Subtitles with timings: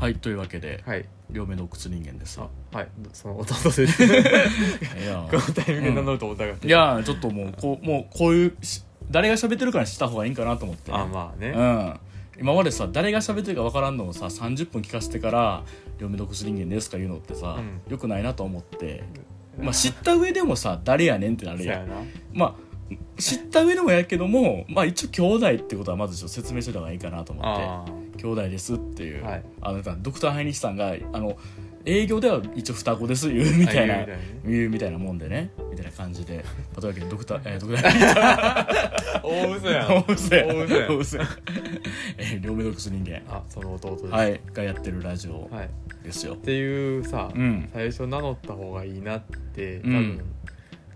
[0.00, 1.06] はいというわけではい。
[1.28, 2.40] 両目の靴人間です。
[2.40, 2.88] あはい。
[3.12, 5.28] その弟です いや。
[5.30, 10.90] このタイミングで名乗ると思ったからいやちょっともうこうもうこういうし誰が喋ってるかにした方がいいんかなと思って。
[10.90, 11.50] あまあね。
[11.50, 12.00] うん。
[12.40, 15.64] 今までさ誰が喋ってるか分からんのをさ30分聞かせてから
[16.00, 17.92] 「両目の薬人間です」か言うのってさ、うん。
[17.92, 19.04] よくないなと思って、
[19.60, 21.88] まあ、知った上でもさ誰やねんってなるやん。
[22.32, 22.70] まあ
[23.18, 27.50] 知った上でもやけども、まあ、一応兄弟ってことはまずちょっと説明しといた方がいいかなと思って。
[27.62, 27.84] あ
[28.20, 29.44] 兄弟ですっていう、はい。
[29.60, 31.36] あのドクター・ハイニッシさんがあの
[31.84, 34.06] 営業では一応双子です 言うみたいなあ
[34.44, 39.88] 言うみたいなもんでねみたいな感じでというわけでドクター、 えー、ドクター 大嘘やん。
[39.88, 41.24] 大嘘や大嘘や
[42.42, 43.22] 両目洞窟人間。
[43.28, 44.06] あその弟です。
[44.06, 44.40] はい。
[44.52, 45.68] がやってるラジオはい、っ
[46.04, 47.68] ですよ、ていうさ、うん。
[47.72, 49.20] 最初名乗った方がいいなっ
[49.54, 50.16] て多うん。
[50.16, 50.24] 分、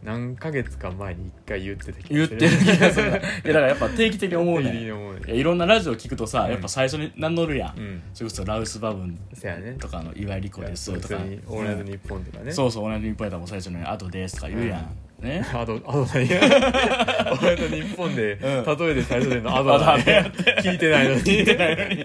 [0.04, 2.38] 何ヶ月か前に一回言ってた気がする。
[2.38, 3.16] 言ってる気がするな。
[3.16, 4.72] いやだからやっぱ定期的に思うねん。
[4.72, 6.50] 的に思うねいやいろんなラジオ聞くとさ、うん。
[6.50, 8.02] やっぱ最初に名乗るやん、うん。
[8.12, 9.18] それこそラウスバブン。
[9.32, 9.72] そやね。
[9.80, 11.16] とかの岩井莉子ですとか。
[11.16, 12.52] 普通に「オールナイトニッポン」とかね。
[12.52, 15.42] そうそう同じ日本やったらもう最初に「あとです」とか言うやん、ね。
[15.54, 16.40] アドアド何や
[17.32, 18.38] オールナイトニッポンで、ん。
[18.40, 20.30] 例えで最初でのアドだね。
[20.58, 21.22] 聞いてないのに。
[21.22, 22.04] 聞いてないのに。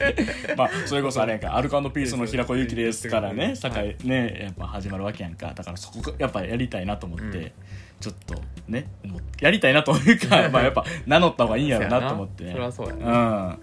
[0.56, 1.58] まあそれこそあれやんか。
[1.58, 3.48] アルカピースの平子ゆきですからね。
[3.48, 5.54] はい境ねやっぱ始まるわけやんか。
[5.54, 7.52] だからそこがやっぱやりたいなと思って、うん
[8.00, 8.36] ちょっと
[8.68, 8.90] ね
[9.42, 12.46] やりたいなというか まあやっぱ名乗った方がいいんやろうなと思って。
[12.46, 13.60] ね そりゃそうやな。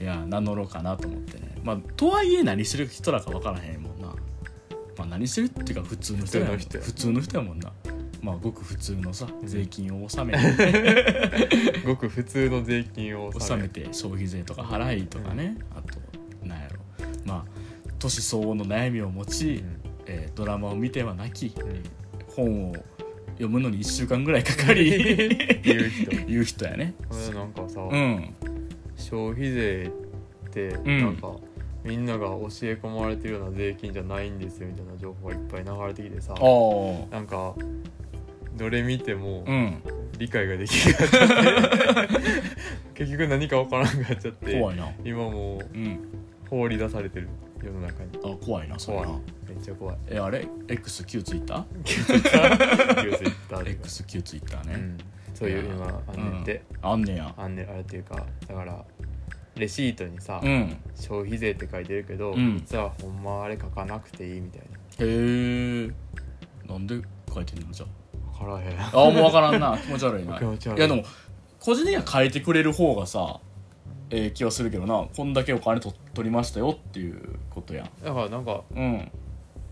[0.00, 0.02] うん。
[0.02, 1.54] いや名乗ろうかなと思ってね。
[1.62, 4.08] まあとはいえ何してる人らか分からへんもんな。
[4.96, 6.84] まあ何してるっていうか普通の人やもん普通の人や。
[6.84, 7.72] 普通の人やもんな。
[8.22, 9.46] まあごく普通のさうん。
[9.46, 11.82] 税金を納めて。
[11.84, 13.84] ごく普通の税金を納めて。
[13.92, 16.00] 消費税とか払いとかね、あと
[16.46, 16.80] なんやろ。
[17.24, 17.50] まあ
[17.98, 19.80] 年相応の悩みを持ち、うん。
[20.06, 21.82] えードラマを見ては泣きうん。
[22.34, 22.74] 本を
[23.34, 24.90] 読むのに1週間ぐらいかかり。
[25.62, 26.26] 言う人。
[26.26, 26.94] 言う人やね。
[27.08, 28.34] これなんかさ、うん。
[28.96, 29.90] 消費税
[30.48, 31.00] ってん。
[31.00, 31.32] なんか、
[31.84, 36.34] みんなが教え込まれてるような税金じゃないんですよみたいな情報がいっぱい流れてきてさ
[37.10, 37.54] なんか
[38.56, 39.82] どれ見てもうん。
[40.16, 42.18] 理解ができなかったって
[42.94, 44.52] 結局何か分からなくなっちゃって
[45.04, 45.98] 今もううん。
[46.48, 47.28] 放り出されてる
[47.64, 48.18] 世の中に。
[48.24, 49.12] あ怖いなそれ怖い。
[49.12, 49.96] なめっちゃ怖い。
[50.08, 51.64] えあれ？XQ ツイッター？
[51.84, 54.98] 気をついた気をついた XQ ツイッターね、うん。
[55.34, 57.34] そういう今あんねんって、あんねや。
[57.36, 58.84] あんねんあれっていうかだから
[59.56, 60.76] レシートにさ、うん。
[60.94, 62.58] 消費税って書いてるけど、うん。
[62.58, 64.66] 実はほんまはあれ書かなくていいみたいへ
[65.00, 65.90] え
[66.68, 67.00] なんで
[67.32, 67.92] 書いてんのじゃな
[68.38, 68.80] 分からへん。
[68.80, 69.78] ああもう分からんな。
[69.78, 70.38] 気持ち悪いな。
[70.38, 70.78] 気持ち悪い。
[70.78, 71.04] いやでも
[71.60, 73.40] 個人的には書いてくれる方がさ
[74.10, 77.20] ええ気はするけどなこんだけお金と取りましたよっていう
[77.50, 77.90] ことやん。
[78.04, 79.10] だからなんかうん。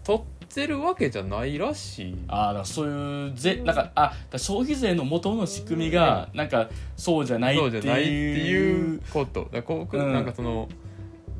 [0.05, 0.23] 取っ
[0.53, 2.17] てるわけじゃないらしい。
[2.29, 8.15] ああだからそういうぜなんかあ消費税の元の仕組みがなんかそうじゃないってそうじゃないってい
[8.49, 9.43] いううこと。
[9.45, 10.13] だからこううん。
[10.13, 10.69] なんかその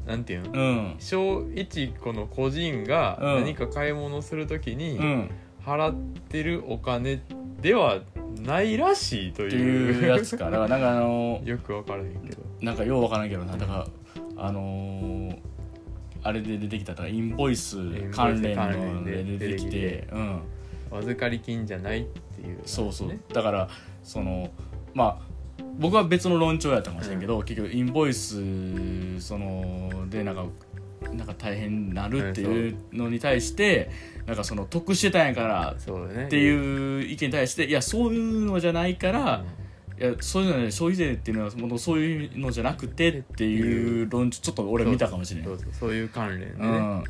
[0.07, 0.53] なんていうの？
[0.53, 0.95] うん。
[0.99, 3.45] 小一個の個人がうん。
[3.45, 5.31] 何か買い物するときにうん。
[5.65, 5.95] 払っ
[6.29, 7.21] てるお金
[7.61, 8.01] では
[8.41, 10.47] ないらしいとっていういうやつか。
[10.47, 13.57] だからなんかあの よく分からへんけどなんかようわからんけどな。
[13.57, 13.87] だから
[14.37, 15.39] あのー
[16.25, 17.79] あれで出てきただからインボイス
[18.13, 20.43] 関連関の連でで出てき出ててうん。
[20.93, 23.09] 預かり金じゃないっていう、そうそう。
[23.09, 23.69] ねだから
[24.03, 24.51] その
[24.95, 25.33] まあ
[25.79, 30.45] 僕は別の論調やったかもしれんけど、結局インボイスそのでなんか
[31.13, 33.91] なんか大変になるっていうのに対して、
[34.27, 39.45] なんかその得してたんやからっていう意見に対していやそういうのじゃないから、
[40.01, 47.01] いやそういうのね消費税っていうのはもとそういうのじゃなくてっていう論調ちょっと俺見たかもしれんそうそうそういう関連でね、うん。
[47.01, 47.05] っ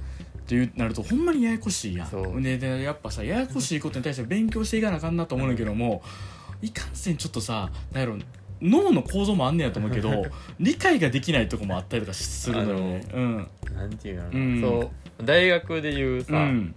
[0.47, 2.09] ていうなるとほんまにややこしいやん。
[2.09, 2.43] そう。
[2.43, 6.03] ででやっぱさややこしいことに対して勉強していかなあかんなと思うんだけども、
[6.60, 8.19] いかんせんちょっとさなんやろ
[8.60, 10.25] 脳の構造もあんねやと思うけど
[10.60, 13.06] 理解ができないとこもあったりとかするのよね。
[13.12, 13.49] うん。
[13.75, 14.60] なんていうの、うん。
[14.60, 16.75] そう大学でいうさ、うん、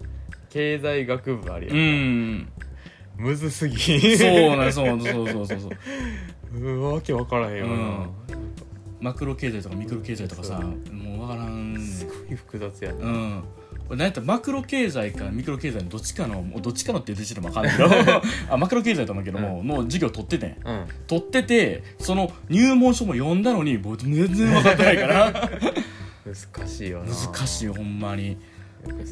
[0.50, 2.48] 経済学部あるや、うんん、
[3.18, 3.78] むずすぎ。
[4.18, 6.60] そうなんそうそうそうそうそう。
[6.60, 8.10] うわけ分からへんよな、
[9.02, 13.44] マクロ経済とかミクロ経済とかさそうもうわからんすごい複雑やな、うん。
[13.88, 18.22] これ何やったらマクロ経済かミクロ経済のどっちかのもうどっちかのって言ってちょっと分かんないけど。
[18.54, 20.58] あマクロ経済と思うけども、の授業取っててん。
[20.66, 20.86] うん。
[21.08, 25.32] 取っててその入門書も読んだのにもう全然分かってないから。
[26.26, 27.14] 難しいよな。
[27.14, 28.38] 難しいよほんまに。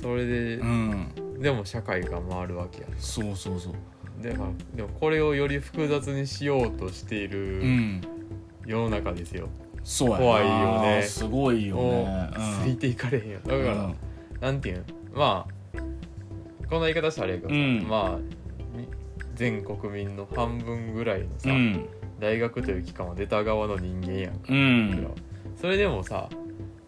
[0.02, 1.08] それでう、ん。
[1.40, 2.88] でも社会が回るわけや。
[2.98, 3.74] そうそうそう
[4.32, 8.02] でもこれをより複雑にしようとしていうるん。
[8.66, 9.50] 世の中ですよ、
[9.84, 10.24] そうやな。
[10.24, 11.04] 怖いよね。
[11.04, 12.30] すごいよね。
[12.64, 13.40] ついていかれへんよ。
[13.46, 13.94] だから、
[14.40, 14.84] なんていうん？
[15.14, 15.80] まあ
[16.70, 17.88] こんな言い方したらあれやけどさ、うん。
[17.90, 18.18] まあ
[18.74, 18.88] み
[19.36, 21.86] 全国民の半分ぐらいのさ、うん。
[22.22, 25.08] 大学という機関は出た側の人間やんか、うん。
[25.60, 26.30] それでもさ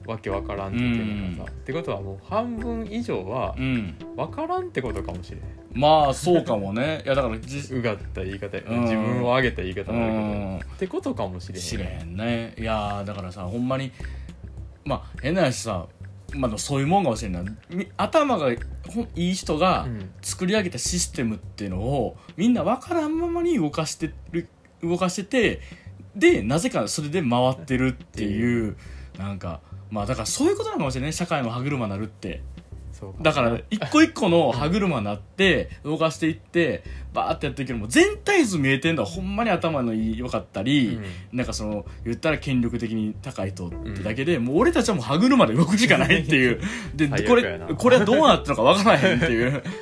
[0.06, 3.96] わけわからんって言ってるのがさ、ってことはもう半分以上はうん。
[4.16, 5.42] わからんってことかもしれん
[5.76, 7.02] まあそうかもね。
[7.06, 8.82] いやだからじうがった言い方やうん。
[8.84, 10.72] 自分を上げた言い方うなんだけど。
[10.72, 11.62] んってことかもしれへん。
[11.62, 12.16] 知れへん。
[12.16, 13.92] ねいやーだからさほんまに
[14.86, 15.88] まあ変な話さ
[16.34, 17.42] まあそういうもんかもしれんな。
[17.42, 18.50] いみ頭が
[18.88, 20.10] ほんいい人がうん。
[20.22, 24.48] 作り上げたシステムっていうのをみんな分からんままに動かしてる
[24.82, 25.62] 動かしてて
[26.16, 28.78] でなぜかそれで回ってるっていう
[29.18, 29.60] なんか
[29.92, 31.12] まあだからそういうことなのかもしれないね。
[31.12, 32.42] 社会の歯車になるって
[33.22, 36.84] だから一個一個の歯車になって動かしていって
[37.14, 41.00] バーってやっていくけども全体図見えてんのはほんまに頭のいい良かったり、
[41.32, 46.60] なんかその言ったら権力的に高い人ってだけで、もう俺たちはもう歯車で動くしかないっていう。
[46.96, 49.64] でこれこれはどうなったのかわからへんっていう。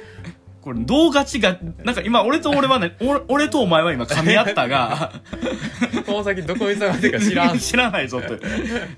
[0.61, 5.11] これどう勝ちがなんか今俺と俺はね俺俺とお前は今噛み合ったが
[6.07, 7.59] この先どこに下がってるか知らん。
[7.59, 8.39] 知らないぞって。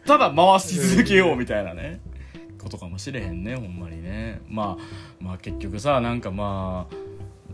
[0.06, 2.00] ただ回し続けようみたいなね
[2.65, 4.41] ことかもしれへんねほんまにね。
[4.50, 6.95] まあまあ結局さなんかまあ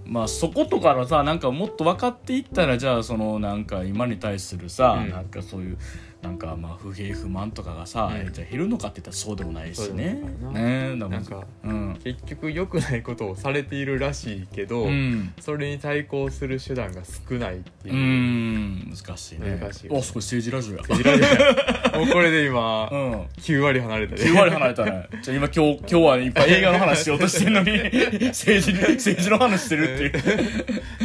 [0.06, 5.10] まあそことかのさなんかもっと分かっていったらじゃあそのなんか今に対するさ、うん。
[5.10, 5.78] なんかそういう
[6.22, 8.32] なんかまあ不平不満とかがさ、うん。
[8.32, 10.22] じゃあ減るのかって言ったらそうでもないしね。
[10.54, 12.00] ねだなんかうん。
[12.04, 15.34] 結局良くないことをされているらしいけど、うん。
[15.40, 18.94] それに対抗する手段が少ないってういう、ん。
[18.96, 19.58] 難しいね。
[19.60, 21.00] 難しいおすごい政治ラジオや。
[21.00, 23.22] いらんやんもうこれで今、 うん。
[23.40, 25.10] 9割離れたで9割離れたね。
[25.24, 27.72] じゃあ今今日、 今日はいっぱい映画の話しようとしてんのに、
[28.30, 30.12] 政治、政治の話してるっていう。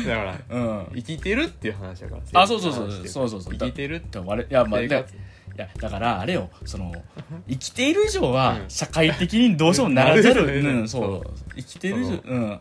[0.06, 0.86] だからうん。
[0.94, 2.90] 生きてるっていう話だからあ、そうそうそう。
[3.06, 3.54] そうそうそう。
[3.54, 5.05] 生きてるだあれいや、まあ、だ
[5.56, 6.92] や、だから、あれよ、その、
[7.48, 8.70] 生きている以上はう、ん。
[8.70, 10.44] 社会的にどうしてもならざる。
[10.60, 10.82] う。
[10.82, 11.30] ん、そう。
[11.56, 12.58] 生きている以上、うん。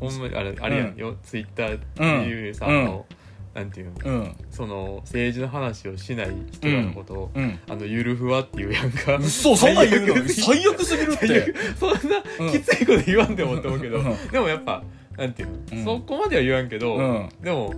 [0.00, 0.88] ほんまにあれあれやん。
[0.88, 0.96] うん。
[0.96, 2.80] よ、ツイッターっていうさ、うん。
[2.80, 3.06] あの
[3.54, 4.36] なんていうのうん。
[4.50, 7.14] その政治の話をしない人らのこと。
[7.14, 7.58] を、うん。
[7.68, 9.20] あのゆるふわっていうやんか。
[9.22, 10.14] そう、そんなん言うの？
[10.28, 11.54] 最最悪すぎるって。
[11.78, 11.98] そんな
[12.40, 12.50] うん。
[12.50, 14.28] きついこと言わんでもって思うけど、うん。
[14.32, 14.82] でもやっぱ
[15.16, 15.84] なんていうん。
[15.84, 17.28] そこまでは言わんけど、うん。
[17.40, 17.72] でも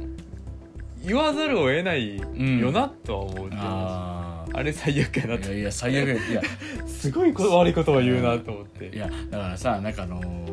[1.04, 3.56] 言わざるを得ないうんよなとは思うって
[4.52, 5.34] ああれ最悪やな。
[5.34, 6.14] いやいや、最悪や。
[6.14, 6.42] いや、
[6.86, 10.46] すごいこと悪いことは言うなと思って、いやだからさなんかあのー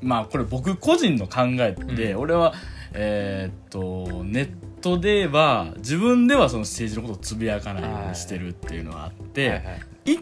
[0.00, 2.20] まあこれ僕個人の考えって、うん。
[2.20, 2.54] 俺は
[2.92, 4.48] えーっとネッ
[4.80, 9.62] トでは自分ではその政治のことをつぶやかないようにしてるっていうのがあって、はいは
[10.04, 10.12] い。
[10.14, 10.18] い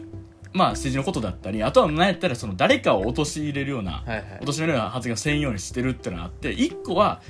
[0.53, 4.23] まあ政治のことだったりあとは何やったらその誰かを陥れるようなはいはい。
[4.37, 7.21] 落としめるような発言をせんようにしてるっていうのがあって一個は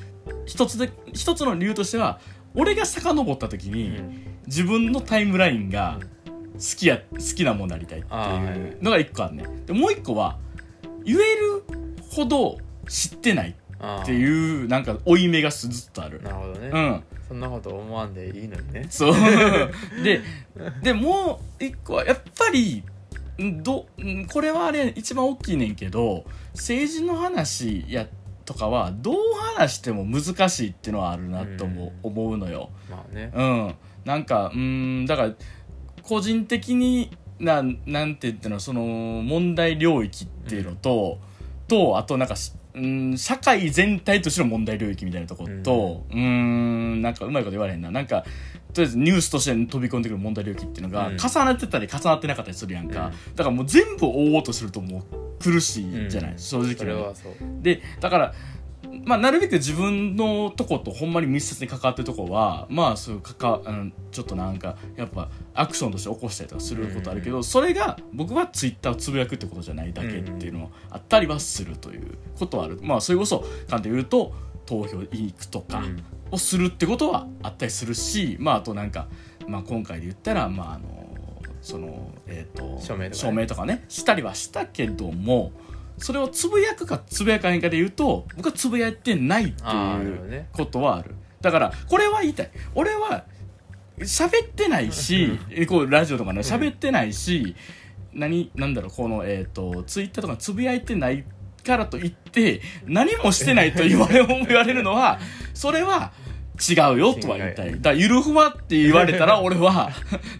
[0.46, 2.20] 一つで一つの理由としては
[2.56, 4.32] 俺が遡った時に、うん。
[4.48, 6.00] 自分のタイムラインが
[6.54, 10.38] 好きや好きなものになりたいっていうのが一個あるねでもう一個は
[11.04, 11.64] 言える
[12.10, 12.58] ほど
[12.88, 13.56] 知ってない
[14.02, 16.22] っていうなんか負い目がずっとある。
[16.22, 17.04] なるほどね、うん。
[17.28, 18.86] そんなこと思わんでいいのにね。
[18.90, 19.14] そう。
[20.04, 20.22] で
[20.84, 22.84] でもう一個はやっぱり
[23.42, 28.06] んどんこれはあれ一番大きいねんけど政治の話や
[28.52, 29.16] とかはどう
[29.56, 32.70] 話しても難しいっていうのはあるなとも思うのよ。
[32.90, 33.32] まあね。
[33.34, 35.34] うん、なんかうんだから
[36.04, 41.20] 個人的になんなんて言ってのその問題領域っていうのと、
[41.68, 47.02] とあとなんかしうん社会全体としての問題領域みたいなところとうん。
[47.02, 47.90] なんかうまいこと言われへんな。
[47.90, 48.26] なんか
[48.74, 51.18] とりあえずニュースとして飛び込んでくる問題領域っていうのがうん。
[51.18, 53.36] 重なってたり重なってなかったりするやんか、うん。
[53.36, 56.40] だからもう全部追おうとするともう苦しいじゃない、うん。
[56.40, 57.34] 正直それはそう。
[57.62, 58.34] でだから
[59.04, 74.34] まあ、なるべく自分のとことほんまに密接に関わってるとこはまあそういうかかあのちょっとなんかやっぱアクションとして起こしたりとかすることあるけど、それが僕はツイッターをつぶやくってことじゃないだけっていうのはあったりはするということはある、まあそれこそ簡単に言うと
[74.66, 76.04] 投票行くとかうん。
[76.32, 79.08] をするってことはあったりするし、まああとなんか、
[79.48, 81.11] まあ、今回で言ったらまああの
[81.62, 83.14] そのえっ、と署名とかね。
[83.14, 83.86] 署名とかね。
[83.88, 85.52] したりはしたけども
[85.98, 91.16] それをつぶやくかつぶやかへんかで言うと僕はつぶやいてないっていうことはある。
[91.42, 92.52] だからこれは言いたい。
[92.76, 93.26] 俺は
[94.00, 97.56] 喋ってないしこうラジオとかね喋ってないし、
[98.14, 101.24] 何なんだろうこのえっ、とツイッターとかつぶやいてない
[101.64, 105.20] からといって何もしてないと言われ 言われるのは
[105.54, 106.12] それは
[106.70, 107.82] 違うよとは言いたい。
[107.82, 109.90] だゆるふわって言われたら 俺は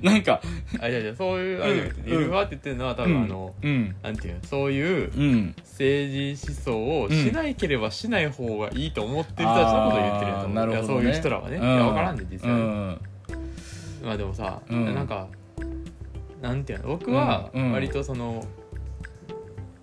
[0.02, 0.42] なんか
[0.80, 1.94] あいやいやそういうあれうん。
[2.06, 3.96] ゆるふわって言ってるのは多分あの、うん。
[4.04, 5.56] なんていうのそういううん。
[5.58, 10.88] 政治思想をしないければしない方がいいと思ってる人たちのことを言ってるんやと思うあーなるほどね。
[10.88, 11.64] そういう人らはね、うん。
[11.64, 12.98] いや分からんで実際、うん。
[14.06, 14.94] まあでもさ、うん。
[14.94, 15.28] なんか
[16.42, 18.46] なんていうの僕は割とその、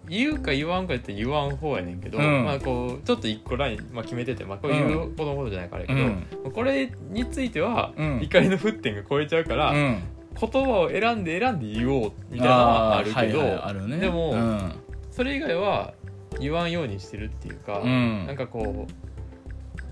[0.09, 2.45] 言うか言わんかって言わん方やねんけど、うん。
[2.45, 6.53] まあこうちょっと一個ライン、まあ、決めてて、まあ、こういううほどのことじゃないからやけど、うん。
[6.53, 8.21] これについては、うん。
[8.23, 10.03] 怒りの沸点が超えちゃうから、うん。
[10.41, 13.99] 言葉を選んで選んで言おうみたいなのはあるけど、はいはいね。
[13.99, 14.73] でもうん。
[15.11, 15.95] それ以外は
[16.41, 18.27] 言わんようにしてるっていうか、うん。
[18.27, 19.08] なんかこう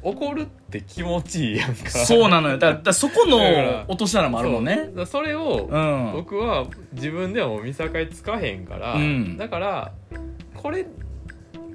[0.03, 1.91] 怒るって気持ちいいやんか。
[1.91, 2.59] そうなのよ。
[2.59, 4.91] だだそこの落とし穴もあるもんね。
[4.97, 6.12] そそれをうん。
[6.15, 9.37] 僕は自分ではもう見境つかへんから、うん。
[9.37, 9.93] だから
[10.55, 10.87] これ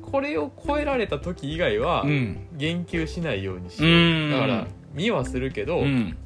[0.01, 2.48] これを超えられた時以外はうん。
[2.56, 3.92] 言及しないようにしよう。
[3.92, 4.30] ん。
[4.30, 6.18] うだから見はするけど、うん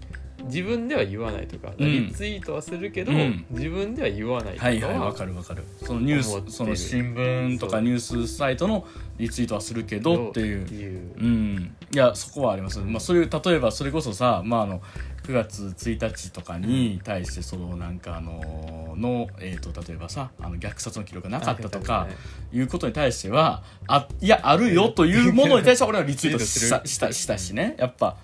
[0.44, 2.08] 自分では言わないとか、うん。
[2.08, 3.46] リツイートはするけど、うん。
[3.50, 5.63] 自分では言わないとかはいはいわかるわかる。
[5.82, 6.48] そのニュ思ってる。
[6.48, 8.86] ースその新聞とかニュースサイトの
[9.18, 11.00] リツイートはするけどっていう。
[11.18, 11.20] う。
[11.20, 11.75] うん。
[11.94, 14.82] いやそこはあります、まあ、そういう例えばそれこそさ、まあ、あの
[15.24, 22.08] 9月1日とかに対してそのなんかあのの、えー、と例えばさあの虐殺の記録がなかったとか
[22.51, 27.75] いうことに対してはあいやあるよというものに対しては俺はリツイートし たしたしたしね。
[27.80, 28.18] やっぱ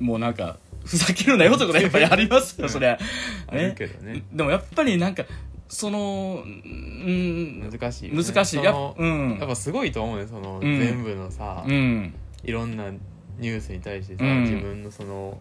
[0.00, 2.98] もうなんかふざけるなよということはやっぱりありますよそれあ
[3.54, 4.22] るけどね。
[4.32, 5.24] でもやっぱりなんか
[5.68, 8.62] そのうん難しいよね、難しい。
[8.62, 9.38] やっうん。
[9.38, 10.78] やっぱすごいと思うねその、うん。
[10.78, 12.14] 全部のさ、うん。
[12.44, 12.90] いろんな
[13.38, 14.42] ニュースに対してさ、うん。
[14.42, 15.38] 自分のその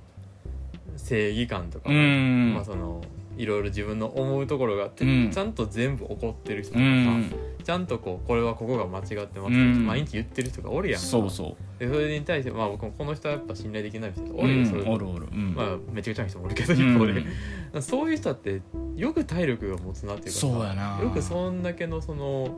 [0.97, 2.53] 正義感とかうも、ん。
[2.55, 3.01] まあその
[3.37, 5.31] いろいろ自分の思うところがあって、うん。
[5.31, 7.33] ちゃんと全部怒ってる人とうかさ、ん。
[7.63, 9.85] ちゃんとこうこれはここが間違ってますって、うん。
[9.85, 11.07] 毎日言ってる人がおるやんか。
[11.07, 11.79] そうそう。
[11.79, 14.47] でそれに対してまあ僕もこの人はやっぱ信頼できない人がおうん。
[14.47, 15.27] るよ、そういうおるおる。
[15.31, 15.55] うん。
[15.55, 16.79] まあめちゃくちゃな人もおるけど、うん。
[16.79, 17.81] 一方で。
[17.81, 18.61] そういう人って
[18.95, 20.99] よく体力が持つなっていうかさそうやな。
[21.01, 22.57] よくそんだけのその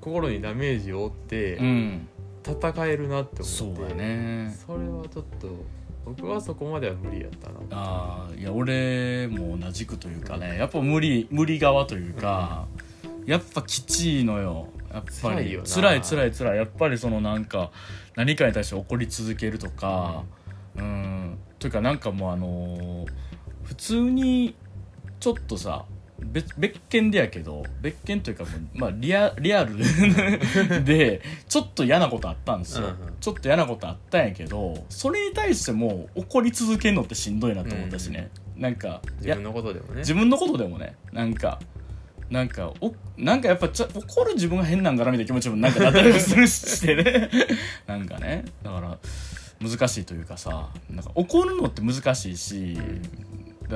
[0.00, 2.08] 心にダメージを負ってうん。
[2.42, 4.56] 戦えるなって思って、そうやね。
[4.66, 5.48] それはちょっと
[6.04, 7.54] 僕はそこまでは無理やったな。
[7.70, 12.66] ああいや俺も同じくというかねやっぱ無理無理側というか、
[13.26, 14.68] やっぱきちいのよ。
[14.92, 16.56] やっぱり辛い辛い辛い。
[16.56, 17.70] やっぱりそのなんか
[18.16, 20.24] 何かに対して怒り続けるとか
[20.76, 21.38] うん。
[21.58, 23.06] というかなんかもうあのー
[23.62, 24.56] 普通に
[25.20, 25.84] ちょっとさ
[26.22, 29.76] 別別件でやけど別件というかもう、まあ、リアリアル
[30.84, 33.14] でちょっと嫌なことあったんですよ、うんうん。
[33.20, 39.98] ちょっと嫌なことあったんやけどそれに対しても怒り続けるのってしんどいなと思ったしね、なんかいや自分のことでもね。
[39.98, 40.94] 自分のことでもね。
[41.12, 41.58] なんか
[42.30, 47.28] なんかおなんかやっぱちょ怒る自分が変なんかなみたいな気持ちもなんかなったりもするししてね。
[47.86, 48.44] なんかね。
[48.62, 48.98] だから
[49.60, 50.68] 難しいというかさ。
[50.90, 52.86] なんか怒るのって難しいしだか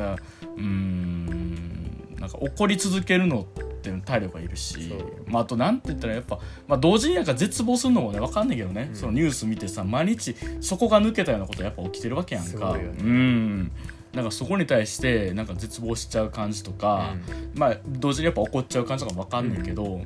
[0.00, 4.94] らうーんなんか怒り続けるのって体力がいるし
[5.26, 8.96] まあ、あとなんて言ったらやっぱ、まあ、同時になんか絶望するのもね分かんないけどね、うん。
[8.96, 12.72] そのニュース見てさ毎日そこが抜けたようなことやっぱ起きてるわけやんか。
[12.72, 13.70] うん。
[14.14, 17.14] なんかそこに対してなんか絶望しちゃう感じとか、
[17.54, 20.00] まあ同時にやっぱ怒っちゃう感じとかも分かんないけど、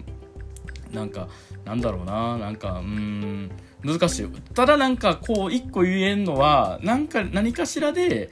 [0.93, 1.29] なんか
[1.65, 3.51] なんだろうななんかうーん
[3.85, 4.29] 難しい。
[4.55, 8.31] ただなんかこう一個言えんのはなんか何かしらで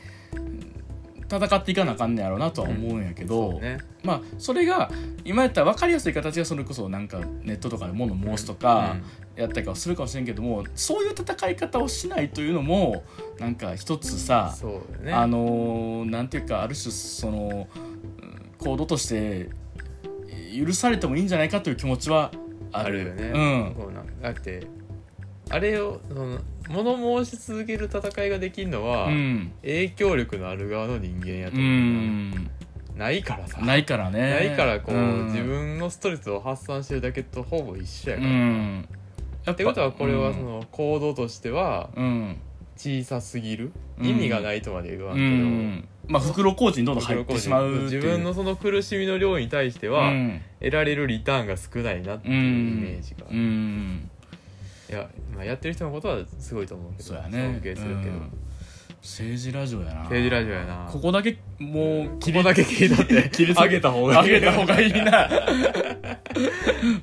[1.28, 3.78] 戦っていかなあかんねやろうなとは思うんやけど、そうね。
[4.04, 4.90] まあそれが
[5.24, 8.96] 今やったら分かりやすい形がそれこそなんかネットとかで物申すとか
[9.34, 13.04] やったりはするかもしれんけどもそういう戦い方をしないというのも
[13.38, 14.56] なんか一つさ、
[15.02, 15.12] ね。
[15.12, 17.68] あのーなんていうかある種その
[18.22, 19.50] うん行動として
[20.56, 22.30] 許されてもいいんじゃないかという気持ちは
[22.72, 22.86] ある。
[22.86, 23.76] あるよね、うん。
[23.78, 24.66] そうなんだって
[25.50, 32.50] あれをその物申し続ける戦いができるのは、うん、影響力のある側の人間やとう思うな、ん、
[32.96, 33.60] ないからさ。
[33.60, 34.30] ないからね。
[34.30, 35.26] ないからこう、ん。
[35.26, 38.88] 自分のストレスを発散してるだけとほぼ一緒やうから、ん。
[39.44, 40.46] やってことはこれはそうん。
[40.46, 42.36] の行動としてはうん。
[42.76, 44.06] 小さすぎる、うん。
[44.06, 45.88] 意味がないとまで言わんうけど、ん。
[46.08, 50.40] まあ袋小路にどんどん入ってしまう自分のその苦しみの量に対しては、うん。
[50.60, 54.10] 得られるリターンが少ないなっていうイメージが、いうん
[54.92, 57.42] や、まあ、やってる人のことはすごいと思うけどそうやね。
[57.54, 58.32] 尊敬するけど、うん。
[59.02, 60.00] 政治ラジオやな。
[60.04, 60.88] 政治ラジオやな。
[60.90, 65.30] ここだけもうここだけ切り取って切り上げた方がいい上げた方がいいな。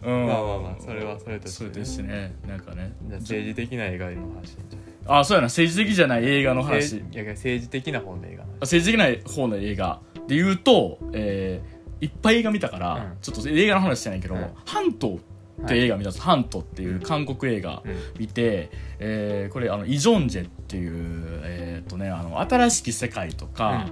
[0.03, 0.27] うん。
[0.27, 1.69] まあまあまあそれはそれとしてね。
[1.71, 2.35] それですね。
[2.47, 2.93] なんかね。
[3.19, 4.47] 政治的な映画の話。
[4.47, 4.57] じ
[5.05, 5.47] あそうやな。
[5.47, 6.97] 政治的じゃない映画の話。
[6.97, 8.45] いや政治的な方の映画。
[8.61, 13.17] 政治的な方の映画で言うと、えーいっぱい映画見たから、うん。
[13.21, 15.19] ちょっと映画の話してないけどうん「ハント」
[15.61, 17.91] って映画見たんです「ハント」っていう韓国映画うん。
[18.17, 18.69] 見て、
[18.99, 23.87] えーこれあのイ・ジョンジェっていう、えーっとね、あの新しき世界とか、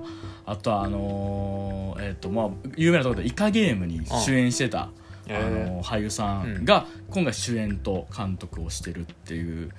[0.45, 5.00] あとはあのーえーっとまあ、有名なところで「イカゲーム」に主演してた、うん
[5.35, 9.71] あの俳優さんが今回主演と監督をしてるっていう。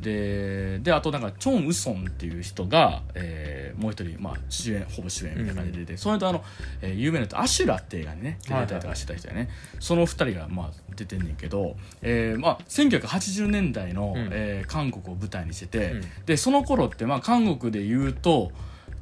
[0.00, 6.42] でであとなんかチョン・ウソンっていう人が、えーもう一人、まあ、主演ほぼ主演みたいな感じで出て、それとあの、
[6.82, 9.48] えー有名なアシュラって映画にね出てたりとかしてた人やね、
[9.78, 14.28] その二人が、まあ、出てんねんけど、えーまあ、1980年代の、うん。
[14.32, 16.02] えー韓国を舞台にしてて、うん。
[16.26, 18.52] でその頃って、まあ、韓国で言うと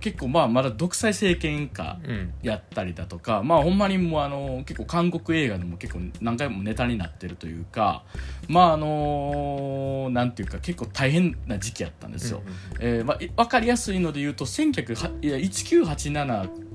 [0.00, 8.04] 結構まあまだ独裁政権下うんやったりだとかまあほんまにもうあの結構韓国映画でも結構何回もネタになってるというか
[8.48, 12.42] まああのなんていうか結構大変な時期やったんですよ。
[12.80, 16.67] えーまあ、い分かりやすいので言うと1908いや1987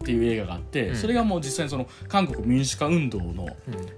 [0.00, 0.96] っていう映画があって、うん。
[0.96, 3.50] それがもう実際にその韓国民主化運動の、うん。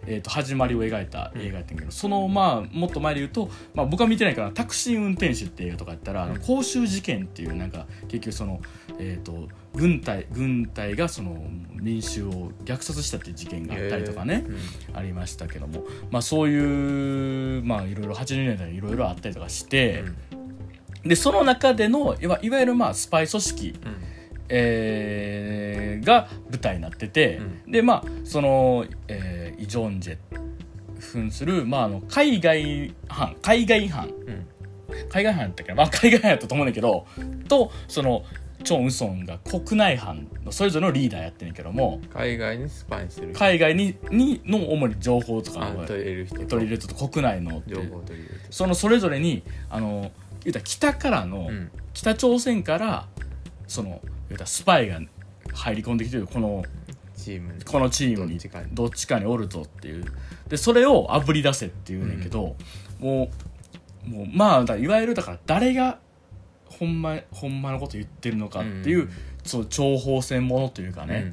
[0.06, 6.40] えー、と始まりを描いた映画やったんやけど、そのまあもっと前で言うと、まあ、僕は見てないからタクシー運転手っていう映画とかやったら、うん。
[6.40, 8.61] 公衆事件っていうなんか結局その、
[8.99, 11.40] えー、と軍隊軍隊がその
[11.73, 14.44] 民衆を虐殺したっていう事件があったりとかね、
[14.90, 14.97] うん。
[14.97, 20.02] ありましたけども、まあ、そういうまあいろいろ80年代いろいろあったりとかして、
[21.04, 24.12] でその中でのいわいわゆるまあスパイ組織、うん
[24.54, 30.18] えーが舞台になってて、でまあその、えーイ・ジョンジェ
[31.00, 34.47] 扮する、まあ、あの海外犯海外犯うん。
[35.09, 37.06] 海外犯やったっけな、まあ、海外犯やったと思うんだけど
[37.49, 38.25] とその
[38.62, 46.38] チョン・ウソンが国内犯のそれぞれのリーダーやってんけども海外にスパイする海外ににの主に情報とかをあ取り入れる人。
[46.40, 47.75] と取り入れると国内のって。
[47.75, 50.12] 情報を取り入れるそのそれぞれにあの
[50.44, 51.71] 言うたら北からの、とうん。
[51.92, 53.06] 北朝鮮から
[53.66, 54.00] その
[54.32, 55.00] 言うたらスパイが
[55.54, 56.64] 入り込んできてるこの
[57.16, 57.64] チームに。
[57.64, 58.38] このチームに
[58.72, 59.26] どっちかに。
[59.26, 60.04] おるぞっていう。
[60.48, 62.56] でそれをあぶり出せっていうねんけど、
[62.98, 63.30] も
[64.06, 65.98] うもうまあいわゆるだから誰が
[66.66, 69.10] ほんまほんまのこと言ってるのかっていう、うん。
[69.44, 71.32] そう情報戦ものというかね、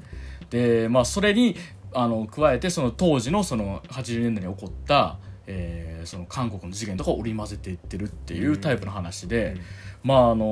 [0.50, 1.56] でまあそれに
[1.94, 9.58] あの加えてその当時のその80年代に起こった、えーその韓国の事件とかを織り交ぜていってるっていうタイプの話で、
[10.04, 10.46] まああの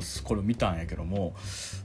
[0.00, 1.34] ーこれを見たんやけども、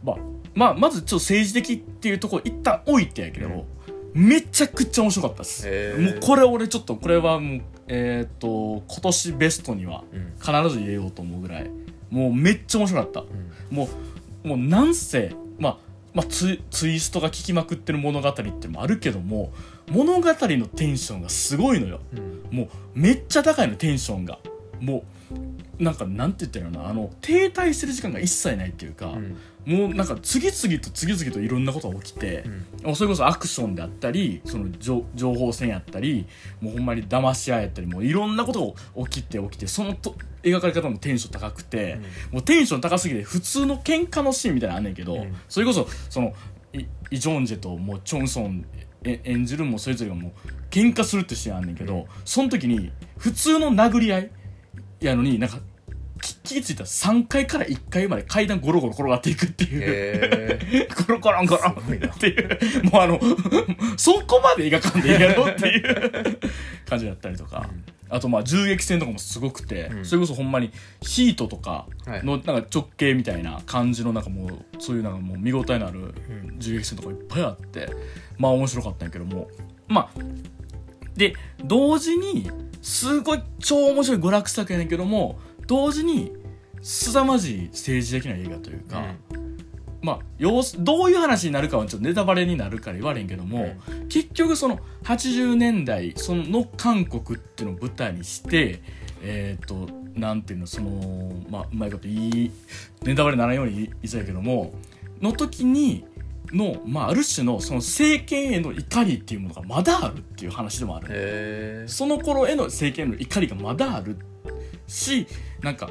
[0.03, 0.17] まあ、
[0.53, 3.65] まあまずちょっと政治的っていうところ一旦置いてやけど、
[4.13, 6.11] めちゃくちゃ面白かったです、へー。
[6.13, 10.33] もうこれ俺ちょっとこれはもうえっ、と今年ベストにはうん。
[10.39, 11.69] 必ず入れようと思うぐらい
[12.09, 13.21] もうめっちゃ面白かった。
[13.21, 13.23] う
[13.73, 13.75] ん。
[13.75, 13.89] も
[14.43, 15.77] うもうなんせまあ
[16.13, 19.53] まあ、ツツイストが聞きまくってる物語ってもあるけども
[19.89, 22.01] 物語のテンションがすごいのよ。
[22.13, 22.57] うん。
[22.57, 24.39] もうめっちゃ高いのテンションが。
[24.79, 25.03] もう
[25.81, 29.37] なんかなんて言ったらいいのかなあの停滞してる時間が一切ないっていうか、うん。
[29.65, 32.43] もうなんか次々と次々といろんなことが起きて
[32.83, 32.95] う、ん。
[32.95, 36.27] それこそアクションであったりその情情報戦やったり
[36.61, 41.99] もうほんまに騙し合いやったりもういろんなことが起きて起きてそのと描かれ方もテンション高くて、
[42.31, 45.35] もうテンション高すぎて普通の喧嘩のシーンみたいなのあんねんけど、うん。
[45.49, 46.33] それこそその
[46.73, 48.65] イイ・ジョンジェともうチョンソン
[49.03, 50.31] え演じるもそれぞれがもう
[50.69, 52.05] 喧嘩するってシーンあんねんけど、うん。
[52.25, 54.31] そその時に普通の殴り合い
[54.99, 55.61] やのになんかき
[56.21, 59.81] 気ぃ付いたら3階から1階まで階段ゴロゴロ転がっていくっていう。
[59.83, 63.19] へゴロゴロンゴロンっていう、もうあの、
[63.97, 66.39] そこまで描かんでいいやろっていう。
[66.87, 67.69] 感じだったりとか、
[68.09, 70.05] あとまあ銃撃戦とかもすごくて、うん。
[70.05, 72.25] それこそほんまにヒートとかはい。
[72.25, 76.03] のなんか直径みたいな感じのなんかもうそういうなんかもう見応えのあるう
[76.51, 76.59] ん。
[76.59, 77.89] 銃撃戦とかいっぱいあって
[78.37, 79.49] まあ面白かったんやけども。
[79.87, 80.21] まあ
[81.15, 82.49] で同時に
[82.81, 85.39] すごい超面白い娯楽作やねんけども
[85.71, 86.33] 同時に
[86.81, 89.05] 凄まじい政治的な映画というか、
[90.01, 93.69] まあ要すどういう話になるかはちょっとネタバレになるから言われんけども、
[94.09, 98.81] 結局その80年代その韓国っていうのを舞台にして
[99.23, 102.51] えっ、となんていうのそのまあうまいこと言い
[103.03, 104.73] ネタバレにならないように言いそうやけども
[105.21, 106.03] の時に
[106.51, 114.17] の、まあ、ある種のその政権への怒りっていうものがまだあるっていう話でもある、その頃への政権への怒りがまだある
[114.91, 115.27] し
[115.61, 115.89] なんか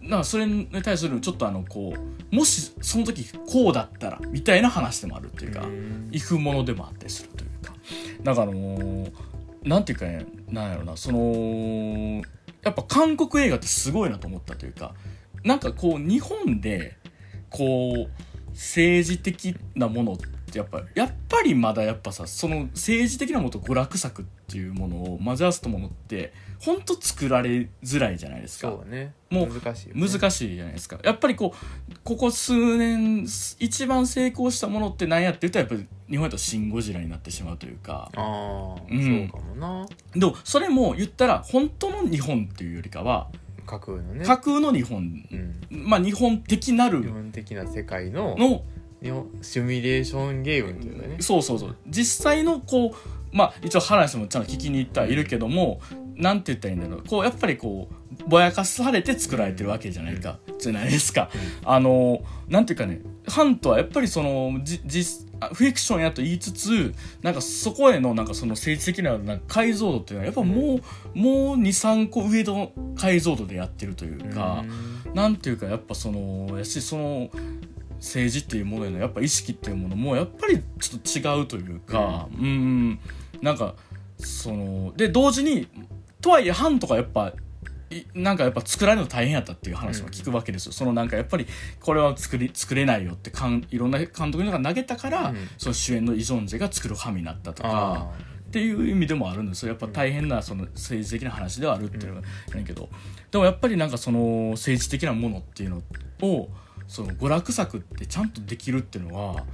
[0.00, 1.94] なんかそれに対するちょっとあのこ
[2.32, 7.74] うもしその時こうだったらみたいな話でもあるっていうかうん畏怖ものでもあったりするというか。
[8.22, 9.12] なんかあのー
[9.62, 12.22] なんていうかねなんやろなその
[12.62, 14.94] やっぱ韓国映画ってすごいなと思ったというか
[15.44, 16.96] なんかこう日本で
[17.50, 20.16] こう政治的なものっ
[20.50, 28.68] てやっぱやっぱりまだやっぱさその政治的なものと娯楽作っていうものを混ぜ合わせたものってほんと作られづらいじゃないですか。
[28.68, 29.14] そうね。
[29.30, 30.08] もう難しいよね。
[30.08, 30.98] 難しいじゃないですか。
[31.02, 33.26] やっぱりこうここ数年
[33.58, 38.10] 一番成功したものって何やって言ったらやっぱり日本やと「シン・ゴジラ」になってしまうというか。
[38.14, 39.28] ああ、うん。
[39.30, 39.86] そうかもな。
[40.14, 43.28] でもそれも言ったら本当の日本っていうよりかは
[43.66, 44.26] 架空のね。
[44.26, 44.98] 架空の日本、
[45.30, 45.60] うん。
[45.70, 48.64] まあ日本的な基る本的な世界のの
[49.02, 51.16] 日本シミュレーションゲームっていうかね。
[51.20, 51.76] そうそうそう。
[51.86, 55.80] 実際のこうまあ一応話もちゃんと聞きに行ってはいるけども、
[56.16, 57.04] なんて言ったらいいんだろう。
[57.06, 61.30] こうやっぱりこうぼやかされて作られてるわけじゃないか、じゃないですか。
[61.64, 70.80] あのなんていうかねハントはやっぱりそのじ実あフィクションやと言いつつなんかそこへのなんかその政治的ななんか解像度っていうのはやっぱも
[71.14, 74.64] う、もう23個上の解像度でやってるというか、
[75.14, 77.30] なんていうかやっぱそのやしその
[78.00, 82.98] 政治っていうものへのやっぱ意識っていうものもやっぱりちょっと違うというかうん。
[83.40, 83.74] なんか
[84.18, 85.68] そので同時に
[86.20, 87.32] とはいえ藩とかやっぱ
[87.90, 91.46] いなんかやっぱ作られるの大変やったっていう話も聞くわけですよ、そのなんかやっぱり
[91.80, 95.36] これは作り作れないよってかんいろんな監督のが投げたから、うん。
[95.58, 98.12] その主演のイ・ジョンジェが作るファミになったとかあ
[98.48, 99.70] っていう意味でもあるんですよ。
[99.70, 102.88] やっぱ大変なその政治的な話ではあるっていうのがやけど、
[103.30, 105.82] でもやっぱりなんかその政治的なものっていうの
[106.22, 106.48] を
[106.90, 109.44] その娯楽作ってちゃんとできるっていうのは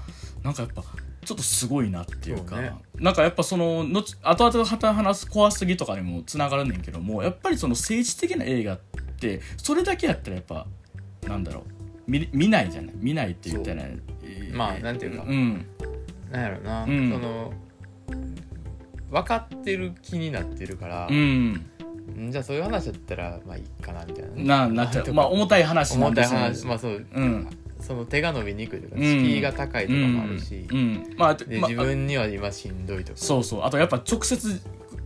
[0.42, 2.72] なんかやっぱちょっとすごいなっていうかそうね。
[2.94, 8.78] なんかやっぱその後後々話す怖すぎとかにもつながるねんけどもやっぱりその政治的な映画っ
[9.20, 10.66] てそれだけやったらやっぱ
[11.28, 11.64] なんだろう
[12.06, 15.24] 見見ないじゃない見ないって言ったらえーまあなんていうか。
[15.24, 15.66] うん。
[16.30, 17.10] なんやろな、うん。
[17.10, 17.52] その
[19.10, 21.70] 分かってる気になってるからう、ん
[22.10, 25.12] んじゃあそういう話だったらまあいいかなみたいなね、ななっちゃう。
[25.14, 27.48] まあ重たい話なん重たいですよ話まあそう、うん。
[27.80, 29.02] その手が伸びにくいとかうん。
[29.02, 30.76] 敷居が高いとかもあるし、うん。
[30.76, 30.94] うん。
[31.16, 33.18] まあまあで自分には今しんどいとか。
[33.18, 33.62] そうそう。
[33.64, 34.60] あとやっぱ直接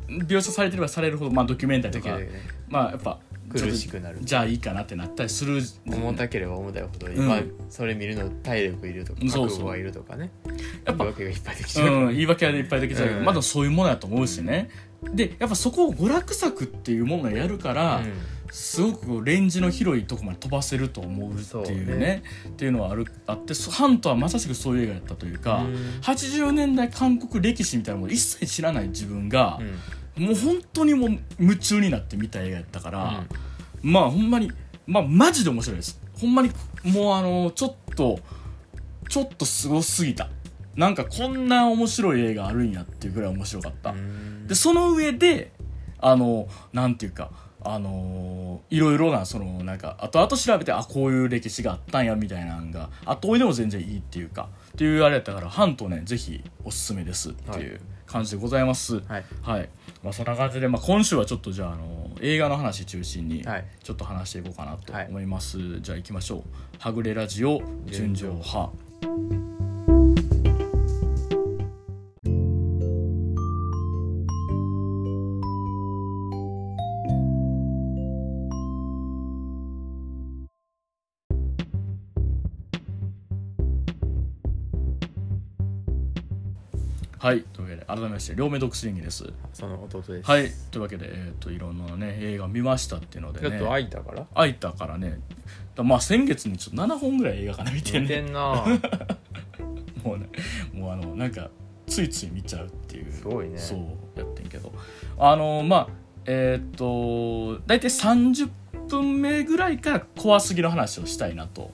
[0.09, 2.41] 描写されてればされるほど、まあ、ドキュメンタリーとかだけでね。
[2.69, 4.19] まあやっぱ苦しくなる。
[4.21, 7.17] じゃあいいかなってなったりする重たければ重たいほどん。
[7.17, 9.43] 今それ見るの体力いるとかそうそう。
[9.43, 10.31] 覚悟がいるとかね。
[10.85, 13.25] やっぱ言い訳がいっぱいできちゃう、うん、言い訳はいっぱいできちゃうけど、うん。
[13.25, 14.71] まだそういうものやと思うしね、
[15.03, 18.13] でやっぱそこを娯楽作っていうものをやるから、うん。
[18.53, 22.23] すごくレンジの広いとこまで飛ばせると思うっていうねね。
[22.49, 25.75] っていうのはあるあってそハントはまさしくそういう映画やったというか、うん。
[26.03, 29.61] 80年代韓国歴史みたいなものを一切知らない自分が
[30.19, 30.27] う、ん。
[30.27, 33.25] もう本当にもう夢中になって見た映画やったから、
[33.83, 34.51] まあほんまに
[34.87, 36.01] まあマジで面白いです。
[36.21, 36.51] ほんまに
[36.83, 38.19] もうあのちょっと
[39.09, 40.29] ちょっとすごすぎた
[40.77, 44.47] なんかこんな面白い映画あるんやっていうぐらい面白かった、うん。
[44.47, 45.53] でその上で
[45.99, 47.31] あのなんていうか
[47.63, 59.01] あのいろいろなそのなんか後々調べてあこういう歴史があったんやみたいなのが後追いでも全然いいっていうかっていうあれやったから半島ねぜひおすすめですっていう感じでございます。
[59.01, 59.25] はい。
[59.43, 59.69] はい、
[60.03, 63.65] まあ、そんな感じで、まあ、今週はちょっとじゃああの映画の話中心にはい。
[63.83, 65.09] ちょっと話していこうかなとはい。
[65.09, 66.43] 思います、じゃあ行きましょう
[66.79, 68.71] 「はぐれラジオ純情派」
[87.21, 87.43] はい。
[87.53, 89.31] というわけで改めまして両目独身です。
[89.53, 90.31] その弟です。
[90.31, 90.51] はい。
[90.71, 93.51] というわけで、えー、といろんなね映画見ましたっていうのでね。
[93.51, 94.27] ちょっと開いたから？
[94.35, 95.21] 開いたからね。
[95.75, 98.01] だまあ先月にちょっと7本ぐらい映画かな見てね。
[98.01, 98.65] 見てんな。
[100.03, 100.29] もうね
[100.73, 101.51] もうあのなんか
[101.87, 103.13] ついつい見ちゃうっていう。
[103.13, 103.59] すごいね。
[103.59, 104.73] そうやってんけど。
[105.19, 105.89] あのまあ
[106.25, 106.71] えーっ
[107.59, 108.49] と大体30
[108.89, 111.73] 分目ぐらいから怖すぎの話をしたいなとはい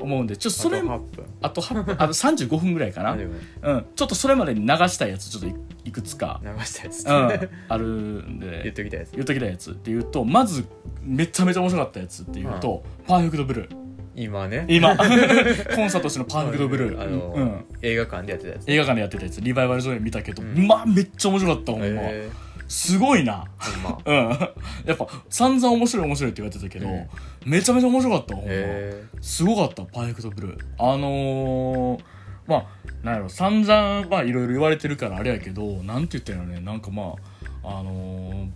[0.00, 1.26] 思うんでちょっとそれあと8分。
[1.42, 5.54] あと8分あと35分ぐらいかな、 うん、ちょっとそれまでに流したいやつちょっとい
[5.86, 7.06] いくつか、流したやつ。
[7.06, 8.62] うん、あるんで。
[8.64, 9.12] 言っときたいやつ。
[9.12, 10.64] 言っときたいやつっていうとまず
[11.02, 13.84] めちゃめちゃ面白かったやつっていうと、パーフェクトブルー。
[14.16, 14.64] 今ね。
[14.68, 14.96] 今。
[15.74, 18.68] コンサートしてのパーフェクトブルー、あのうん、映画館でやってたやつ。
[18.68, 19.40] 映画館でやってたやつ。
[19.40, 20.66] リバイバル上映見たけど、うん。
[20.66, 22.30] まあめっちゃ面白かったほんま、え
[22.68, 23.44] すごいな。
[23.58, 23.98] ーほんま。
[24.04, 24.88] うん。
[24.88, 27.08] やっぱ散々面白い面白いって言われてたけど、うん
[27.44, 30.60] めちゃめちゃ面白かったほんま、えすごかったパーフェクトブルー。
[30.78, 32.00] あのー、
[32.46, 32.64] まあ
[33.02, 36.60] なんやろ散々まあいろいろ言われてるからあれやけどなんて言ったらね。
[36.60, 37.14] なんかま
[37.62, 38.48] ああのー、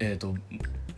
[0.00, 0.34] えっ、と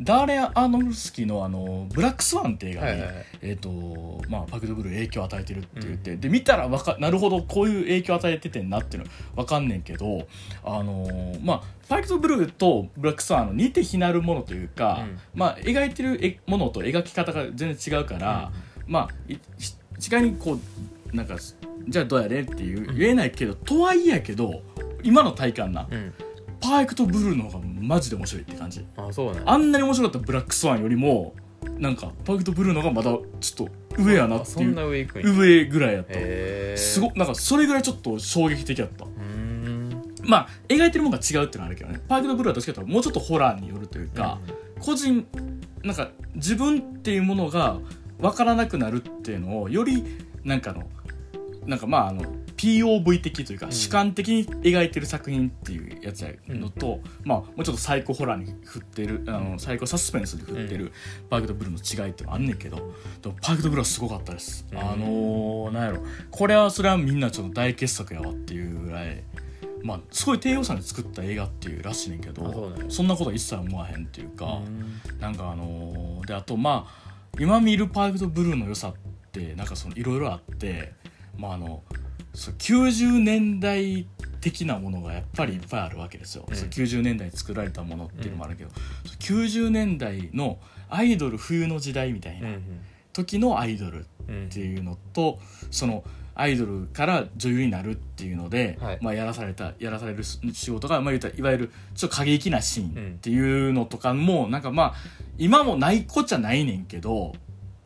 [0.00, 3.02] ダーレン・アーノフスキーのあの「ブラックスワン」って映画に、
[3.40, 10.26] えっ、とまあパクトブルー影響を与えてるって言って、で見たらわかなるほどこういう影響を与えててんなっていうのわかんねんけど
[10.64, 15.18] あのーまあパーフェクトブルーとブラックスワンの似て非なるものというか、うん。
[15.34, 18.50] まあ描いてる絵ものと描き方が全然違うから、
[18.86, 20.58] まあいひ一概にこ
[21.12, 21.36] うなんか
[21.88, 22.98] じゃあどうやれっていううん。
[22.98, 24.62] 言えないけど、とはいえやけど
[25.02, 26.12] 今の体感な、うん
[26.60, 28.84] パーフェクトブルーの方がマジで面白いって感じ。
[28.96, 31.34] あそうあんなに面白かったブラックスワンよりも
[31.78, 36.14] なんかパーフェクトブルーの方がまだちょっと上やなってそんいうな上ぐらいやった、
[36.78, 39.06] すごなんかそれぐらいちょっと衝撃的やった。
[40.22, 42.00] まあ描いてるものが違うっていうのはあるけどね。
[42.08, 44.38] パーフェクトブルーはどっちかというともうちょっとホラーによるというか、
[44.80, 45.26] 個人
[45.82, 47.78] なんか自分っていうものが
[48.18, 50.04] 分からなくなるっていうのをより
[50.44, 50.84] なんかあの
[51.66, 52.22] なんかまああの
[52.66, 53.72] POV 的というか、うん。
[53.72, 60.92] 主観的に描いてる作品っていうやつやのと、まあもうちょっとサイコホラーに振ってるあのサイコサスペンスに振ってる
[61.30, 62.76] パークとブルーの違いっていうのあんねんけど
[63.22, 64.78] でもパークとブルーはすごかったです、うん。
[64.78, 66.02] あのー、なんやろ。
[66.30, 69.22] これはそれはみんなちょっと大傑作やわっていうぐらい
[69.82, 75.20] まあすごい低予算で作った映画っていうらしいねんけどあそんなことは一切思わへんっていうか、うん。
[75.20, 77.06] なんかあのーであとまあ
[77.38, 78.94] 今見るパークとブルーの良さっ
[79.30, 80.94] てなんかそのいろいろあって
[81.36, 81.82] まああの
[82.36, 84.06] そう90年代
[84.40, 88.76] 的なものがやっぱりいっぱいあるわけですよ、うんそう90年代に作られたものっていうのもあるけど、そ
[89.34, 92.62] う90年代のアイドル冬の時代みたいうんうなん。
[93.12, 95.38] 時のアイドルっうんていうのと
[95.70, 98.98] そのアイドルから女優になるっていうので、はい。
[99.00, 104.94] まあ、やらされたやらされる仕事が、まあ、言ったらいわゆるちょっと過激なシーンっていうのとかも、なんかまあ
[105.38, 107.34] 今もないこっちゃないねんけど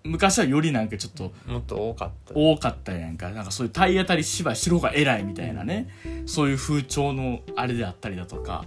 [0.03, 2.35] 昔はよりなんかちょっともっと多かった。
[2.35, 3.31] 多かったやんか。
[3.31, 5.89] なんかそういう体当たり芝居しろ方が偉いみたいなね、
[6.27, 8.65] そういう風潮のあれであったりだとか、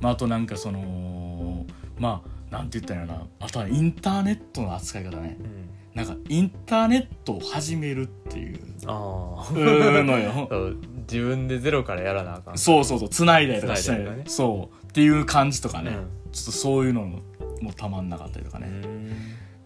[0.00, 1.66] まあ、あとなんかその
[1.98, 3.46] まあなんて言ったらいいのかな。
[3.46, 5.36] あとはインターネットの扱い方ね。
[5.40, 5.68] うん。
[5.94, 8.58] なんかインターネットを始めるっていう。
[8.86, 10.48] ああうのよ。
[11.10, 12.58] 自分でゼロからやらなあかん。
[12.58, 13.08] そうそうそう。
[13.08, 14.22] 繋いだりとかしたりね。
[14.26, 14.86] そう。
[14.86, 15.94] っていう感じとかね、う
[16.28, 16.32] ん。
[16.32, 17.18] ちょっとそういうのも
[17.60, 19.10] もうたまんなかったりとかうね、ん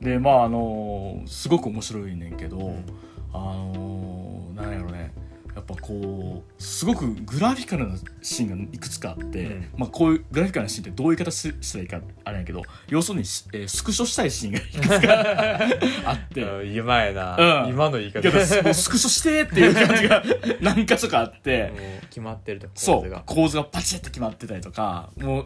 [0.02, 2.84] でまああのーすごく面白いねんけど、ん。
[3.32, 5.12] あのーなんやろね。
[5.54, 9.68] やっぱこうすごくグラフィカルなシーンがいくつかあって、うん。
[9.76, 15.60] まあ、こういうグラフィカルなシーンってどういう言い方ししたらいいかあれやけど要するにし、えースクショしたいシーンがいくつか
[16.10, 16.42] あって。
[16.42, 17.70] うん今やな、うん。
[17.70, 18.22] 今の言い方。
[18.22, 18.30] け
[18.74, 20.22] スクショしてっていう感じが
[20.60, 21.70] 何か所かあって、
[22.08, 22.96] 決まってるとそう。
[22.96, 23.22] 構図が。
[23.26, 25.44] 構図がパチッと決まってたりとかもう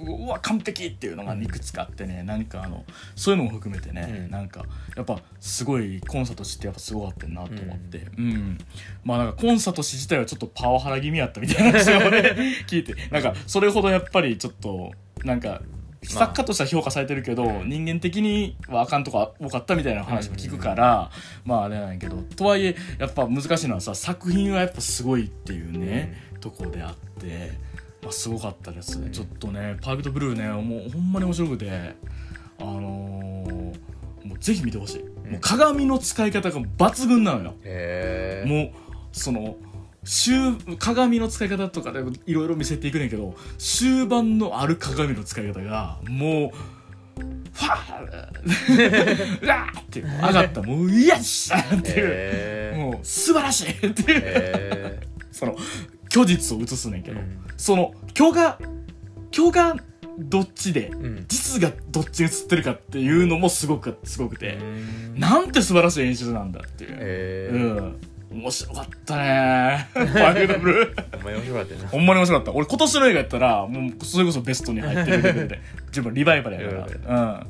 [0.00, 4.30] うわ完璧っていうのがいくつかあってねなんかあのそういうのも含めてね、うん。
[4.30, 4.64] なんか
[4.96, 8.06] やっぱすごいコンサートしてやっぱすごかったなと思って。
[8.16, 8.58] うん、
[9.04, 14.92] まあなんかコンサート師自体はちょっとパワハラ気味やったみたいな話をね 聞いてなんかそれほどやっぱりちょっと
[15.24, 15.62] なんか
[16.04, 21.10] 作家としては評価されてるけど、人間的にはあかんとこ多かったみたいな話も聞くから、
[21.44, 27.52] まああれなんやけどとはいえやっぱ難しいのはさ作品はやっぱすごいっていうね、とこであって、
[28.02, 28.98] まあ、すごかったです。
[28.98, 31.94] ね、ちょっとねパークとブルーねもうほんまに面白くて
[32.58, 33.92] あのー
[34.24, 37.54] もうぜひ見てほしい、もう鏡の使い方が抜群なのよ。
[38.46, 38.70] もう
[39.12, 39.56] その
[40.04, 46.50] 終鏡の使い方とかでいろいろ見せていくねんけど終盤のある鏡の使い方がもう
[47.52, 50.62] ファー うわーって上がった。
[50.62, 54.22] もうイエッシャーっていう、へもう素晴らしいっていう。
[54.24, 55.56] え その
[56.12, 57.42] 虚実を映すねんけど、うん。
[57.56, 58.58] その虚が
[59.32, 59.76] 虚が
[60.18, 61.24] どっちでうん。
[61.28, 65.18] 実がどっちに映ってるかっていうのもすごくすごくて、うん。
[65.18, 68.00] なんて素晴らしい演出なんだっていう、へえうん。
[68.32, 70.96] 面白かったねファイブダブル。
[71.20, 72.52] お前面白かったほんまに面白かった。
[72.52, 77.46] 俺今年の映画やったらもうそれこそベストに入ってるレベルで 自分リバイバルやから。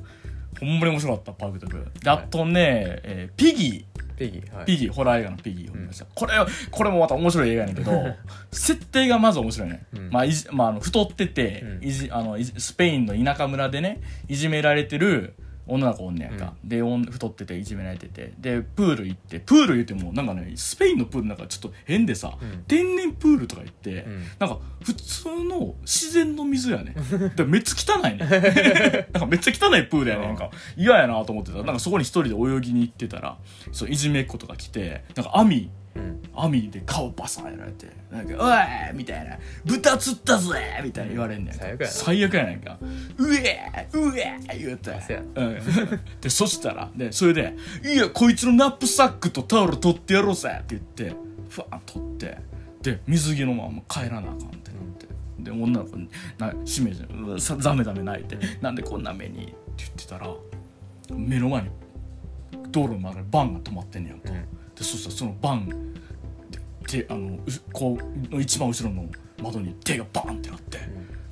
[0.61, 0.67] うん。
[0.67, 1.85] ほんまに面白かったパークダブル。
[2.01, 4.57] であとね、えーピギーペギー。
[4.57, 4.67] はい。
[4.67, 6.33] ピギーホラー映画のピギーを見ました、これ
[6.71, 7.93] これもまた面白い映画やねんけど
[8.53, 10.11] 設定がまず面白いね、うん。
[10.11, 11.85] まあいじまあ、あの太ってて、うん。
[11.85, 15.35] いじあのいじスペインの田舎村でねいじめられてる
[15.67, 18.33] 女の子おんねやんか、でおん太ってていじめられてて。
[18.39, 22.65] でプール行ってプール言ってもなんかねスペインのプールなんかちょっと変でさ、うん。
[22.65, 24.25] 天然プールとか行って、ん。
[24.39, 26.95] なんか普通の自然の水やね
[27.37, 28.19] で めっちゃ汚いね
[29.13, 30.51] なんかめっちゃ汚いプールやねなんか。
[30.77, 31.59] 嫌やなと思ってた。
[31.59, 33.39] なんかそこに一人で泳ぎに行ってたら
[33.71, 35.71] そういじめっ子とか来てなんか網うん
[36.35, 40.49] 網で顔バサンやられてなんか「おい!」みたいな「豚釣ったぜ!」
[40.83, 44.91] みたいな言われんねん最悪やな最悪やねんか「うえーうえー!」言うて
[45.35, 45.59] うん
[46.21, 51.17] でそしたらでそれで「いやこいつのナップサックとタオル取ってやろうぜ!」って言って
[51.51, 52.39] ファン取って
[52.83, 54.57] で水着のまま帰らなあかんってなっ
[54.99, 55.07] て
[55.39, 57.07] で女の子になしめじゃ
[57.39, 60.27] さザメザメ泣いて「なんでこんな目に?」って言ってたら
[61.15, 61.69] 目の前に
[62.71, 64.45] 道路の周りにバンが止まってんねやんか、うん
[64.77, 65.69] でそしたらそのバン
[66.51, 67.41] で手あのう
[67.73, 67.99] こ
[68.33, 69.07] う一番後ろの
[69.43, 70.79] 窓に手がバンってなって、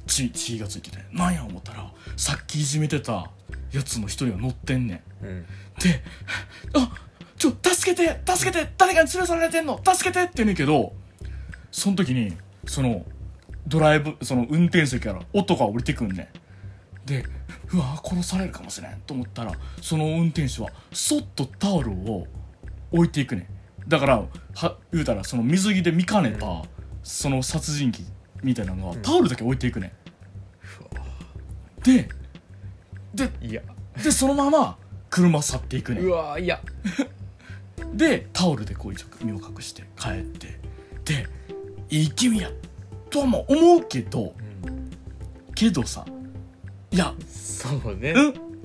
[0.06, 3.30] 血血がついててなんや思ったらさっきいじめてた
[3.72, 5.24] やつの一人が乗ってんねん。
[5.24, 5.46] うん。
[5.80, 6.02] で
[6.74, 6.92] 「あ
[7.38, 10.92] ちょ助けて助けて誰かに連れ去られてんの助けて!」って言うねんけど
[11.70, 13.04] その時にその
[13.66, 16.30] ドライブその運転席から音が降りてくんね
[17.04, 17.06] ん。
[17.06, 17.24] で
[17.72, 22.26] うわ殺されるかもしれんと思ったらその運転手はそっとタオルを
[22.92, 23.48] 置いていくね。
[23.86, 24.22] んだから
[24.54, 26.62] は言うたらその水着で見かねた、
[27.02, 28.04] その殺人鬼
[28.42, 29.92] みたいなのが、タオルだけ置いていくね。
[31.80, 32.08] んで
[33.14, 33.62] でいや。
[34.02, 36.02] でそのまま車去っていくね。
[36.02, 36.60] んうわいや。
[37.94, 40.48] でタオルでこう一応身を隠して帰って。
[40.48, 41.26] って
[41.88, 42.50] いい君や
[43.08, 44.90] とも思うけどうん。
[45.54, 46.04] けどさ
[46.90, 48.12] いやそうね。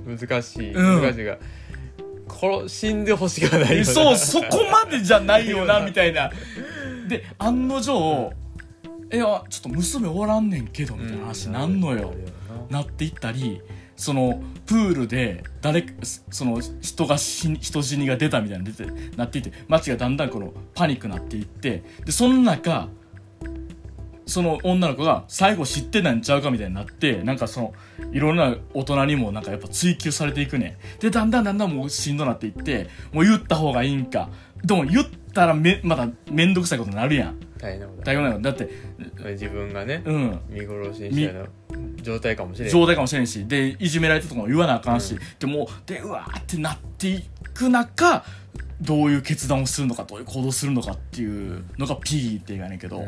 [0.06, 0.18] うん。
[0.18, 0.74] 難しい。
[0.74, 1.02] うん。
[1.02, 1.38] 難しいが
[2.28, 6.32] 殺死んでほしくはないよなそうそこまでじゃないよなみたいな。
[7.08, 8.34] で案の定
[9.14, 12.14] 「いやちょっと娘おらんねんけど」みたいな話なんのよ、
[12.70, 13.62] なっていったり
[13.96, 22.90] そのプールで誰かその人が死に人死にが出たみたいなの出てなっていって街がだんだんこのパニックになっていってでその中
[24.26, 27.74] その女の子が最後知ってたんちゃうかみたいになってなんかその
[28.12, 30.78] いろんな大人にもなんかやっぱ追求されていくね。
[30.98, 34.30] んでだんだんだんだんもうしんどなっていってもう言った方がいいんか。
[34.64, 37.36] でも言ったらめまた面倒くさいことになるやん。
[37.60, 38.70] 大変なことだ大変なのだって
[39.32, 40.40] 自分がねうん。
[40.50, 43.46] 見殺しにしたような状態かもしれない状態かもしれんし。
[43.46, 48.26] でいじめられたとかも言わなあかんし、でもうでうわーってなっていく中
[48.82, 53.04] どういう決断をするのかどういう行動をするのかっていうのが P って映画やねんけど、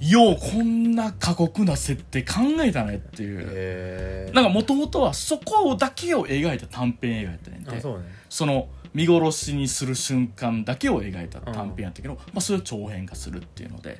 [0.00, 7.76] ようこんな過酷な設定考えたねっていう、なんかもともとはそこだけを描いた短編映画やったねんて。
[7.76, 8.04] あそうね。
[8.28, 13.98] その見殺しにする瞬間だけを描いた短編やったけど、まあ、それを長編化するっていうので、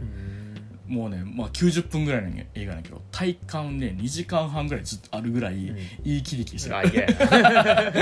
[0.86, 5.78] もうね、まあ、90分ぐらいの映画だけど体感ね2時間半ぐらいずっとあるぐらいん。
[6.04, 7.92] いいキリキリする、あ嫌やな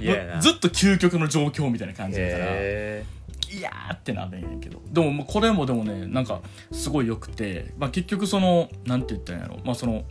[0.00, 3.04] 嫌や なずっと究極の状況みたいな感じだから、へ
[3.52, 4.82] いやーってなるんやけど。
[4.90, 6.40] でもこれもでもねなんか
[6.72, 9.58] すごい良くて、まあ、結局そのなんて言ったんやろ。
[9.64, 10.04] まあその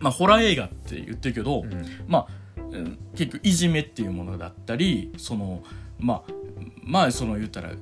[0.00, 1.86] まあホラー映画って言ってるけど、えうん。
[2.06, 5.62] まあうん結局いじめっていうものだったりその
[5.98, 6.32] まあ
[6.84, 7.72] まあその言ったら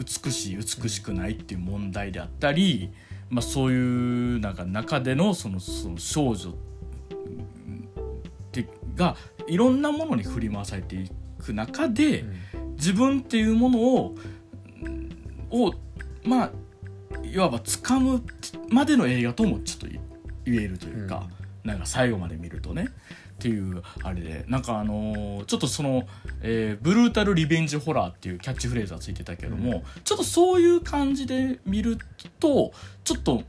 [0.00, 2.90] 美しい美しくないっていう問題であったり、
[3.28, 6.54] まあ、そういうなんか中でのそのその少女っ
[8.50, 11.10] てがいろんなものに振り回されてい
[11.42, 12.24] く中で、
[12.76, 14.14] 自分っていうものを
[15.50, 15.74] を
[16.24, 16.50] まあ
[17.24, 18.22] いわば掴む
[18.68, 19.86] までの映画ともちょっと
[20.44, 21.28] 言えるというか、
[21.64, 22.88] なんか最後まで見るとね
[23.40, 26.06] っていうあれでなんかあのーちょっとその、
[26.42, 31.96] えーブルータルリベンジホラー」っていうキャッチフレーズがついてたけども、ちょっとそういう感じで見る
[32.38, 32.72] と
[33.02, 33.42] ちょっと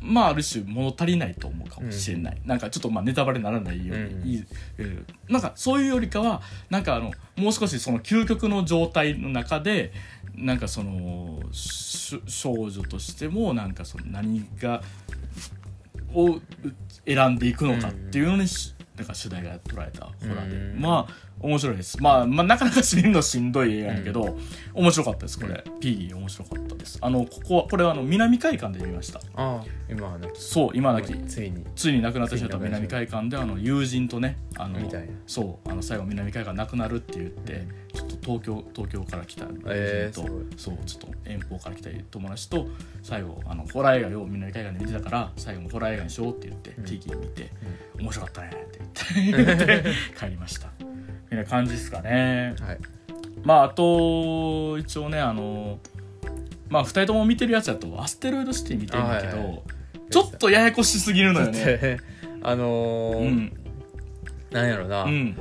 [0.00, 4.44] まあある種物足りないと思うかもしれない、なんかちょっとまあネタバレにならないように、
[4.78, 5.06] うん。
[5.28, 9.92] なんかそういうよりかはなんかあのもう少しその究極の状態の中で
[10.34, 14.82] なんかそのし少女としてもなんかその何が
[16.14, 16.42] をう
[17.06, 20.80] 選んでいくのかっていうのにし、なんか主題が捉えたホラーで、うん。
[20.80, 24.36] まあ面白いです、まあ、まあなかなか知るのしんどい映画やけど、
[24.74, 26.98] 面白かったですこれ、P 面白かったです。
[27.00, 29.20] あのここはこれはあの南海岸で見ました。
[29.36, 30.40] ああ今はなき。
[30.40, 31.14] そう今なき。
[31.14, 31.64] ついに。
[31.76, 34.78] ついに亡くなってしまった南海岸であの友人とねあの
[35.26, 37.66] そうあの最後南海岸亡くなるって言って、
[37.98, 40.14] ちょっと東京東京から来た友人と、えー
[40.56, 42.68] そうちょっと遠方から来た友達と
[43.02, 46.84] 最後あのホラー映画を南海岸で見てたから最後もホラー映画にしようって言って、うん。
[46.84, 47.50] T 見て、
[47.98, 48.80] 面白かったねって
[49.14, 49.84] 言って言って
[50.16, 50.68] 帰りました。
[50.78, 50.86] み
[51.30, 52.54] たいな感じですかね。
[52.60, 52.78] はい。
[53.42, 55.80] まああと一応ねあの
[56.68, 59.62] まあ2人とも見てるやつだとアステロイドシティ見てるんだけど、あはいはい。
[60.10, 61.64] ちょっとややこしすぎるのよね。
[61.64, 62.00] で
[62.42, 63.52] あのーうん。
[64.52, 65.36] なんやろな、うん。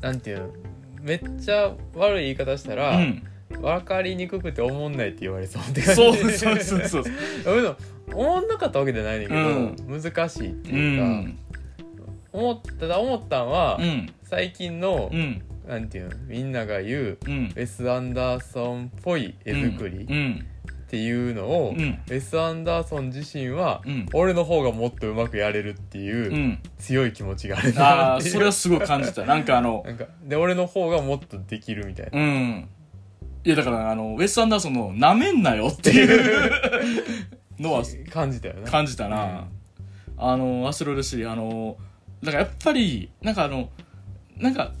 [0.00, 0.63] なんていうの？
[1.04, 3.22] めっちゃ悪い言い方したうら、ん。
[3.60, 6.02] 分かりにくくて思んないって言われそうって感じ。
[6.02, 7.76] そうそうそうそう
[8.12, 11.38] 思んなかったわけじゃないねんだけど、難しいってういうか、ん。
[12.32, 14.12] 思っただ思ったんは、うん。
[14.24, 15.42] 最近の、うん。
[15.68, 17.44] なんていうのみんなが言ううん。
[17.54, 20.46] ウェス・アンダーソンっぽい絵作りうん
[20.94, 21.98] っていうのを、うん。
[22.06, 24.06] ウェス・アンダーソン自身は、うん。
[24.14, 26.58] 俺の方がもっとうまくやれるっていううん。
[26.78, 28.32] 強い気持ちがあるああなっていう。
[28.32, 29.24] それはすごい感じた。
[29.26, 32.68] なんかあのなんかで俺の方がもっとできるみたいな、うん。
[33.44, 36.50] いやだからあのウェス・アンダーソンの「なめんなよ」っていう
[37.58, 38.70] のは感じたよな。
[38.70, 39.48] 感じたな、
[40.16, 41.76] あのアスロイドシティあの
[42.22, 43.68] だからやっぱりなんかあの
[44.36, 44.72] なんか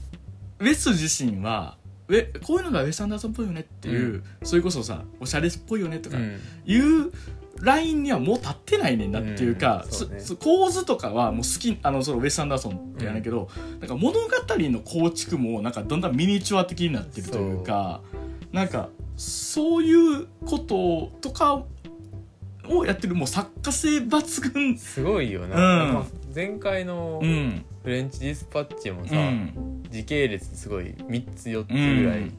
[0.60, 1.76] ウェス自身は
[2.08, 6.40] ウェこういうのがウェス・アンダーソンっぽいよねっていう、それこそさおしゃれっぽいよねとかうん。
[6.64, 7.12] いう
[7.60, 9.92] ラインにはもう立ってないねんなっていうか、うん。
[9.92, 10.20] そうね。
[10.38, 13.48] 構図とかはもう好きあのそのウェス・アンダーソンってやねんけど、
[13.80, 18.02] なんか物語の構築もなんかだんだんミニチュア的になってるというか
[18.52, 21.64] なんかそういうこととか
[22.68, 24.76] をやってるもう作家性抜群。
[24.76, 25.94] すごいよな、うん。
[25.94, 29.82] まあ前回のうんフレンチディスパッチもさ、うん。
[29.90, 32.32] 時系列すごい3つ4つぐらい、うん。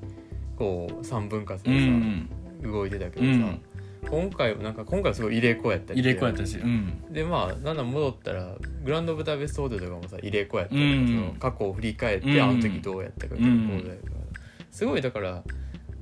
[0.57, 2.29] こう3分割うでさ、ん
[2.63, 3.61] 動いてたけどさ、うん。
[4.09, 7.13] 今回はなんか今回はすごい入れ子やったり入れ子やったしうん。
[7.13, 11.07] でまあなんだ戻ったらグランドブダベストホテルとかもさ入れ子やったり、うん。
[11.07, 12.41] その過去を振り返って、うん。
[12.41, 14.39] あの時どうやったかみたいなことやから、
[14.71, 15.43] すごいだから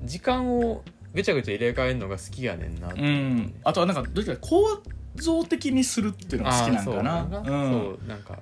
[0.06, 0.84] 時間を
[1.14, 4.82] ぐちゃぐちゃ入れ替えるのが好きやねんなってあとはなんかどういうか構
[5.16, 7.28] 造的にするっていうのが好きなんかな。
[7.30, 8.40] そうそうなんか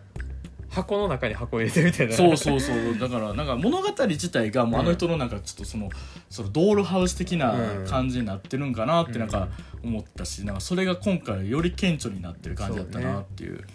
[0.71, 2.13] 箱の中に箱入れてみたいな。
[2.15, 2.97] そうそうそう。
[2.97, 5.89] だからなんか物語自体がもうあの人のなんかちょっとその
[6.29, 7.53] そのドールハウス的な
[7.87, 9.49] 感じになってるんかなってなんか
[9.83, 13.65] 思ったしなんかそれが今回より顕著になってる感じだったなっていう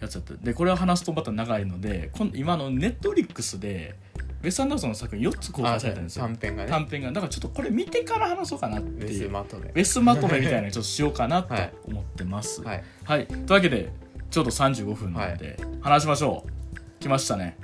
[0.00, 0.34] やつだった。
[0.34, 3.94] でこれを話すとまた長いので今今のネットフリックスで
[4.42, 6.24] ウェス・アンダーソンの作品4つ公開されたんですよ。
[6.24, 6.70] 短編がね。
[6.70, 7.12] 短編が。
[7.12, 9.30] だからちょっとこれ見てから話そうかなってベいう。
[9.30, 10.40] ウェスまとめ。
[10.40, 12.60] みたいなのちょっとしようかなとはい思ってます。
[12.62, 12.84] はい。
[13.04, 13.92] はい、というわけで
[14.32, 17.00] ちょうど35分なので、話しましょう。
[17.00, 17.58] 来ましたね。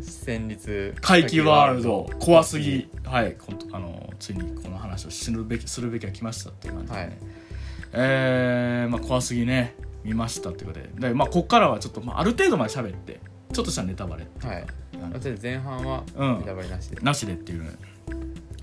[0.00, 2.88] 戦慄怪奇ワールド怖すぎ。
[3.04, 7.02] はいこんあのついにこの話をするべきするべきが来ましたっていう感じで、ね。
[7.02, 7.18] はい。
[7.92, 9.74] えーまあ、怖すぎね。
[10.02, 11.08] 見ましたっていうことで。
[11.08, 13.20] で、まあ、こっからはちょっと、まあ、ある程度まで喋って
[13.52, 14.48] ちょっとしたネタバレっていうか。
[14.48, 14.66] はい。
[15.42, 16.38] 前半はうん。
[16.38, 16.96] ネタバレなしで。
[17.02, 17.64] なしでっていう。
[17.64, 17.70] ね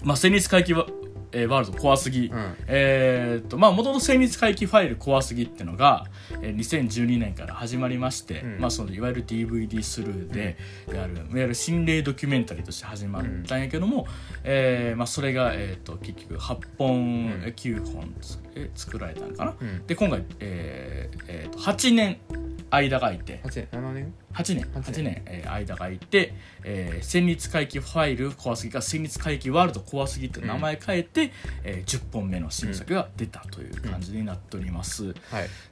[0.02, 0.88] まあ戦慄回帰ワ,、
[1.34, 2.56] えーワールド怖すぎ、うん。
[2.68, 6.06] えーっとまあもともと戦慄回帰ファイル怖すぎっていうのが、
[6.42, 8.60] えー2012年から始まりまして、うん。
[8.60, 10.58] まあそのいわゆる DVD スルーで
[10.94, 14.08] やる、いわゆる心霊ドキュメンタリーとして始まったんやけども、
[14.44, 17.44] えーまあ、それが、えーっと結局8本、うん。
[17.46, 19.88] え9本つえ作られたのかな、うん。
[19.88, 22.18] で今回、えーえーっと8年
[22.72, 23.42] 間が空いて。
[23.44, 31.32] 8年7年8年八年8年、えー間が空いて、えー戦慄回帰ファイル怖すぎが戦慄回帰ワールド怖すぎって名前変えて、
[31.64, 35.16] えー10本目の新作が出たという感じになっております、はい。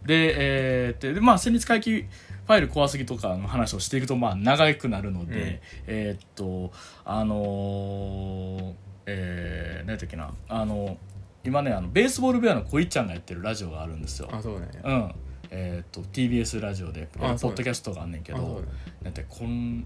[0.05, 5.59] で,、えーででまあ戦慄回帰ファイル怖すぎとかの話をしていくとまあ長くなるので、うん。
[5.87, 6.71] えーっと
[7.05, 8.73] あのー、
[9.05, 10.97] えー、何やったっけなあの
[11.43, 14.29] 今ねあのベースボールベアのこいちゃんがやってるラジオがあるんですよ。
[14.31, 14.67] あそうね。
[14.83, 15.15] うん
[15.51, 18.67] えー、と TBS ラジオでポッドキャストがあんねんけどあそうね
[19.03, 19.85] なんてこん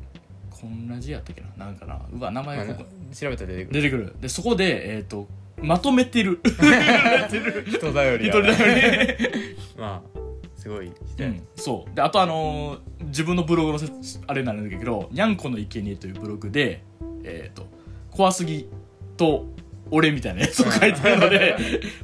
[0.49, 1.65] こんラジやったっけな？
[1.65, 1.99] なんかな？
[2.11, 3.73] うわ名前ここ調べたら出てくる。
[3.73, 4.15] 出てくる。
[4.21, 5.27] でそこでえっ、と
[5.61, 6.39] まとめてる。
[7.67, 9.17] 人だより一人だよ
[9.77, 10.19] まあ
[10.55, 11.95] すごいうん、そう。
[11.95, 13.87] であとあのー自分のブログのせ
[14.27, 16.83] あれなんだけど「にゃんこの生贄というブログで
[17.23, 17.67] えっ、と
[18.11, 18.67] 怖すぎ
[19.17, 19.45] と
[19.95, 21.55] 俺みたいなやつを書いてるので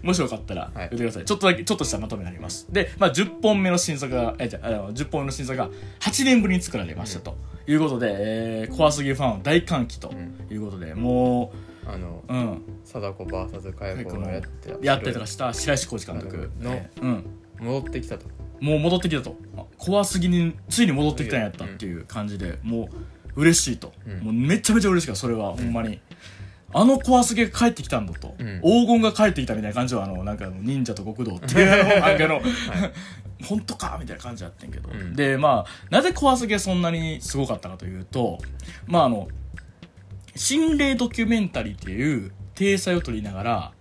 [0.03, 0.73] もしよかったらはい。
[0.75, 2.67] 言ってください、ちょっとだけちょっとしたまとめになります。
[2.71, 5.69] で、まあ、10本目の新作がえじゃああの10本目の新作が
[5.99, 7.35] 8年ぶりに作られましたと
[7.67, 10.53] いうことで、えー怖すぎファンは大歓喜とうん。
[10.53, 11.51] いうことで、も
[11.87, 12.61] あのううん。
[12.85, 16.51] 貞子 VS かや子のやってたやったりとかした白石浩二監督。
[16.59, 17.25] のえーうん。
[17.59, 18.25] 戻ってきたと。
[18.59, 19.35] もう戻ってきたと。
[19.57, 22.89] あ怖すぎについに戻ってきたんやったっていう感じで、も
[23.35, 24.19] う嬉しいと、うん。
[24.19, 25.99] もうめちゃめちゃ嬉しいからそれはほんまに、
[26.73, 28.61] あの怖すぎが帰ってきたんだと、うん。
[28.61, 32.41] 黄金が帰ってきたみたいな感じはあのなんかあの忍者と極道っていうあの なんかの、
[33.43, 35.15] 本当かみたいな感じだったんやけど、うん。
[35.15, 38.39] でまあなぜ怖すぎがそんなにすごかったかというと
[38.85, 39.27] まああの
[40.35, 43.71] 心霊ドキュメンタリーっていう体裁を取りながら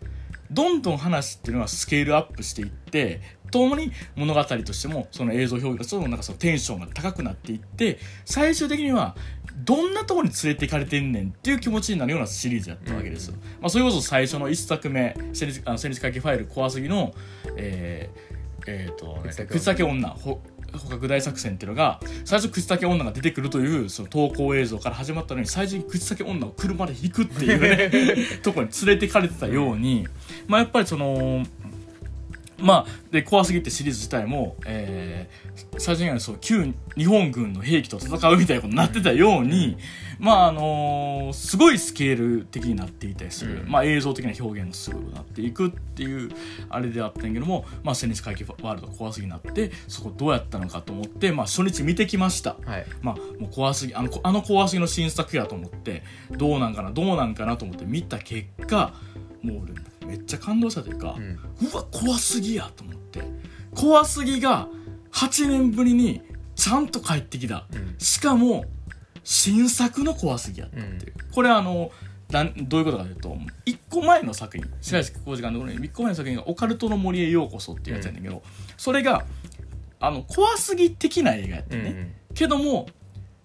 [0.51, 3.20] どんどん話っていうのはスケールアップしていって
[3.51, 9.16] ともに物語としてもその映像表現ともなんかそのテンションが高くなっていって最終的には
[9.64, 17.14] どんなところに連れて行かれてんねんっていう気持ちになるようなシリーズやったわけです、まあ、それこそ最初の1作目「戦慄あの戦慄回帰ファイル怖すぎの」
[17.57, 20.09] えー、えー、と口先女。
[20.09, 20.40] ほ
[20.76, 30.07] 捕獲大作戦っていうのが最初口先女が出てくるというその投稿映像から始まったのに最初に口先女を車で引くっていうね ところに連れてかれてたように、
[30.46, 31.46] まあやっぱりその
[32.61, 39.76] まあで怖すぎてシリーズ自体も、えー、最初にはそう旧日本軍の兵器と戦うみたいなことになってたように、
[40.18, 43.70] まああのーすごいスケール的になっていたりする、うん。
[43.70, 46.30] まあ映像的な表現もすごくなっていくっていう
[46.68, 52.56] あれであったんやけども、まあ、戦日回帰ワールド怖すぎになってそこどうやったのかと思って、まあ、初日見てきました。
[52.64, 52.86] はい。
[53.02, 56.02] まあ、もう怖すぎあのあの怖すぎの新作やと思って
[56.32, 58.94] どうなんかなどうなんかなと思って見た結果
[59.42, 59.74] もう俺
[60.09, 61.38] めっちゃ感動したというか、うん。
[61.68, 63.22] うわ怖すぎやと思って。
[63.74, 64.68] 怖すぎが
[65.12, 66.22] 8年ぶりに
[66.56, 67.66] ちゃんと帰ってきた。
[67.72, 67.94] うん。
[67.98, 68.64] しかも
[69.22, 71.92] 新作の怖すぎやったっていう、これはあの
[72.30, 73.36] なんどういうことかというと
[73.66, 78.42] 1個前の作品白石浩二監督の1個前の作品が「オカルトの森へようこそ」っていうやつやねんけど、
[78.78, 79.26] それが
[80.00, 82.12] あの怖すぎ的な映画やったね、うんうん。
[82.34, 82.88] けども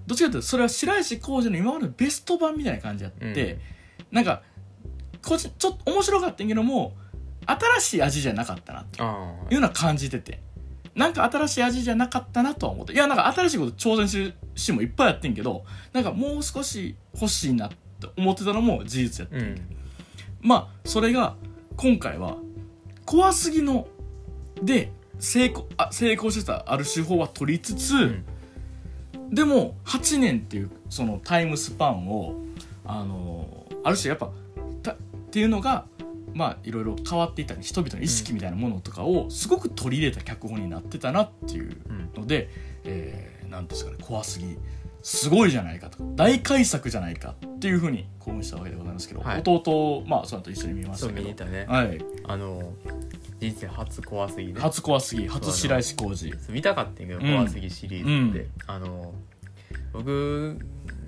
[0.08, 3.60] どっちかというとそれは白石浩二の今までのベスト版みたいな感じやって、
[4.12, 4.42] なんか
[5.26, 6.94] こちちょっと面白かったんやけども
[7.46, 10.42] 新しい味じゃなかったなってあいうのは感じてて。
[10.96, 12.94] なんか新しい味じゃなかったなとは思って。
[12.94, 19.62] いやなんか新しいこと挑戦するシーンもいっぱいやってんけどなんかもう少し欲しいなって思ってたのも事実やったあうん。
[20.42, 21.36] まあそれが
[21.78, 22.38] 今回は
[23.06, 23.88] 怖すぎの
[24.62, 28.26] で成功あ成功してたある手法は取りつつ、ん。
[29.32, 32.36] でも8年っていうそのタイムスパンを
[32.86, 34.32] あのある種やっぱた
[35.34, 35.88] っていうのが
[36.36, 42.22] まあいろいろ変わっていったり人々の意識みたいなものとかをすごく取り入れた脚本になってたなっていううん。
[42.22, 42.52] ので、
[42.84, 44.60] えー、なんですかね怖すぎ
[45.02, 49.42] すごいじゃないかと大改作じゃないかっていうふうに興奮したわけでございますけど、はい。
[49.44, 51.28] 弟まあその後一緒に見ましそうたけど。
[51.30, 51.66] 見に行ったね。
[51.68, 52.74] はい、あの
[53.40, 56.54] 人生初怖すぎね初怖すぎ初白石浩二。
[56.54, 58.52] 見たかったんやけどうん怖すぎシリーズって、うん。
[58.68, 59.16] あの
[59.94, 60.60] 僕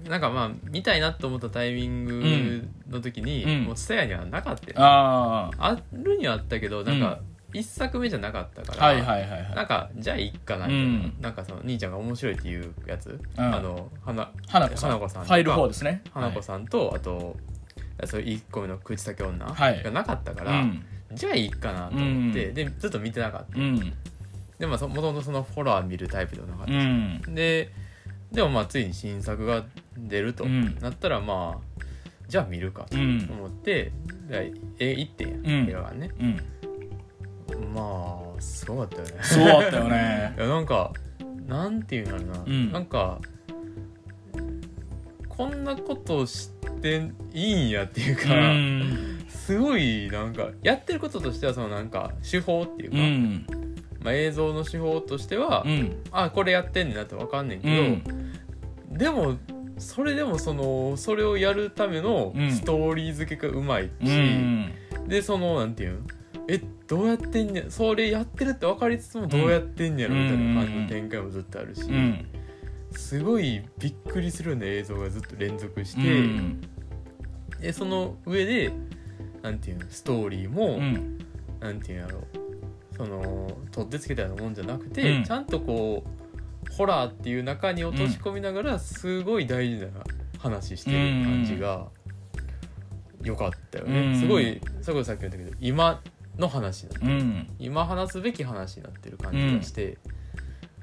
[0.09, 3.63] なんかまあ見たいなと思ったタイミングの時に、うん。
[3.65, 7.19] もうツタヤにはなかったよああるにはあったけどなんか
[7.53, 9.55] 一作目じゃなかったかあら、はいはいはいはい。
[9.55, 11.15] なんかじゃあいっかなみたいな、うん。
[11.21, 16.01] なんかその兄ちゃんが面白いっていうやつ、あの花花子さん花子さんファイル4ですね。
[16.13, 17.37] 花子さんと、あと
[18.05, 19.81] そう1個目の口先女はい。
[19.83, 20.85] がなかったから、うん。
[21.13, 22.53] じゃあいいかなと思って、うん。
[22.53, 23.93] でずっと見てなかった、うん。
[24.59, 27.21] でもともとそのホラー見るタイプではなかったうし、ん。
[27.33, 27.71] で
[28.31, 29.65] でもまあついに新作が
[29.97, 30.77] 出るとうん。
[30.81, 31.83] なったらまあ
[32.27, 33.27] じゃあ見るかとうん。
[33.31, 33.91] 思って、
[34.27, 35.69] でえ行ってんや、ん。
[35.69, 36.11] 映画館ね。
[36.19, 37.73] うん。
[37.73, 39.11] まあすごかったよね。
[39.21, 40.33] そうだったよね。
[40.37, 40.91] いやなんか
[41.47, 42.71] なんていうんやろな、うん。
[42.71, 43.19] なんか
[45.29, 46.51] こんなことし
[46.81, 49.25] ていいんやっていううか、ん。
[49.27, 53.45] すごいなんかやってることとしてはそのなんか手法っていうか、うん
[54.05, 55.97] まあ、映像の手法としては、うん。
[56.11, 58.97] あこれやってんねんなって分かんねんうけど、ん。
[58.97, 59.37] でも
[59.77, 62.51] それでもそのそれをやるためのうん。
[62.51, 64.71] ストーリー付けがうまいし、うん。
[65.07, 66.07] でそのなんていうん
[66.47, 67.71] えどうやってんねん？
[67.71, 70.15] それやってるって分かりつつもどうやってんねやろ？
[70.15, 72.25] みたいな感じの展開もずっとあるし、うん。
[72.91, 76.61] すごいびっくりするような映像がずっと連続して、うん。
[77.59, 78.71] でその上で
[79.41, 79.85] なんていうの？
[79.89, 81.17] ストーリーも、うん。
[81.59, 82.19] なんていうんやろ？
[82.97, 85.23] その取ってつけたようなもんじゃなくて、うん。
[85.23, 89.87] ちゃんとこうホラーっていう中に落とし込みながらすごい大事な
[90.39, 91.87] 話してる感じが
[93.21, 94.19] 良かったよね、うん。
[94.19, 96.01] すごいそれこそさっき言ったけど今
[96.37, 97.47] の話だうん。
[97.59, 99.97] 今話すべき話になってる感じがして、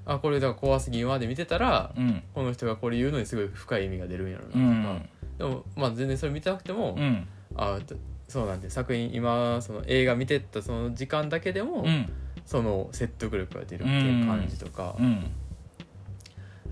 [0.04, 2.22] あこれだから怖すぎ今まで見てたらうん。
[2.34, 5.08] この人がこれ言うのにすごい深い意味が出るんやろううなとか、ん。
[5.38, 7.26] でもまあ全然それ見てなくても、うん。
[7.56, 7.96] あだ
[8.32, 12.10] そうなんで作品今その映画見てったその時間だけでも、うん。
[12.46, 15.30] その説得力が出るっていう感じとか、うん。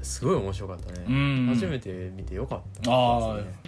[0.01, 1.47] すごい面白かったね、うん。
[1.55, 3.37] 初めて見てよかったああ。
[3.37, 3.61] ですね。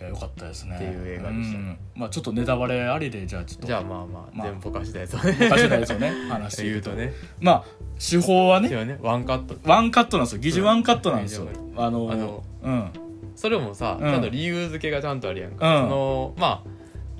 [0.00, 0.76] いやよかったですね。
[0.76, 1.78] っていう映画でしたうん。
[1.96, 5.36] まあちょっとネタバレありでじゃあちょっとじゃあまあまあ、まあ全部ぼかしたやつをね。
[5.40, 7.12] 昔のやつをね 話して言うとね。
[7.40, 7.64] まあ
[7.98, 9.56] 手法はねねワンカット。
[9.68, 10.38] ワンカットなんですよ。
[10.38, 11.46] 疑似ワンカットなんですよ。
[11.46, 11.84] うん。
[11.84, 12.90] あのあのうん。
[13.34, 14.10] それもさ、うん。
[14.10, 15.88] ちゃんと理由付けがちゃんとあるやんか、うん。
[15.88, 16.77] そのまあ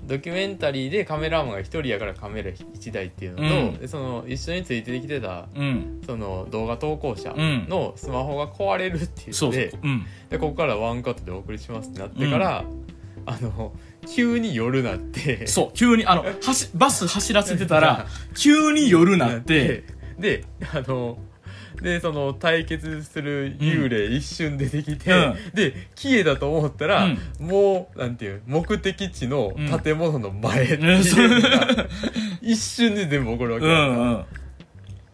[0.09, 3.79] ドキュメンタリーでカメラマンが一人やからカメラ1台っていうのと、うん。
[3.79, 6.01] でその一緒についてきてたうん。
[6.05, 9.63] その動画投稿者のスマホが壊れるっていうそうそう。
[9.63, 9.71] の
[10.31, 12.65] で,、ここからワンカットでお送りしますってなってから、
[13.27, 13.73] あの
[14.07, 15.47] 急に夜なって。
[15.47, 19.85] そう急にあの走バス走らせてたら 急に夜なって。
[20.19, 20.45] で
[20.75, 21.19] あの
[21.81, 25.37] でその対決する幽霊一瞬出てきて、うん。
[25.55, 27.09] で消えたと思ったら、
[27.39, 29.53] もうなんていう目的地の
[29.83, 31.87] 建物の前っていうのが
[32.41, 34.25] 一瞬で全部起こるわうけやんかんうん。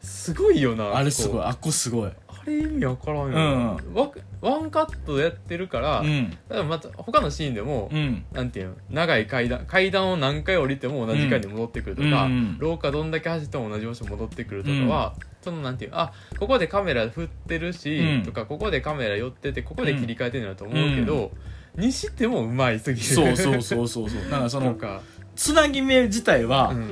[0.01, 1.43] すごいよなあれすごい。
[1.43, 2.11] あっこすごい。
[2.24, 6.31] あれ意味わからんよな、ワワンカットやってるから、うん。
[6.49, 8.25] だからまた他のシーンでも、うん。
[8.33, 12.59] なんていうの長い階段階段を何回降りても同じ階に戻ってくるとか、うん。
[12.59, 18.23] 廊下どんだけ走っても同じ場所に戻ってくるとかは、そのなんていうあここでカメラ振ってるし、うん。
[18.25, 21.33] とかここでカメラ寄っててここで切り替えてるんだと思うけど、
[21.77, 23.07] にしてもうまいすぎる。
[23.07, 24.25] そうそうそうそうそう。
[24.31, 25.03] だからその とか、
[25.37, 26.89] つなぎ目自体は、うん、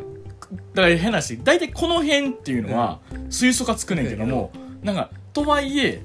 [0.75, 2.99] だから変なし大体この辺っていうのは
[3.31, 4.51] 推測がつくねんけども、
[4.83, 6.03] なんかとはいえ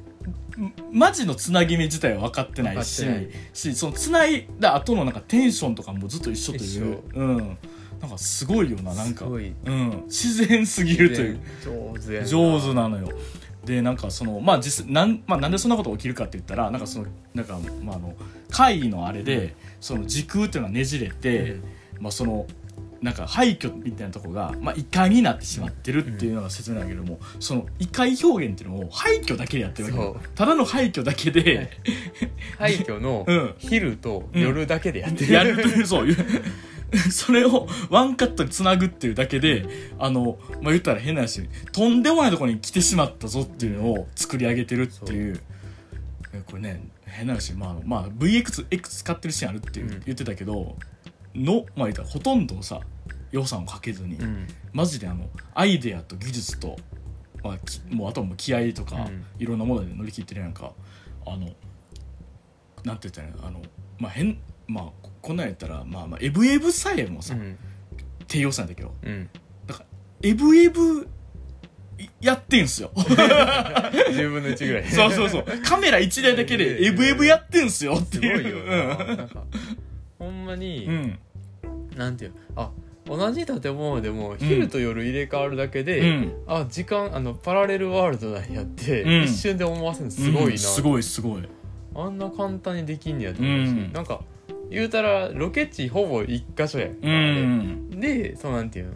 [0.59, 3.05] んマジのつなぎ目自体は分かってないし
[3.53, 7.57] しそのつないだ後のなんかテンションとかもずっと一緒といううん。
[7.99, 9.25] なんかすごいよななんか。
[9.25, 11.39] うん、自然すぎるという。
[12.25, 12.89] 上手やな。
[12.89, 13.09] のよ。
[13.65, 18.15] でなんかそのまあ実際なん,、まあ、なんでそんなこと起きるかって言ったらなんかそのなんか、まあ、あの
[18.49, 21.63] 会議のあれで、その時空っていうのがねじれて、うん。
[21.99, 22.45] まあ、その
[23.01, 31.69] なんか廃墟みたいなとこが、まあ、異界になってしまってるっていうのが説明だけども、その異界表現っていうのを廃墟だけでやってるわけただの廃墟だけで、
[32.57, 33.55] 廃墟のうん。
[33.59, 36.07] 昼と夜だけでやってる、やるというそう。
[36.07, 36.17] い う
[37.11, 39.65] それをワンカットにつなぐっていうだけで
[39.99, 45.39] あの、まあ、言ったら変な話とんでもないところに来てしまったぞっていうのを作り上げてるっていう。
[46.33, 50.01] えこれね変な話、まあまあ、VX 使ってるシーンあるっていううん。
[50.05, 50.77] 言ってたけど、
[51.37, 52.81] の、まあ、言ったらほとんどさ
[53.31, 54.47] 予算をかけずに、うん。
[54.73, 56.77] マジであのアイデアと技術と、
[57.43, 59.25] まあ、きもうあとはもう気合とか、うん。
[59.39, 60.71] いろんなもので乗り切ってるやんか。
[61.25, 61.49] あの
[62.83, 63.47] なんて言ったらいいの？
[63.47, 63.61] あの
[63.99, 67.57] まあ変まあここんなんやったらまあまあエブエブさえもさ、うん。
[68.27, 68.93] 低予算やったけど。
[69.03, 69.29] うん。
[70.23, 71.07] エブエブ
[72.21, 72.91] やってんすよ。
[72.95, 74.85] 10分の1ぐらい。
[74.89, 75.45] そうそうそう。
[75.63, 79.15] カメラ1台だけでエブエブやってんすよってすごいういよな。
[79.15, 79.43] なんか
[80.17, 81.19] ほんまに、うんうん
[81.97, 82.63] なんていうの？
[82.63, 82.71] あ
[83.05, 86.33] 同じ建物でも昼と夜入れ替わるだけで、うん。
[86.45, 89.23] あ時間あのパラレルワールドなんやって、うん。
[89.23, 91.49] 一瞬で思わせるのすごいな、うんすごいすごい。
[91.95, 93.93] あんな簡単にできんねやと思うし、うん。
[93.93, 94.19] なんか
[94.69, 97.89] 言うたらロケ地ほぼ一箇所やうん。
[97.91, 98.93] でそのなんていうの？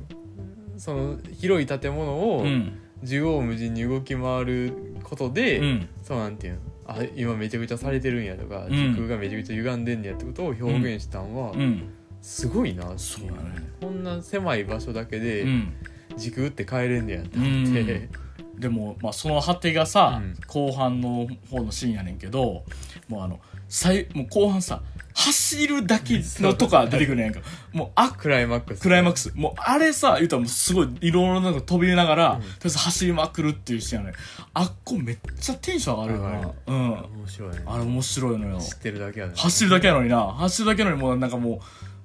[0.77, 2.77] その広い建物をうん。
[3.03, 4.73] 縦横無尽に動き回る
[5.03, 5.89] ことで、うん。
[6.03, 6.59] そうなんていうの？
[6.85, 8.93] あ今めちゃくちゃされてるんやとか、うん。
[8.93, 12.83] 時空がめちゃくちゃ歪んでんねやってことを表現したんは、うんすごいな。
[12.83, 15.73] っていうそうだねこんな狭い場所だけでうん。
[16.17, 18.09] 時空って変えれんねやって思って、
[18.57, 20.35] でも、まあ、その果てがさ、うん。
[20.45, 22.63] 後半の方のシーンやねんけど
[23.07, 24.81] もうあの最もう後半さ
[25.13, 27.39] 走るだけのとか出てくるやんか。
[27.71, 28.81] もうあクライマックス。
[28.81, 29.31] クライマックス。
[29.35, 32.41] もうあれさ言うたらもうすごいいろいろなの飛びながら、うん。
[32.41, 34.19] とりあえず走りまくるっていうシーンやねん。
[34.53, 36.91] あっこめっちゃテンション上がるよな、うん。
[36.91, 37.63] 面白いね。
[37.65, 38.59] あれ面白いのよ。
[38.59, 40.27] 知ってるだけやね走るだけやのにな。
[40.27, 41.59] 走るだけやのにもうなんかもう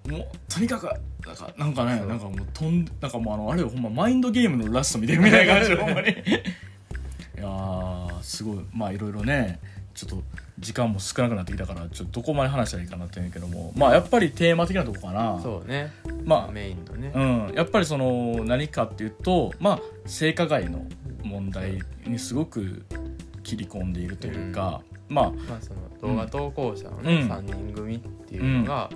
[0.09, 0.85] もうとにかく
[1.27, 6.09] なんかなんかねなんかもう飛んでなんかもうあのあれよほんまマインドゲームのラスト見てるみたいな感じでほんまに。
[6.09, 8.65] いやーすごい。
[8.73, 9.61] まあいろいろね
[9.95, 10.23] ちょっと
[10.59, 15.41] 時間も少なくなってきたからちょっとどこまで話したらいいかなって言うんやけどもまあやっぱりテーマ的なとこかな。
[15.43, 15.93] そうね。
[16.25, 17.13] まメインのね。
[17.15, 17.55] あうん。
[17.55, 20.87] やっぱりその何かっていうとまあ性加害の
[21.25, 22.85] 問題にすごく
[23.43, 27.31] 切り込んでいるというか、まあまあその動画投稿者のね、うん。
[27.31, 28.91] 3人組っていうのが、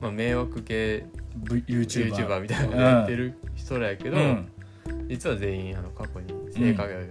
[0.00, 1.06] まあ、迷惑系
[1.44, 4.48] YouTuber, みたいなことやってる人らやけど、うん。
[5.08, 7.06] 実は全員あの過去に性加害、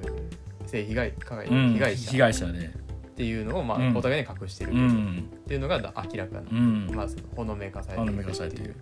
[0.66, 1.74] 性被害加害うん。
[1.74, 2.12] 被害者。
[2.12, 2.60] 被害者で。
[2.60, 2.70] っ
[3.18, 3.96] ていうのをまうん。
[3.96, 6.92] あお互いに隠してるうけど、っんていうのが明らかな、うん。
[6.94, 8.76] まあそのほのめかされてるるっていう。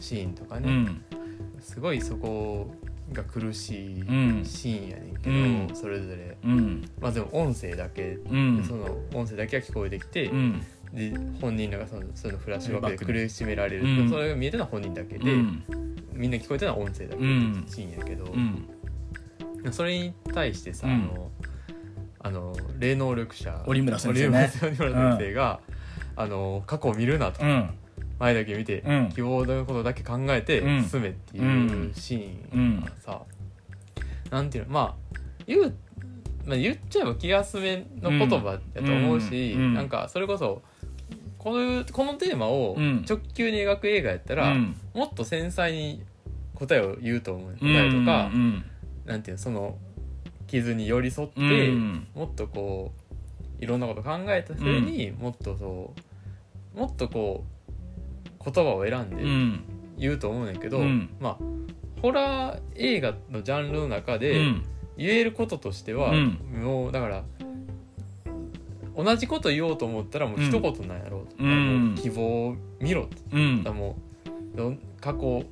[0.00, 1.04] シーンとかね、うん。
[1.60, 2.72] すごいそこ
[3.12, 5.70] が苦しいうんシーンやねんけど、うん。
[5.74, 6.36] それぞれ。
[6.44, 6.90] うん。
[7.00, 8.64] まあでも音声だけ、うん。
[8.64, 8.84] その
[9.14, 10.62] 音声だけが聞こえてきて、うん
[10.92, 14.10] で本人らがそのそのフラッシュバックで苦しめられる、うん。
[14.10, 15.64] それが見えてるのは本人だけで、うん。
[16.14, 17.64] みんな聞こえてるのは音声だけのうん。
[17.68, 19.72] シーンやけど、うん。
[19.72, 20.92] それに対してさ、うん。
[20.94, 21.30] あの
[22.20, 24.48] あの霊能力者折村先生ね。
[24.48, 25.60] 先生が、
[26.16, 27.70] あの過去を見るなと、うん。
[28.18, 29.08] 前だけ見て、うん。
[29.14, 30.84] 希望のことだけ考えてうん。
[30.84, 33.22] 進めっていうシーンがさ、
[34.30, 35.74] なんていうのまあ言う、
[36.44, 39.62] まあ、言っちゃえば気休めの言葉やと思うし、うん。
[39.62, 39.74] うん。
[39.74, 40.62] なんかそれこそ
[41.38, 43.04] このこのテーマをうん。
[43.08, 44.76] 直球に描く映画やったら、うん。
[44.94, 46.02] もっと繊細に
[46.54, 47.52] 答えを言うと思う。
[47.52, 48.64] 答えとか、うん。
[49.06, 49.78] なんていうのその
[50.46, 52.08] 傷に寄り添って、うん。
[52.14, 52.92] もっとこ
[53.60, 55.94] ういろんなこと考えた末に、もっとそ
[56.76, 57.44] うもっとこ
[58.40, 59.62] う言葉を選んでうん。
[59.96, 61.10] 言うと思うねんけど、うん。
[61.20, 61.38] まあ
[62.02, 64.64] ホラー映画のジャンルの中でうん。
[64.96, 66.38] 言えることとしては、うん。
[66.64, 67.24] もうだから
[68.98, 73.62] 同じこと言おうと思ったらもう一言なんやろうと、うん希望を見ろと、うん。
[73.62, 73.96] も
[74.56, 75.44] う過去を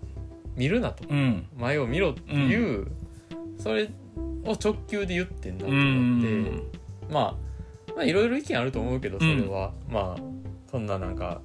[0.56, 1.04] 見るなと。
[1.08, 1.46] うん。
[1.56, 2.88] 前を見ろっていう、
[3.56, 3.88] それ
[4.44, 6.62] を直球で言ってんなと思って、
[7.08, 7.20] ま
[7.88, 10.22] あまあいろいろ意見あると思うけどそれは、まあ
[10.68, 11.40] そんななんか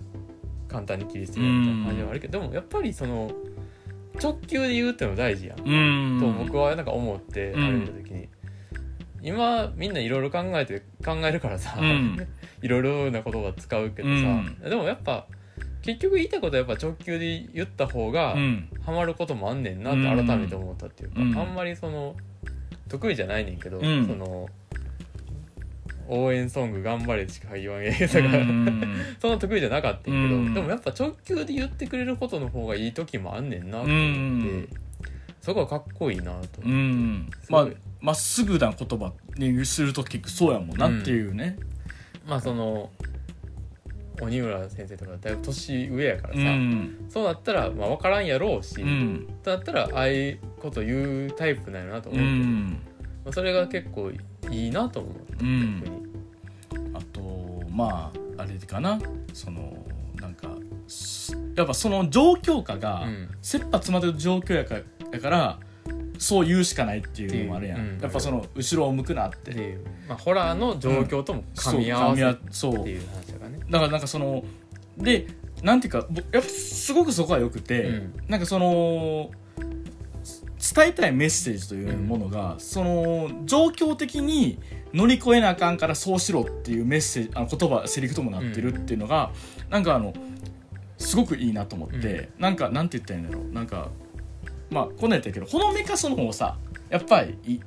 [0.67, 3.31] 簡単に切り捨てるみたいな感じはあるけど、でもやっぱりその
[4.19, 6.19] 直球で言うってのは大事やん、うん。
[6.19, 7.63] と僕はなんか思ってうん。
[7.63, 8.27] あれ見た時に、
[9.23, 12.27] 今みんないろいろ考えて考えるからさ、うん。
[12.61, 15.27] いろいろな言葉使うけどさ、でもやっぱ
[15.81, 18.69] 結局言いたいことはやっぱ直球で言った方が、うん。
[18.85, 21.37] ハマることもあんねんなって改めて思ったっていうか、うん。
[21.37, 22.15] あんまりその
[22.87, 24.05] 得意じゃないねんけど、うん。
[24.05, 24.47] その
[26.07, 28.95] 応援ソング頑張れしか言わん映画が、うん。
[29.19, 30.53] そんな得意じゃなかったんやけど、うん。
[30.53, 33.97] でもやっぱ直球で言ってくれることの方がいい時もあんねんなと思って、う
[34.57, 34.69] ん。
[35.41, 37.29] そこはかっこいいなとう思って、ん。
[37.49, 37.67] まあ
[38.01, 41.57] まっすぐな言葉にすると結局そうやもんなっていうね。
[42.27, 42.89] まあその
[44.19, 46.95] 鬼村先生とかだいぶ年上やからうさ、ん。
[47.09, 49.27] そうなったらまあ分からんやろうし、うん。
[49.43, 52.69] だったらああいうこと言うタイプなんやなとう思うけど、ん。
[53.23, 54.11] まあ、それが結構
[54.49, 55.83] いいなと思う、うん。
[56.93, 58.99] あとまああれかな。
[59.33, 59.73] その
[60.19, 60.49] なんか
[60.87, 63.29] すやっぱその状況下がうん。
[63.41, 64.81] 切羽詰まってる状況やから
[65.11, 65.59] やから
[66.21, 67.81] そう言うしかないっていうのもあるやん、う。
[67.97, 67.99] ん。
[67.99, 73.01] やっぱその後ろを向くなっってていう、まあ、ホラーの状況とも噛み合わせっそうていう。
[73.09, 73.59] 話だからね。
[73.67, 74.45] だからなんかその
[74.97, 75.25] で
[75.63, 78.13] なんていうかぼやっぱすごくそこはよくて、うん。
[78.27, 79.31] なんかその
[80.75, 84.59] 伝えたいメッセージというものが、その状況的に
[84.93, 89.31] 乗り越えなあかんからそうしろっていうメッセージあの言葉セリフともなってるっていうのが、
[89.71, 90.13] なんかあの
[90.99, 93.51] すごくいいなと思って、なんかなんて言ったらいいんだろう。
[93.51, 93.89] なんか
[94.71, 96.57] まあこんなんやったけどほのめかすの方さ
[96.89, 97.59] やっぱりい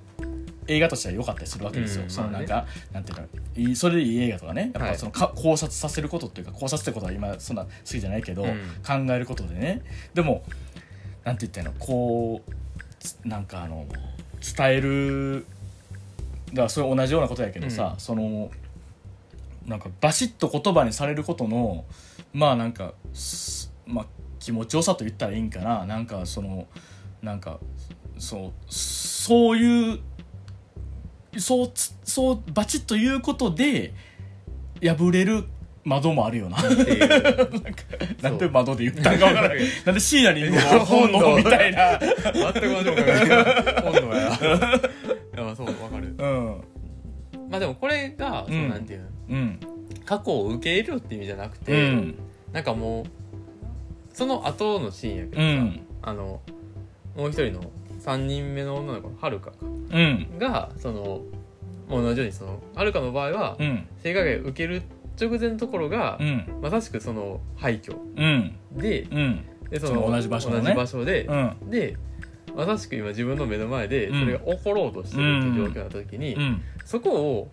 [0.67, 4.71] 映画としては良かったりするわけですよ、うんそのなんまあか、なんていうのいいそれでいい映画とかね。
[4.75, 4.93] やっはい。
[4.93, 8.59] ぱそのか、考察させることっていうか考察ってことは今そんな好きじゃないけど、うん。
[8.83, 9.83] 考えることでね。
[10.15, 10.43] でも
[11.23, 12.53] なんて言ったらいいのこう
[12.99, 13.87] つなんかあの
[14.57, 15.47] 伝える
[16.49, 18.01] だからそれ同じようなことやけどさ、うん。
[18.01, 18.51] その
[19.67, 21.85] なんかバシッと言葉にされることの
[22.33, 24.07] まあなんかすまあ
[24.39, 25.85] 気持ちよさと言ったらいいんかな。
[25.85, 26.67] なんかその
[27.25, 27.59] なんか
[28.19, 30.01] そうそういう
[31.39, 33.93] そうつそうバチッと言うことで
[34.83, 35.45] 破れる
[35.85, 36.57] 窓もあるよな。
[38.23, 41.37] なんで窓で言ったんかわからないなんで椎名林檎の本能。
[41.37, 41.99] みたいな。
[41.99, 43.45] 全く同じこと書いてる
[43.83, 44.29] 本能や。
[45.37, 46.15] いやそうわかる。
[46.17, 46.65] うん。
[47.51, 49.07] まあでもこれが、そううんなんていうの？
[49.29, 49.61] うん。
[50.07, 52.15] 過去を受け入れろって意味じゃなくて、うん。
[52.53, 53.05] なんかもう
[54.15, 55.81] その後のシーンやけどさ、うん。
[56.01, 56.41] あの
[57.17, 59.53] もう一人の3人目の女の子のはるか。
[59.61, 60.29] うん。
[60.39, 61.23] がその
[61.89, 63.87] 同じようにそのはるかの場合は、うん。
[64.03, 64.83] 性加害を受ける
[65.21, 66.59] 直前のところが、うん。
[66.61, 67.97] まさしくその廃墟。
[67.97, 68.57] うん。
[68.77, 69.45] でうん。
[69.71, 70.63] でそその同じ場所のね。
[70.63, 71.71] 同じ場所で、うん。
[71.71, 71.97] で
[72.55, 74.21] まさしく今自分の目の前でうん。
[74.21, 76.63] それが起ころうとしてるっていう状況になった時に、うん。
[76.85, 77.51] そそこを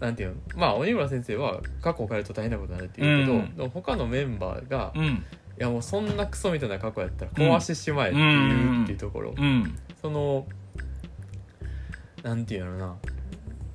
[0.00, 3.56] なんていうのまあ鬼村先生は過去を変えると大変なことになるって言うけど、うん。
[3.56, 5.24] でも他のメンバーが、いうん
[5.58, 9.78] やもうそんなクソみたいな過去やったら壊してしまえっていうっていうところ、うん。
[10.00, 10.46] その
[12.22, 12.96] なんていうのな。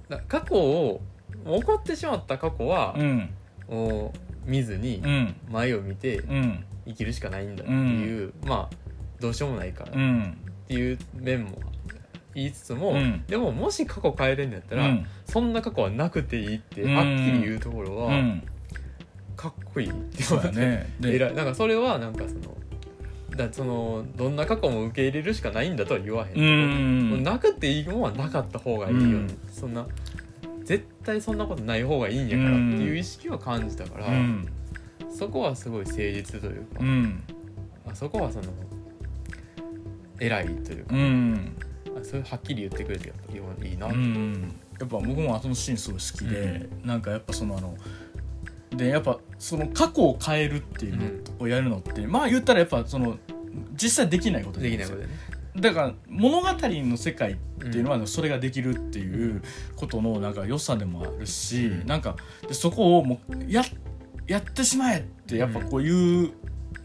[0.09, 1.01] だ過去を
[1.45, 3.29] もう起こってしまった過去はう、ん。
[3.69, 4.13] も
[4.45, 5.36] う見ずにうん。
[5.49, 6.65] 前を見てうん。
[6.86, 8.75] 生きるしかないんだっていう、まあ
[9.19, 10.38] どうしようもないからっうん。
[10.67, 11.57] ていう面も
[12.34, 13.23] 言いつつも、うん。
[13.27, 15.05] でももし過去変えれんのやったら、うん。
[15.25, 16.95] そんな過去はなくていいってうん。
[16.95, 18.43] はっきり言うところは、うん
[19.42, 20.94] かっこいいってそう思って、だね。
[21.00, 22.56] で偉いなんかそれはなんかその
[23.36, 27.24] だそのどんな過去も受け入れるしかないんだとは言わへんけうど、もうん。
[27.24, 29.39] なくていいもんはなかった方がいいよ、うん。
[29.52, 29.88] そんな
[30.64, 34.48] 絶対そんなことない方がいいんやからっていう意識は感じたから、うん。
[35.10, 37.24] そこはすごい誠実というか、うん。
[37.89, 38.46] あそこはその
[40.20, 41.56] 偉いというか、うん。
[41.98, 43.18] あそれはっきり言ってくれてやっ
[43.58, 44.54] ぱいいな、うん。
[44.80, 47.76] やっぱ僕もあのシーンすごい好きで、なんかやっぱそのあの
[48.76, 51.03] でやっぱその過去を変えるっていうの
[51.39, 53.17] をやるのって、まあ言ったらやっぱその
[53.74, 55.11] 実際できないことできないことでね。
[55.57, 59.41] だから物語の世界っていうのはそれができるっていう
[59.76, 61.86] ことのなんか良さでもあるし、うん。
[61.86, 62.15] なんか
[62.47, 63.63] でそこをもうや
[64.28, 66.32] やってしまえってやっぱこういう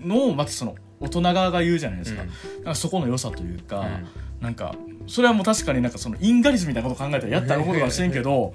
[0.01, 2.29] のをまずその大人側が言うじゃないですか,、うん。
[2.29, 4.07] なんかそこの良さというか、うん。
[4.43, 4.75] なんか
[5.07, 8.53] それはもう確かになんかそのインガリズムみたいなこと考えたらやったらことかもしれんけど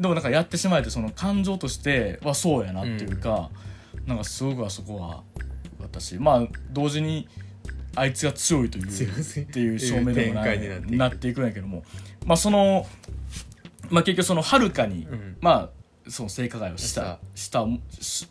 [0.00, 3.50] でもなんかやってしまえてその感情としてはそうやなっていうか、
[4.06, 5.22] なんかすごくあそこは
[5.80, 7.28] 私まあ同時に
[7.94, 10.96] あいつが強いという っていう証明でもないく。
[10.96, 11.84] なっていくんやけども
[12.24, 12.86] まあその
[13.90, 15.36] まあ結局そのはるかに、うん。
[15.40, 15.70] ま
[16.06, 17.66] あその性加害をしたした
[18.00, 18.28] し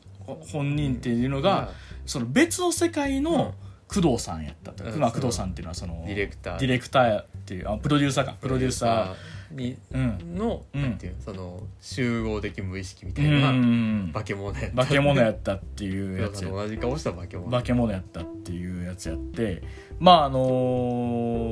[0.51, 1.72] 本人っていうのが、
[2.05, 3.53] その別の世界の
[3.88, 4.99] 工藤さんやったと、うん。
[4.99, 6.59] まあ工藤さんっていうのはそのディレクター。
[6.59, 8.34] ディレクターっていうあプロデューサーか。
[8.34, 10.82] プロデューサーにの、うん。
[10.82, 14.12] なんていうのその集合的無意識みたういな、ん。
[14.14, 19.62] 化け物やった化け物やったっていうやつ同じ顔した化け物化け物やったっていうやつやって。
[20.00, 20.39] まああの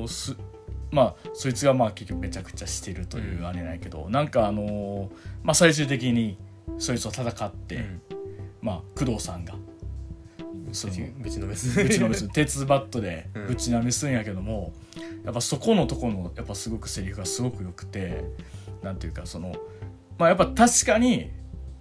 [0.03, 0.35] ーす
[0.89, 5.09] まあそいつがまあ結局めちゃくちゃしてるといううんあれないけど、なんかあのー
[5.43, 6.37] まあ最終的に
[6.77, 8.01] そいつと戦って、うん。
[8.61, 9.55] まあ工藤さんが
[10.71, 13.47] そのぶちのめすぶちのめす 鉄バットでうん。
[13.47, 14.73] ぶちのめすんやけども、
[15.27, 18.23] やっぱそこのとこのやっぱすごくセリフがすごくよくて
[18.81, 19.57] なんていうかその
[20.17, 21.31] まあやっぱ確かに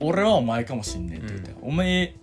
[0.00, 2.16] 俺はお前かもしんねんって言って、お前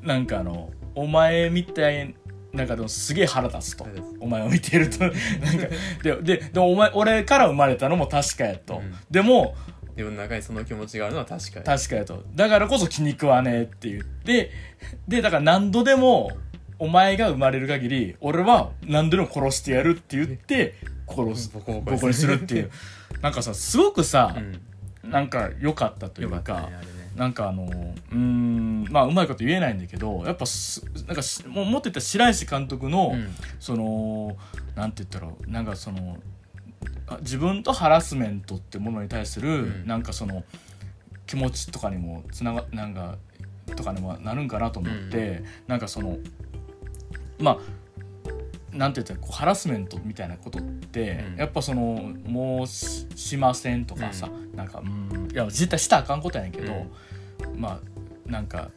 [0.00, 2.14] なんかあのお前みたい
[2.54, 3.86] なんかでもすげえ腹立つと
[4.18, 5.00] お前を見てると。
[5.04, 5.12] なんか
[6.02, 8.94] でででもお前俺から生まれたのも確かやと、うん。
[9.10, 9.54] でも
[9.90, 12.24] 自分の中にその気持ちがあるのは確かに確かやと。
[12.34, 14.50] だからこそ気に食わねえって言って
[15.06, 16.30] でだから何度でも
[16.78, 20.74] お前が生まれる限り俺は何度でも殺してやるって言って
[21.08, 22.70] 殺すボコボコにするっていう。
[23.22, 24.40] なんかさすごくさう、
[25.08, 25.10] ん。
[25.10, 26.80] なんか良かったというかよかねね。
[27.14, 33.28] なんかあのうーんまあうまいこと言えないんだけどやっぱすなんかしもうもっと言ったら白石監督の、うん。
[33.60, 34.36] その
[34.74, 36.18] なんて言ったらなんかその
[37.06, 39.52] あ自分とハラスメントってものに対する、う
[39.84, 39.86] ん。
[39.86, 40.44] なんかその
[41.26, 43.16] 気持ちとかにもつながなんか
[43.74, 46.18] とかにもなるんかなと思って、なんかその
[47.38, 51.36] まあなんて言ったらハラスメントみたいなことって、うん。
[51.36, 56.86] やっぱそのもうししませんとかさ、なんかうんいや絶対したらあかんことやねんけど、
[57.56, 57.80] ま
[58.26, 58.70] あなんか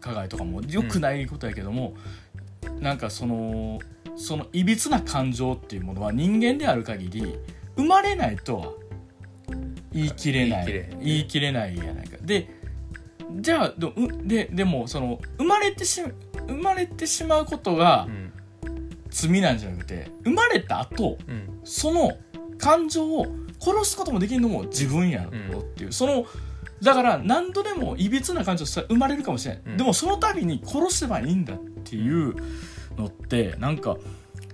[0.00, 1.94] 加害とかも良くないことやけども、
[2.80, 3.80] なんかその
[4.16, 7.38] そのいびつな感情っていうものは人間である限り
[7.76, 8.72] 生まれないとは
[9.92, 10.66] 言い切れない。
[11.00, 12.16] 言い切れないやないか。
[12.20, 12.48] で
[13.40, 16.02] じゃあでででもその生まれてし
[16.48, 18.32] 生まれてしまうことがうん
[19.10, 22.16] 罪なんじゃなくて生まれた後うんその
[22.58, 23.26] 感情を
[23.60, 26.26] 殺すこともできるのも自分やろっていう、その
[26.82, 29.76] だから何度でもいびつな感情さ生まれるかもしれない、うん。
[29.76, 32.34] でもその度に殺せばいいんだっていう
[32.96, 33.96] のってなんか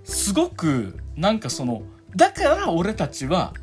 [0.04, 1.82] すごくなんかその
[2.16, 3.54] だから俺たちは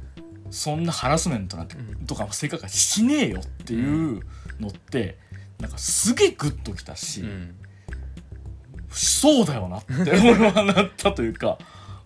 [0.49, 2.05] そんなハラスメントなんて、うん。
[2.05, 4.21] とか性格がしねえよっていう
[4.59, 5.17] のって
[5.59, 7.55] なんかすげえグッときたし、うん
[8.97, 11.57] そうだよなって俺はなったというか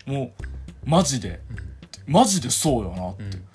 [0.05, 0.33] も
[0.85, 1.39] うマジで。
[2.07, 3.49] マジでそうよなって、うん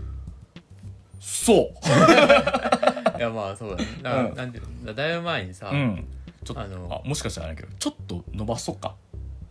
[1.21, 3.19] そう。
[3.19, 3.87] いやまあそうだね。
[4.03, 4.35] だうん。
[4.35, 6.07] なんていうのだいぶ前にさ、うん。
[6.45, 8.95] ちょっとああのもしかしたらあれだけどちょっと伸ばそうか。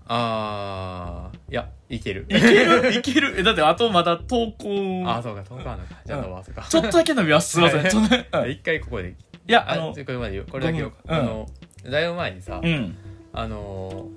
[0.08, 2.26] あーいやいける。
[2.30, 2.94] いける？
[2.94, 3.36] いける？
[3.40, 6.66] えだってあとまだ投稿あそうか遠くはなかじゃあ伸ばそうか。
[6.70, 7.90] ちょっとだけ伸びますすいません。
[7.90, 9.14] ちょっと 一回ここで。
[9.48, 10.98] やあのこれまでこれだけ言おうか。
[11.06, 11.16] うん。
[11.16, 11.50] あの
[11.90, 12.96] だいぶ前にさうん
[13.34, 14.08] あの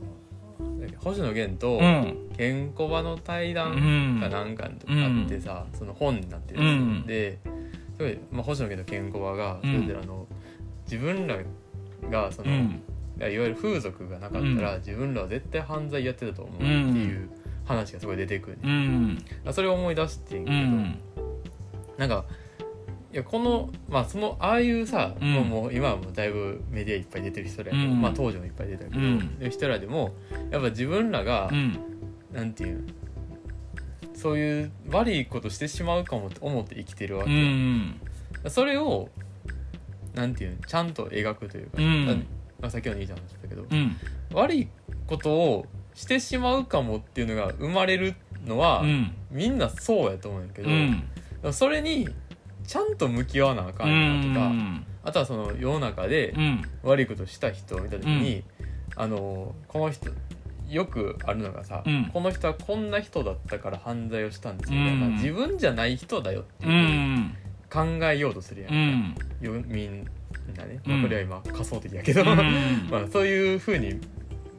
[0.98, 2.16] 星野源とうん。
[2.36, 4.20] ケンコバの対う談ん。
[4.20, 7.38] かなんかあってさその本になってるんで
[7.96, 9.80] すごいまあ星野源とケンコバがそうん。
[9.82, 10.26] れぞれあの
[10.84, 11.36] 自分ら
[12.10, 12.82] がそのうん。
[13.18, 17.30] いわゆる風俗がなかったら自分らは絶対犯罪やってたと思うっていう
[17.64, 18.62] 話がすごい出てくるね。
[18.64, 18.68] う
[19.48, 19.52] ん。
[19.54, 20.56] それを思い出してんけど。
[20.56, 20.98] うん。
[21.96, 22.26] なんか
[23.16, 25.32] いやこのまあそのああいうさ、うん。
[25.48, 28.02] もう今はもうだいぶメディアいっぱい出てる人らやけど、うん。
[28.02, 29.38] まあ当時もいっぱい出てたけど、うん。
[29.38, 30.12] で人らでも
[30.50, 31.78] やっぱ自分らが、うん。
[32.30, 32.84] なんていう
[34.12, 37.98] そういう悪いことしてしまうかもって思って生きてるわうけ、ん。
[38.48, 39.08] それを
[40.14, 42.26] なんていうのちゃんと描くというか、うん。
[42.60, 43.96] まあ、先ほど兄ちゃんも言ったけど、うん。
[44.34, 44.68] 悪い
[45.06, 48.14] ことをしてしまうかもっていうのが生まれる
[48.44, 49.14] のは、うん。
[49.30, 51.52] みんなそうやと思うんやけど、うん。
[51.54, 52.10] それに
[52.66, 56.62] ちゃんと向き合わなあかんなとか、あとはその世の中でうん。
[56.82, 58.42] 悪いことした人を見た時に、
[58.96, 60.10] あのこの人
[60.68, 62.10] よくあるのがさ、うん。
[62.12, 65.00] この人はこんな人だったから犯罪をしたんですよ、うん。
[65.00, 67.34] まあ自分じゃない人だよってういうん
[67.72, 69.56] 考えようとするやんう、ん。
[69.58, 70.04] よみん
[70.56, 70.92] なね、うん。
[70.92, 72.28] まあ、これは今仮想的やけど、うん。
[72.90, 74.00] まあ、そういうふうに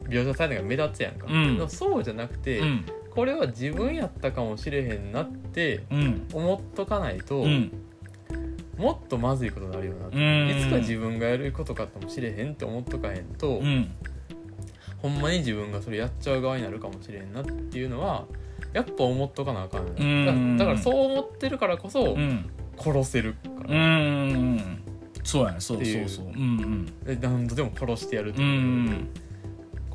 [0.08, 1.68] 描写されるのが目立つやんか、うん。
[1.68, 2.84] そうじゃなくて、うん。
[3.10, 6.28] これは自分やったかもしれへんなってうん。
[6.32, 7.72] 思っとかないと、うん
[8.78, 10.48] もっとまずいことになるよなってうん。
[10.48, 13.90] いつか自分がやることかもしれへんって思っとかへんと、うん。
[15.02, 18.24] ほんまに自分がそれやっちゃう側になるかもしれんなっていうのは
[18.72, 22.48] やっぱ思っとかなあかんだだからそう思ってるからこそうん。
[22.78, 24.82] 殺せるから、うん
[25.24, 26.26] そうやねそうそうそう。
[26.26, 26.28] う。
[26.30, 28.44] んで何度でも殺してやるってう。
[28.44, 29.08] いう、ん。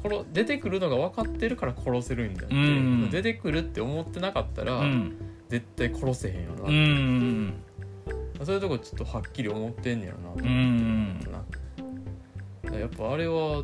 [0.04, 2.58] 殺出てくるのが分かってるから殺せるんだって、う。
[2.58, 5.16] ん出てくるって思ってなかったら、うん。
[5.50, 7.54] 絶対殺せへんよな、うん
[8.46, 10.30] そういうとこちょっとはっきり思ってんねやろな。
[10.30, 11.24] とう思んっ
[12.64, 13.64] たな、やっぱあれは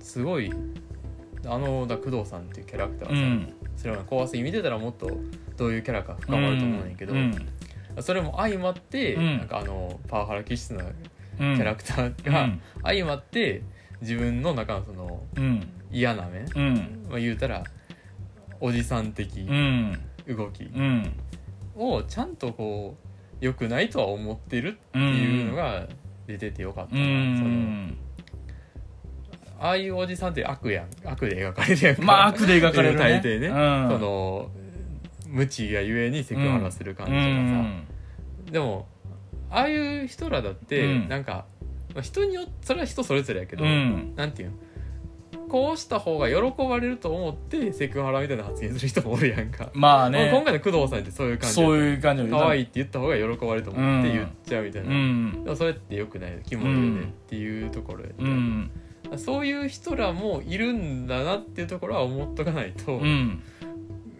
[0.00, 0.52] すごい
[1.46, 3.52] あのだ工藤さんっていうキャラクターはさ、うん。
[3.76, 5.10] それは怖すぎ見てたらもっと
[5.56, 7.32] どういうキャラか深まると思うんやけど、うん。
[8.00, 9.38] それも相まって、うん。
[9.38, 10.92] なんかあのパワハラ気質なうん
[11.56, 12.48] キャラクターが
[12.82, 13.62] 相まって
[14.00, 15.68] 自分の中のそのうん。
[15.90, 17.06] 嫌な面、うん。
[17.08, 17.64] まあ、言うたら
[18.60, 19.98] おじさん的うん。
[20.28, 21.12] 動きうん。
[21.76, 23.07] をちゃんとこう
[23.40, 25.86] 良くないとは思ってるっていうのが
[26.26, 27.98] 出ててよかったうな、そのん
[29.60, 30.88] ああいうおじさんって悪やん。
[31.04, 32.02] 悪で描かれるやんか。
[32.02, 33.00] まあ悪で描かれるね。
[33.00, 33.88] 大抵ね、うん。
[33.90, 34.50] その
[35.26, 37.24] 無知がゆえにセクハラする感じとか
[38.46, 38.86] さ、でも
[39.50, 41.08] ああいう人らだって、うん。
[41.08, 41.46] なんか
[41.92, 44.14] まあ人によってそれは人それぞれやけど、うん。
[44.14, 44.56] なんていうの？
[45.48, 46.36] こうした方が喜
[46.68, 50.30] ばれると思ってセクハラみたいな発言する人もおるやんか、まあね。
[50.30, 55.44] 今回の工藤さんってそういう感じそういう感じの可愛いって言った方が喜ばれると思って言っちゃうみたいな、うん。
[55.44, 56.38] でもそれってよくない。
[56.46, 58.24] キモいよねっていうところやった。
[58.24, 58.70] うん。
[59.16, 63.42] そういう人らもいるんだなっていうところは思っとかないと、うん。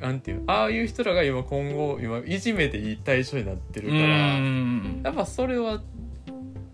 [0.01, 5.01] なんていうああいう人らが今今後今いじめていい対象になってるうから、ん。
[5.05, 5.83] やっぱそれは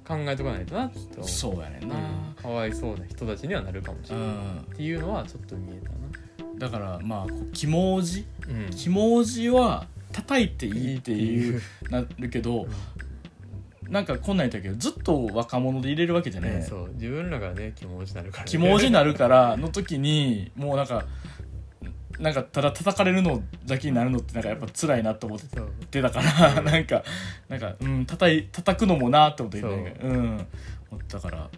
[0.06, 1.94] 考えとかないとなって思うそうやねんな。
[1.96, 2.34] うん。
[2.42, 4.58] かわいそうな人たちにはなるかもしれない、うん。
[4.60, 5.80] っていうのはちょっと見え
[6.58, 8.70] ただからまあ肝文字なうん。
[8.70, 12.66] 肝文字は叩いていいっていうなるけど
[13.88, 16.90] なんかこんなん言ったけどずっと若者で入れるわけじゃねねそう。
[16.94, 21.04] 自分らがね気持ちになるから、ね、肝文字になるからの時にもうなんか
[22.18, 25.46] なんかただ叩かれるのだけになるのってなんかやっぱ辛いなと思って
[25.90, 27.02] てだから なんか
[27.48, 29.72] なんかうん叩い叩くのもなって思ってそう。
[29.72, 30.46] うん
[30.90, 31.50] 思ったから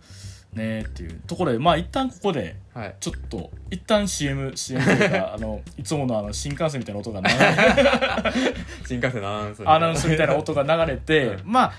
[0.55, 2.95] ねっていうところでまあ一旦ここではい。
[3.01, 7.35] ちょっと一旦 CM CM というか あのいつものあの新幹線みたいな音が流れ
[8.87, 11.53] 新幹線のアナウンスアナウンスみたいな音が流れて、うん。
[11.53, 11.73] まあ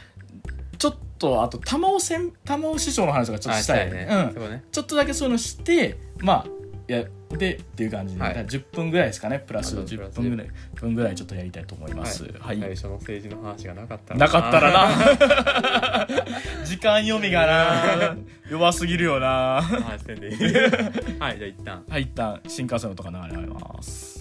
[0.78, 4.52] ちょっとあと玉尾せん玉尾師匠の話がちょっとあしたいね、うん。
[4.52, 4.64] ね。
[4.72, 6.48] ちょっとだけそういうのしてまあ
[6.88, 7.04] や
[7.36, 8.30] でっていう感じで、はい。
[8.30, 9.44] だから10分ぐらいですかね。
[9.46, 10.96] プラスあそう10分ぐらい分。
[10.96, 12.24] ぐらいちょっとやりたいと思います。
[12.40, 14.28] はい、最初の政治の話がなかったらな。
[14.28, 16.08] かったらな。
[16.66, 18.18] 時間読みがな。
[18.50, 19.28] 弱すぎるよな。
[19.28, 21.84] はい じゃあ一旦。
[21.90, 24.17] はい一旦新幹線の音が流れます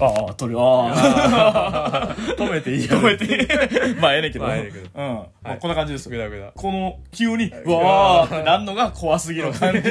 [0.00, 0.58] ああ、取る。
[0.60, 2.14] ああ。
[2.36, 3.94] 止めていい止めて。
[4.00, 4.44] まあ、ええねんけど。
[4.44, 5.06] まあええねんけどうん。
[5.42, 6.12] まあ、こんな感じですよ。
[6.12, 9.90] グダグダこの、急に、うわーってなんのが怖すぎる感じ。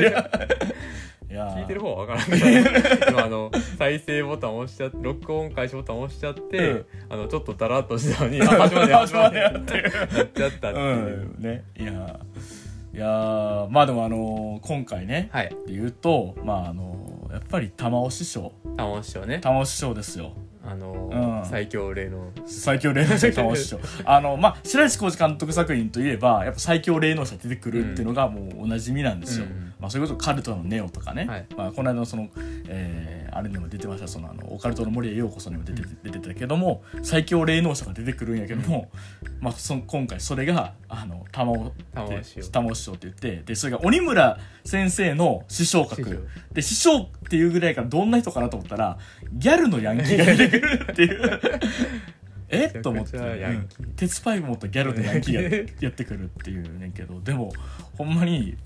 [1.32, 9.74] いやー聞いてる方は分からんけど 今あの再生ボタン押しちゃって録音開始ボタン押しちゃって、うんあのちょっとだらっとしたのにあ 始まる始まるやって。
[9.84, 11.44] なっちゃったっていう、うん。
[11.44, 11.64] ね。
[11.80, 18.52] いやーいやーまあでもあのー今回ね、はいで言うと、まああのーやっぱり玉尾師匠。
[18.78, 19.40] 玉尾師匠ね。
[19.40, 20.34] 玉尾師匠ですよ。
[20.66, 21.50] あの、うん。
[21.50, 22.32] 最強霊能。
[22.46, 31.46] 最強霊能者玉尾師匠あのまあ白石浩二監督作品といえばやっぱ最強霊能者出てくるっていうのがもうおなじみなんですよ、うんまあ、それこそカルトのネオとかね、はい。
[31.56, 32.30] まあ、この間のその、
[32.68, 38.92] えーあれにも出てましたそのあのオカルトの森へようこそにも出て,、出てたけども最強霊能者が出てくるんやけども、
[39.40, 41.72] まあ、その今回それがあの玉尾
[42.52, 42.94] 玉尾師匠。
[42.94, 46.28] って言ってでそれが鬼村先生の師匠格。
[46.52, 48.98] で師匠っていうぐらいからどんな人かなと思ったら
[49.34, 51.40] ギャルのヤンキーが出てくるっていう。
[52.52, 52.66] え？
[52.66, 53.68] っと思って、うん。
[53.96, 57.22] 鉄パイプ持ったギャルのヤンキーがやってくるっていうねんけど。
[57.22, 57.54] でも
[57.96, 58.58] ほんまに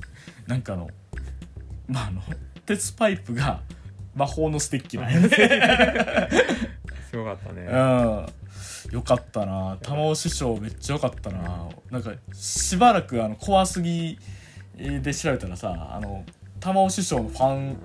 [0.47, 0.89] なんかあの
[1.88, 2.21] まああの
[2.65, 3.61] 鉄パイプが
[4.15, 5.29] 魔法のステッキなん
[7.09, 8.25] すごかったね、うん。
[8.93, 9.77] よかったな。
[9.81, 11.69] 玉尾師匠めっちゃよかったな。
[11.91, 14.17] なんかしばらくあの怖すぎ
[14.75, 16.25] で調べたらさあの
[16.59, 17.77] 玉尾師匠のファン。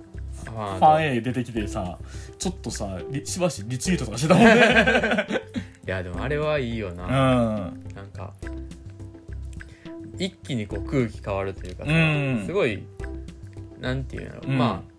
[0.45, 1.99] ファン A 出てきてさ
[2.39, 5.27] ちょっとさリしばしリツイートとかしてたもんね。
[5.85, 7.95] いやでもあれはいいよな、うん。
[7.95, 8.33] なんか
[10.17, 12.45] 一気にこう空気変わるというかさ、うん。
[12.47, 12.85] すごい
[13.81, 14.59] なんていうの、うん。
[14.59, 14.99] まあ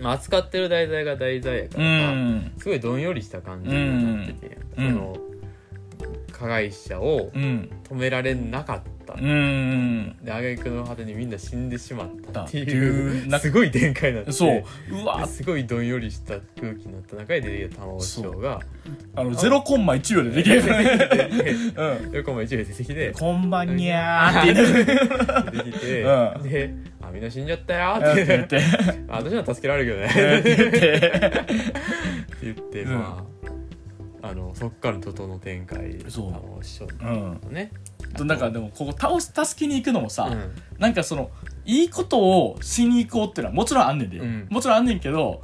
[0.00, 2.52] まあ扱ってる題材が題材やかうらさ、ん。
[2.58, 4.92] すごいどんよりした感じになってて、うん。
[4.92, 5.16] その
[6.32, 7.70] 加害者をうん。
[7.84, 14.64] 止められなかった、うんで挙句の果てにみんな死んでしまったっていいうすごい展開になってそう。
[14.90, 15.20] うわ。
[15.20, 18.60] ですごいどんよりした空気になった中 で出てきた玉尾師匠が
[19.14, 26.42] あの0コンマ1秒でできるからねうん横も一部出てきてこんばんにゃーって出てきて、うん。
[26.42, 28.12] で「あみんな死んじゃったよ」うん。
[28.12, 28.58] って言って。
[29.08, 30.32] あ 私は助けられるけどね。
[30.32, 30.40] うん。
[30.40, 30.78] って言って。
[32.34, 32.94] って言って、うん。
[32.94, 33.33] まあ
[34.26, 36.28] あのそっから怒涛の展開そう。
[36.28, 37.40] あの師匠うん。
[37.42, 37.70] のね
[38.18, 40.54] なんかでもここ倒す助けに行くのもさ、うん。
[40.78, 41.30] なんかその
[41.66, 44.46] いいことをしに行こうっていうのはもちろんあんねんで、うん。
[44.50, 45.42] もちろんあんねんけど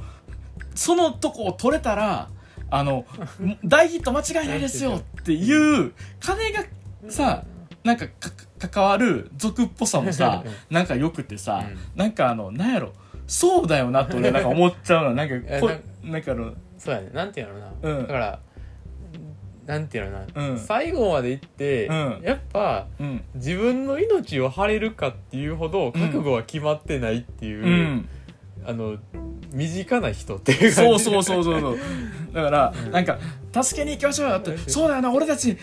[0.73, 2.29] そのとこを取れたら
[2.71, 3.05] あの
[3.63, 6.63] 大ヒット間違いないですよっていう金が
[7.07, 7.43] さ
[7.83, 8.31] なんかか
[8.69, 11.65] 関わる族っぽさもさなんかよくてさ、
[11.95, 12.93] うなんかあのなんやろ
[13.27, 15.15] そうだよなって俺なんか思っちゃうの。
[15.15, 17.09] なんかこえなんかあのそうやね。
[17.13, 18.07] なんていうのな、うん。
[18.07, 18.39] だから
[19.65, 20.59] なんていうのな、うん。
[20.59, 22.21] 最後まで行って、うん。
[22.23, 23.23] やっぱうん。
[23.35, 28.09] 自分の命を張れるかっていうほど覚悟は決まってないっていう、うん。
[28.65, 28.97] あの
[29.53, 31.03] 身近な人っていうそう感じ。
[31.03, 31.77] そうそうそうそう
[32.33, 33.19] だから、なんか
[33.61, 35.57] 助けに行きましょうよってそうだよな俺たち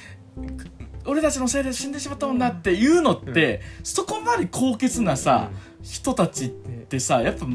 [1.06, 5.50] 俺たちのせいで死んでしまったもんなっていうのって、そこまで高潔なさ、
[5.82, 7.46] 人たちってさやっぱ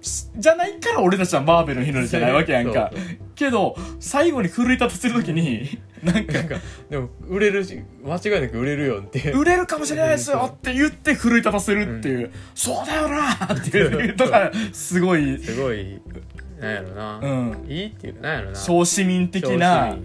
[0.00, 2.90] じゃないから俺たちはマーベルのヒーローじゃないわけやんか。
[3.34, 6.56] けど最後に奮い立たせる時に なんかなんか
[6.88, 16.00] でも売れるし間違いなく売れるよって売れるかもしれないですよって言って奮い立たせるっていう、そうだよなっていうのがすごい、 すごい
[16.60, 18.56] なんやろな、うん、いいっていうかなんやろな。
[18.56, 19.96] 小市民的な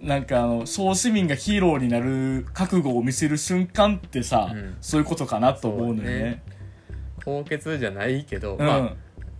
[0.00, 4.76] なんかあの小市民がヒーローになる覚悟を見せる瞬間ってさ、うん。
[4.80, 6.42] そういうことかなと思うのよね。
[7.24, 8.66] 高潔じゃないけど、うん。
[8.66, 8.92] まあ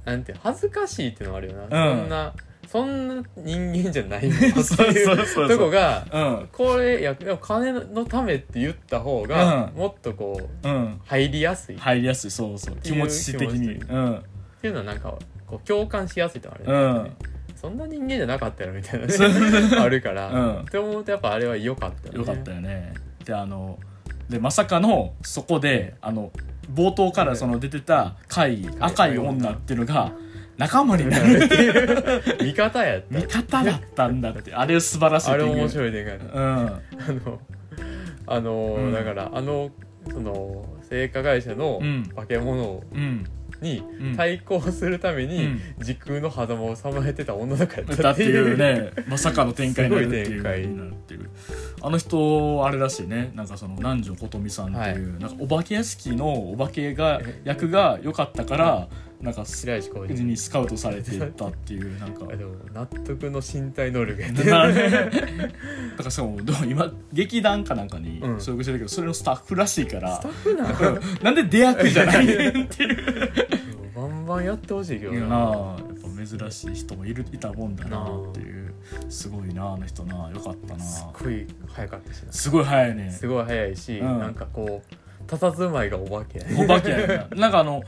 [0.07, 1.98] なんて恥ずかしいっていうのはあるよな、うん。
[1.98, 2.34] そんな
[2.66, 5.48] そんな人間じゃないよって そうそういそうそうう。
[5.48, 6.48] とこがうん。
[6.52, 9.78] これいやでも金のためって言った方が、うん。
[9.78, 11.00] もっとこううん。
[11.04, 11.76] 入りやすい。
[11.76, 12.30] っ入りやすい。
[12.30, 12.76] そうそう。
[12.82, 13.76] 気持ち的に。
[13.76, 14.22] 気持ちうん。
[14.62, 15.14] ていうのはなんか
[15.46, 17.12] こう共感しやすいとあるうよね、ん。
[17.57, 19.28] そんな人間じゃなかったよみたいなそう。
[19.28, 19.36] ね
[19.76, 20.61] あるから、うん。
[20.62, 22.18] って思うとやっぱあれは良かったよね。
[22.20, 22.94] よかったよね。
[23.24, 23.78] であの
[24.28, 26.32] でまさかのそこであの
[26.72, 30.12] 冒頭からその出てた会議赤い女っていうのが
[30.56, 32.22] 仲間になるっていう。
[32.42, 33.18] 味方やった。
[33.18, 34.52] 味方だったんだって。
[34.56, 36.28] あれ素晴らしいあれ面い白い展開うん。
[36.38, 36.80] あ
[37.24, 37.40] の
[38.26, 38.92] あのーうん。
[38.92, 39.70] だからあの
[40.10, 42.06] その製菓会社のうん。
[42.14, 43.24] 化け物うん
[43.61, 44.16] にうん。
[44.16, 45.61] 対抗するためうにん。
[45.78, 50.24] 時空の狭間をさまえてた女の子やっただっていっていううねまさかの展開になるっていう。
[50.26, 50.66] すごい展開。
[50.66, 51.30] になるっていう。
[51.82, 53.32] あの人あれらしいね。
[53.34, 58.88] なんかその南條琴美さんっていう、なんかお化け屋敷のお化けが役が良かったから
[59.20, 62.26] なんか白石浩二にスカウトされていったっていうなんか。
[62.30, 64.90] あでも納得の身体能力やってだ からね。
[64.90, 66.38] だからしかも
[66.68, 68.40] 今劇団かなんかにうん。
[68.40, 70.96] 所属してるけど、それのスタッフらしいからスタッフなの？
[70.96, 73.30] う んなんで出役じゃないっていう。
[73.94, 75.76] バンバンやってほしいけどな。
[76.26, 78.74] 珍しい人もいるいたもんだなっていう。
[79.08, 80.30] すごいなあの人な。
[80.30, 80.80] よかったな。
[80.84, 82.32] すっごい早かったしな。
[82.32, 83.10] すごい早いね。
[83.10, 84.18] すごい早いし、うん。
[84.18, 86.64] なんかこう佇まいがお化けやね。
[86.64, 87.26] お化けやね。
[87.36, 87.82] なんかあの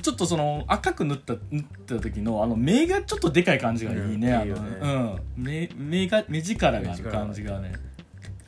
[0.00, 4.30] ちょっとその赤く塗った塗った時のあの目がちょっとでかい感じがいいね、うんね。
[4.80, 5.18] うん。
[5.36, 7.72] 目目が目力がある感じがね。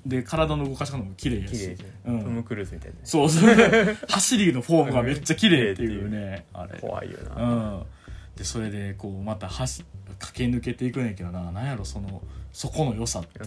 [0.05, 1.77] で体の動かし方も綺麗やし。
[2.05, 6.79] トム・クルーズみたいなそうそう走りのフォームがめっちゃ綺麗っていうねあれ。
[6.81, 7.83] 怖いよな、うん。
[8.37, 9.85] でそれでこうまた走
[10.19, 11.53] 駆け抜けていくねんけどな。
[11.53, 12.23] なんやろその
[12.53, 13.41] そこの良さって。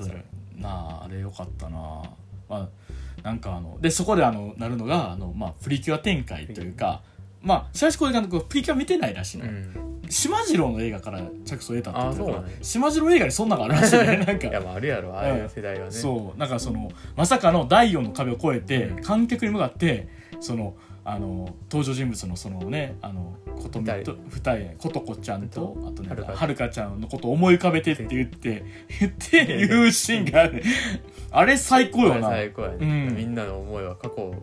[0.57, 2.03] なああれよかったな。
[2.47, 2.69] まあ
[3.23, 7.01] なんかあのでそこであのなるのがあの、まあ、プリキュア展開というか
[7.45, 9.45] まあ白石浩二監督はプリキュア見てないらしいの
[10.09, 14.17] 島次郎の映画から着想を得たって言ってたからあそうなんや島次郎映画にそんなのがあるらしいね。
[14.17, 16.39] なんかいやまああるやろああいう世代はね、そう。
[16.39, 19.03] なんかそのまさかの第4の壁を越えて、うん。
[19.03, 20.07] 観客に向かって
[20.39, 26.99] そのあの登場人物のそのねあのことみと二重ことこちゃんとあとねはるかちゃん。
[26.99, 28.63] のことを思い浮かべてって言って
[28.99, 30.63] 言って言うシーンがある。
[31.31, 32.29] あれ最高よな。
[32.29, 33.15] 最高やね、うん。
[33.15, 34.33] みんなの思いは過去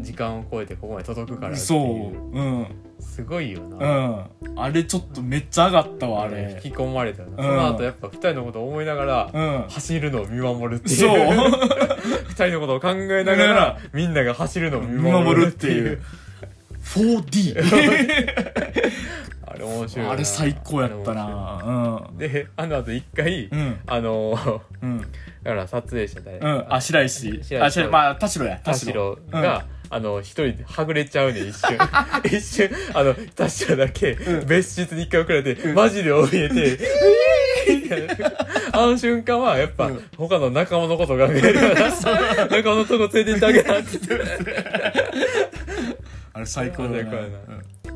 [0.00, 2.18] 時間を超えてここまで届くからってそいう。
[2.32, 2.38] う。
[2.38, 2.66] うん。
[3.00, 4.58] すごいよな、うん。
[4.58, 6.60] あれちょっとめっちゃ上がったわあれ。
[6.64, 7.46] 引き込まれたよな、ん。
[7.46, 9.64] その後やっぱ二人のことを思いながら、うん。
[9.68, 10.96] 走るのを見守るっていう。
[10.96, 11.16] そう。
[12.28, 16.02] 二人のことを考えながらみんなが走るのを見見守守るっいるってていうう
[16.90, 17.54] 4D
[19.46, 20.12] あれ面白いな。
[20.12, 22.08] あれ最高やったな。
[22.16, 23.58] であの後一回、うん。
[23.58, 25.00] うんあのうん。
[25.00, 25.06] だ
[25.50, 27.20] から撮影者誰、うん、あ白石。
[27.20, 27.58] 白石。
[27.58, 27.90] あ白石。
[27.90, 28.60] まあ田代や。
[28.62, 29.18] 田代。
[29.30, 31.76] が、あの一人ではぐれちゃうねん一瞬。
[32.24, 34.46] 一瞬あの田代だけうん。
[34.46, 36.78] 別室に一回送られて、マジで怯えて
[38.72, 40.04] あの瞬間はやっぱ、うん。
[40.16, 41.90] 他の仲間のこと考えるから
[42.46, 45.79] 仲間のとこ連れて行ってあげなって言って
[46.32, 47.38] あれ最高だよな最高やな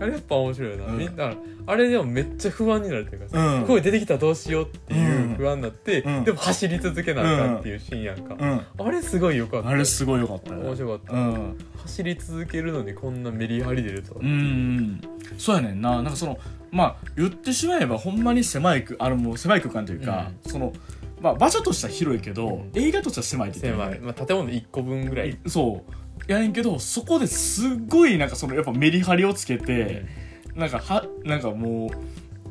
[0.01, 0.99] あれやっぱ面白いな、うん。
[0.99, 1.35] みんな
[1.67, 6.25] あれでもめっちゃ不安になるっていうかさ、うん声出てきたらどうしようっていう不安になって、うん。
[6.25, 8.87] でも走り続けなあかんっていうシーンやんか、うん。
[8.87, 9.69] あれすごいよかった。
[9.69, 11.59] あれすごいよかったよ面白かった、うん。
[11.83, 15.01] 走り続けるのにこんなメリハリ出るとは、うん
[15.39, 16.03] そうやねんな。
[16.03, 16.39] なんかその
[16.71, 20.73] まあ言ってしまえばほんまに狭いくあのもう狭い空間というか、その
[21.21, 22.71] まあ場所としては広いけど、うん。
[22.75, 25.93] 映画としては狭いって言って狭い、まあ、建物1個分ぐらい、そう
[26.27, 30.07] やねんけどそこですっごいなんかそのやっぱメリハリをつけて、
[30.55, 31.91] なんかはなんかも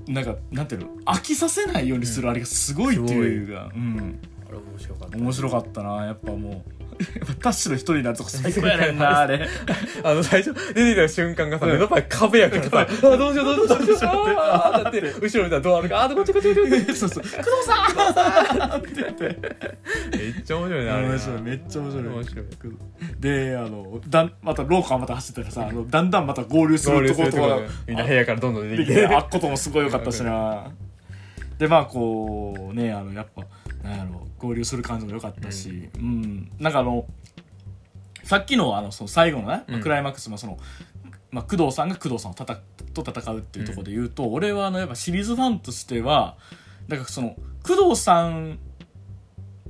[0.07, 0.87] うなんかなんていうの？
[1.05, 5.17] 飽きさせないようにするあれがすごいっていうか、うん、あれ面白かった。
[5.17, 6.05] 面白かったな。
[6.05, 6.82] やっぱもう
[7.41, 9.47] タッシュの一人になるとこ最高やねんなあれ。
[10.03, 12.63] あの最初出てきた瞬間がさ、うん目の前壁やから。
[12.69, 14.35] さ、あーどうしようどうしようどうしよう。
[14.37, 17.23] あーだって後ろ見たらドアあるからあーこっちこっちこっちそうそう。
[17.23, 19.23] 工藤さんって言って
[20.17, 22.45] めっちゃ面白いなあれな面白いめっちゃ面白い面白い
[23.19, 30.71] であのだんまた廊下また走ってたらさあのだんだんまた合流す合るとことことかみんな部屋からどんどん出てできてあっこともすごい良かったしな
[31.57, 33.43] でまあこうねあのやっぱ
[33.87, 37.05] なんやろ合流する感じも良かったしうん、なんかあの
[38.23, 39.81] さっきのあのその最後のね、うん。
[39.81, 40.57] クライマックスのその、
[41.31, 42.57] まあ、工藤さんが工藤さんをたた
[42.93, 46.37] と戦うっていうところで言うと、俺はあのやっぱシリーズファンとしては
[46.87, 48.59] だからその工藤さん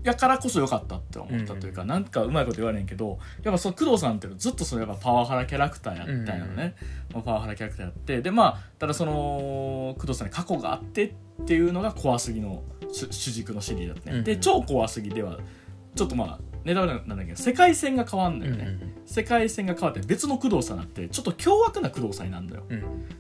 [0.04, 6.76] やからこそ良かったって思ったというか、なんかうまいこと言われんけどやっぱその工藤さんっていうのはずっとそのやっぱパワハラキャラクターやったんやろね、
[7.14, 11.14] まあ、パワハラキャラクターやってでまあただその工藤さんに過去があってっ
[11.46, 15.40] ていうのが怖すぎの主主軸のシリーズだったね、うんで超怖すぎでは
[15.96, 22.64] ちょっとまあネタなんだけど世界線が変わんのよね、世界線が変わって別の工藤さんになってちょっと凶悪な工藤さんになるんだよ。
[22.70, 22.80] うん。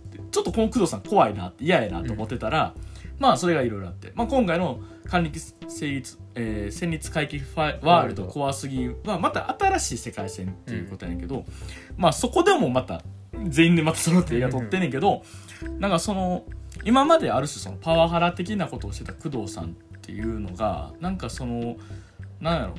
[0.10, 2.73] でちょっとこの工藤さん怖いなって嫌やなと思ってたら、
[3.19, 5.31] まあそれがいろいろあって、まあ、今回の管理
[5.68, 11.45] 成立、えー戦慄回帰ファイワールド怖すぎはまた新しい世界線っていうことやねんけど、
[11.98, 13.02] まあそこでもまた
[13.45, 15.23] 全員でまた揃って映画撮ってんねんけど、
[15.80, 16.44] なんかその
[16.85, 19.68] 今まである種そのパワハラ的なことをしてた工藤さんっ
[20.01, 21.77] ていうのがなんかその
[22.39, 22.76] なんやろ。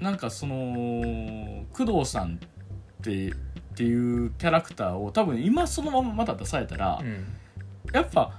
[0.00, 2.38] なんかその工藤さんっ
[3.02, 3.32] てっ
[3.74, 7.24] ていうキャラクターを多分今そのまままた出されたら、うん
[7.92, 8.32] やっぱ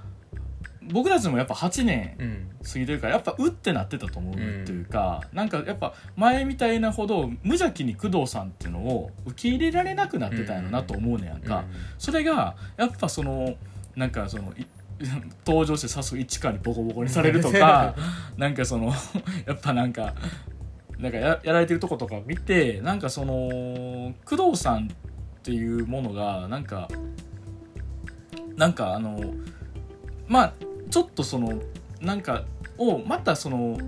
[0.92, 11.64] 僕たちもやっぱ8年うん過ぎてるからやっぱうってなってたと思うっていうか、なんかやっぱ前みたいなほど無邪気に工藤さんっていうのを受け入れられなくなってたんやろなと思うねやんか、
[11.98, 13.54] それがやっぱその
[13.98, 14.66] なんかそのい
[15.46, 17.94] 登場して早速一華にボコボコにされるとか
[18.36, 18.92] なんかその
[19.46, 20.14] やっぱなんか
[20.98, 24.88] なんかややられてるとことか見てなんかその工藤さんっ
[25.42, 26.88] ていうものがなんか
[28.56, 29.20] なんかあの
[30.26, 30.54] まあ
[30.90, 31.60] ちょっとその
[32.00, 32.44] なんか
[32.76, 33.78] をまたその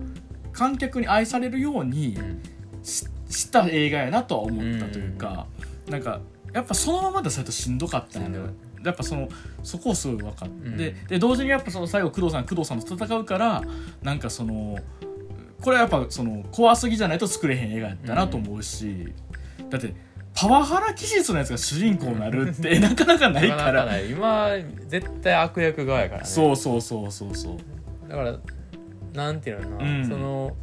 [0.53, 2.43] 観客に愛されるようにうん。
[2.83, 5.47] しした映画やなとは思ったというか、
[5.89, 6.21] なんか
[6.53, 8.55] やっぱそのまま出されるとしんどかったんやしんどね
[8.85, 9.29] やっぱその
[9.63, 10.77] そこをすごい分かって、うん。
[10.77, 13.63] でで同時にやっぱその最後工藤さん工藤さんと戦うから
[14.03, 14.79] なんかその
[15.61, 19.13] これはやっぱその怖すぎじゃないと作れへん映画やったなと思うし、
[19.69, 19.95] だって
[20.35, 24.01] パワハラ気質のやつが主人公になるって なかなかないから。
[24.01, 24.51] 今
[24.89, 26.27] 絶対悪役側やからね。
[26.27, 28.09] そうそうそうそうそう。
[28.09, 28.39] だから
[29.13, 30.09] なんていうのかな、うん。
[30.09, 30.57] その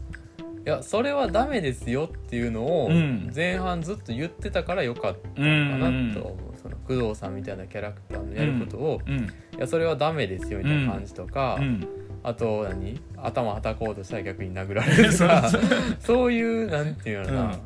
[0.65, 3.31] いやそれはダメですよっていうのをうん。
[3.35, 9.15] 前半ずっと言ってたからよかったかなとは思う、その工藤さんみたいなキャラクターのやることを、うん。
[9.15, 11.87] いやそれはダメですよみたいな感じとか、うん。
[12.23, 12.99] あと何？
[13.15, 15.49] 頭はたこうとしたら逆に殴られるとか
[15.99, 17.59] そういうなんていうのかな、うん。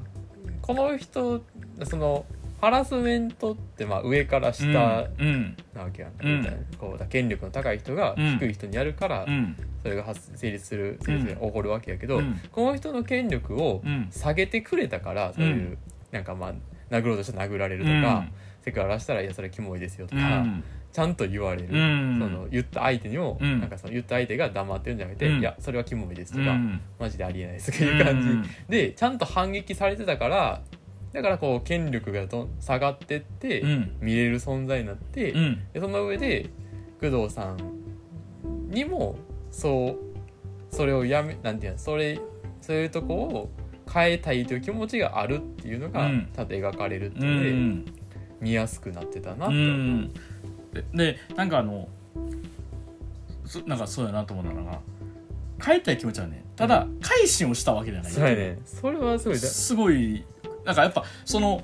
[0.62, 1.42] この人
[1.84, 2.26] その
[2.60, 5.58] ハラスメントってまあ上から下うん。
[5.74, 6.58] なわけやんか、うんみたいな。
[6.78, 8.38] こうだ権力の高い人がうん。
[8.40, 9.56] 低い人にやるから、うん。
[9.82, 12.40] それが発成立する成立が起こるわけやけど、うん。
[12.52, 14.08] この人の権力をうん。
[14.12, 15.78] 下げてくれたからそういう、うん。
[16.12, 16.54] なんかまあ
[16.92, 18.02] 殴ろうとしたら殴られるとうん。
[18.04, 18.26] か、
[18.62, 20.64] セクハラしたら「いやそれキモいですよ」とうか、ん。
[20.92, 22.20] ちゃんと言われる、うん。
[22.20, 23.62] その言った相手にも、うん。
[23.62, 25.40] なんかその言った相手が黙ってるんじゃなくて「うん。
[25.40, 26.82] いやそれはキモいです」とか、うん。
[27.00, 28.46] マジでありえないです」とかいう感じ、うん。
[28.68, 30.62] でちゃんと反撃されてたから
[31.14, 33.92] だからこう権力がどん下がってって、うん。
[34.02, 35.62] 見れる存在になって、うん。
[35.74, 36.50] でその上で
[37.00, 39.16] 工藤さんにも
[39.50, 39.98] そ
[40.72, 42.20] うそれをやめなんていうのそれ
[42.62, 43.50] そういうとこを
[43.92, 46.30] 変えたいという気持ちがあるっていうのが、うん。
[46.34, 48.01] ちゃんと描かれるってういうので、ん
[48.42, 50.12] 見やすくなってたなうと、ん。
[50.74, 51.88] ででなんかあの
[53.46, 54.80] そなんかそうやなと思うのが
[55.64, 58.12] 変えたい気持ちはねただ改心をしたわけじゃない。
[58.12, 58.60] そうやね。
[58.66, 60.24] それはすごいだすごい
[60.66, 61.64] なんかやっぱその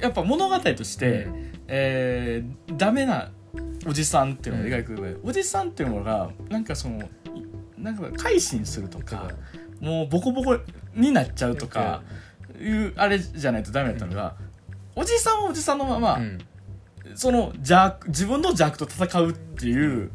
[0.00, 1.52] やっぱ物語として、うん。
[1.68, 3.30] えーダメな
[3.86, 7.08] おじさんっていうのを描く上で、おじさんっていうのがなんかそのい
[7.76, 9.30] なんか改心するとか
[9.80, 10.58] もうボコボコ
[10.94, 12.02] になっちゃうとか
[12.60, 14.36] いうあれじゃないとダメだったのが、
[14.98, 16.38] おじさんはおじさんのまま、うん。
[17.14, 20.10] その邪悪自分の邪悪と戦うっていう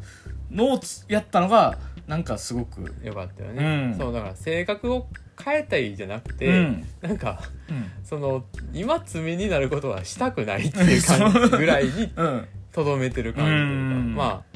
[0.50, 3.98] のをつやったのがなんかすごく、よかったよね、うん。
[3.98, 5.06] そうだから性格を
[5.42, 6.86] 変えたいじゃなくて、うん。
[7.00, 7.40] なんか
[7.70, 7.90] うん。
[8.04, 8.44] その
[8.74, 12.48] 今罪になることはしたくないっていう感じぐらいに うん。
[12.72, 13.68] とどめてる感じというか、う
[14.00, 14.14] ん。
[14.14, 14.54] まあ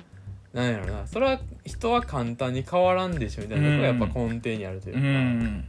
[0.56, 1.06] なんやろな。
[1.06, 5.64] それは人は簡単に変わらんでしょみたいなところがやっぱ根底にあるといううか、ん。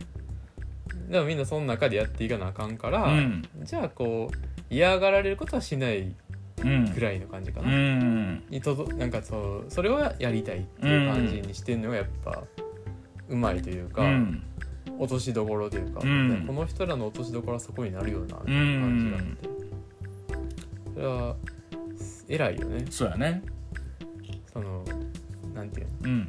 [1.10, 3.48] でもみんなその中でやっていかなあかんから、うん。
[3.64, 4.38] じゃあこう
[4.70, 6.16] 嫌がられることはしない
[6.62, 6.94] うん。
[6.94, 8.44] ぐらいの感じかうな、ん。
[8.50, 12.44] にとどなんかそうそれをやりたいっていう感じにしてるのがやっぱ
[13.30, 14.44] うまいというか、うん。
[14.98, 16.44] 落としどころというか、うん。
[16.46, 19.50] この人らの落としどころはそこになるようなう感じがあっんて、
[20.94, 21.36] それは
[22.28, 22.86] 偉いよね。
[22.90, 23.42] そうやね。
[24.52, 24.84] その
[25.54, 25.94] なんていうの？
[26.04, 26.28] うん。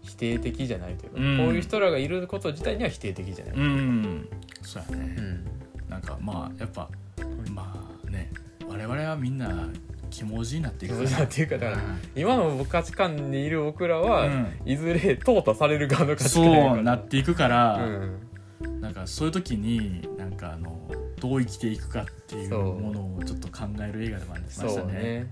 [0.00, 1.36] 否定的じゃないというか、うん。
[1.36, 4.28] こういう人らがいること自体には否定的じゃない、うん。
[4.62, 5.04] そうやね。
[5.04, 5.44] ん。
[5.90, 6.88] なんかまあやっぱ
[7.52, 8.30] まあね
[8.68, 9.68] 我々はみんな
[10.10, 10.94] 気文字になっていく。
[11.06, 11.82] そうっていうかだから
[12.14, 14.48] 今の価値観にいる僕らは、うん。
[14.64, 17.76] いずれ淘汰される側の価値観そうなっていくから、
[18.60, 18.80] うん。
[18.80, 20.90] なんかそういう時になんかあの
[21.20, 25.30] どう生きていくかっていうものをちょっと考える映画でもありましたそうね。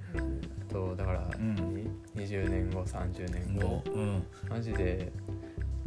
[0.97, 1.87] だから、ん。
[2.17, 5.13] 20年後30年後うん、マジで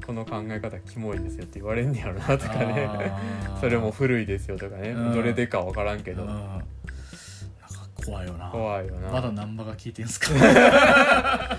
[0.05, 3.11] この考え方キモいですよって言われんねやろなとかね。
[3.59, 5.13] それも古いですよとかね、うん。
[5.13, 6.65] どれでか分からんけど、うん、なんか
[8.05, 8.49] 怖いよな。
[8.49, 9.09] 怖いよな。
[9.11, 10.29] まだ難波が聞いてんすか？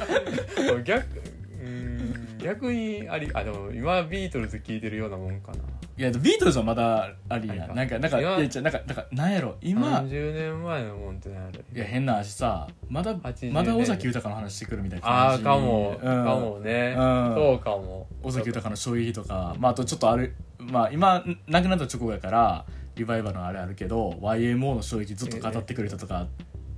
[0.85, 1.23] 逆
[1.63, 2.08] うん
[2.39, 5.59] 逆にありあでも今ビートルズ聴いてるようなもんかな。
[5.97, 10.01] いやビートルズはまだありやなんかなんかい今やじゃなんかなんかなんやろ今。
[10.01, 16.01] 30年前のもんって何やろいや変な話さまだ80まだ尾崎豊の話してくるみたいなああかも、うん。
[16.01, 17.35] かもね、うん。
[17.35, 18.07] そうかも。
[18.23, 26.27] 尾崎豊の衝撃とか、まあ、あとちょっとあるまあ今亡くなった直後やからリバイバルのあれあるけど YMO の衝撃ずっと語ってくる人とか。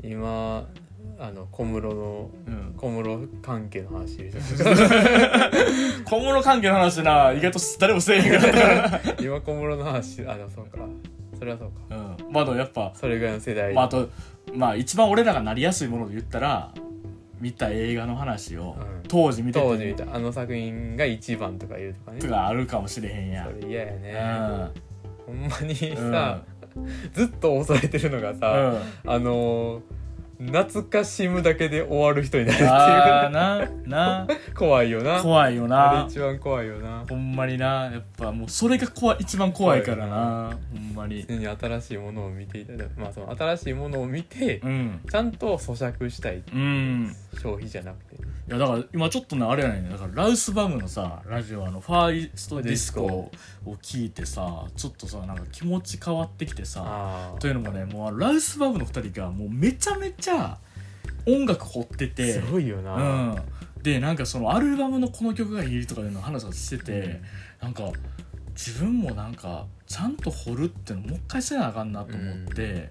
[0.02, 0.66] 今
[1.18, 2.74] あの小室のうん。
[2.76, 4.30] 小室関係の話
[6.04, 9.00] 小物関係の話な意外と誰もせえへんから。
[9.20, 10.78] 今小室の話あでもそうか。
[11.38, 11.96] それはそうか。
[11.96, 12.32] うん。
[12.32, 13.74] まあでもやっぱそれぐらいの世代。
[13.74, 14.08] まあ、あと
[14.54, 16.72] まあ一番俺らがなりやすいもので言ったら
[17.40, 19.02] 見た映画の話をうん。
[19.08, 19.64] 当時見てて。
[19.66, 20.04] 当時見た。
[20.14, 22.18] あの作品が一番とか言うとかね。
[22.20, 23.54] とかあるかもしれへんやん。
[23.60, 24.70] それ嫌やうねん。
[25.26, 26.10] ほんまにうん。
[26.12, 26.40] さ、
[27.12, 29.10] ずっと恐れてるのがさ、うん。
[29.12, 29.80] あのー
[30.40, 32.70] 懐かしむだけで終わる人になるっていう。
[32.70, 34.26] あーなな。
[34.56, 35.20] 怖いよな。
[35.20, 37.04] 怖いよあなれ一番怖いよな。
[37.08, 37.90] ほんまにな。
[37.92, 40.56] やっぱもうそれが怖い一番怖いからな。
[40.72, 41.26] ほんまに。
[41.28, 45.00] 常に新しいものを見ていただまあその新しいものを見てうん。
[45.10, 47.14] ちゃんと咀嚼したいうん。
[47.34, 53.30] 消費じゃなくていやだから今ちょっとねあれやねんだからラウスバムのさラジオあのファーイストディスコを
[53.80, 60.58] 聞いてさちょっとさなんか気持ち変わってきてさあというのもねもうラウスバムの2人がもうめちゃめちゃ
[61.26, 67.20] 音楽掘っててすごいよな、うん、でなんかそのアルバムのこの曲がいいとかいうの話をしてて、
[67.60, 67.84] なんか
[68.50, 72.88] 自分もなんかちゃんと掘るっていうのもう一回せなあかんなと思って、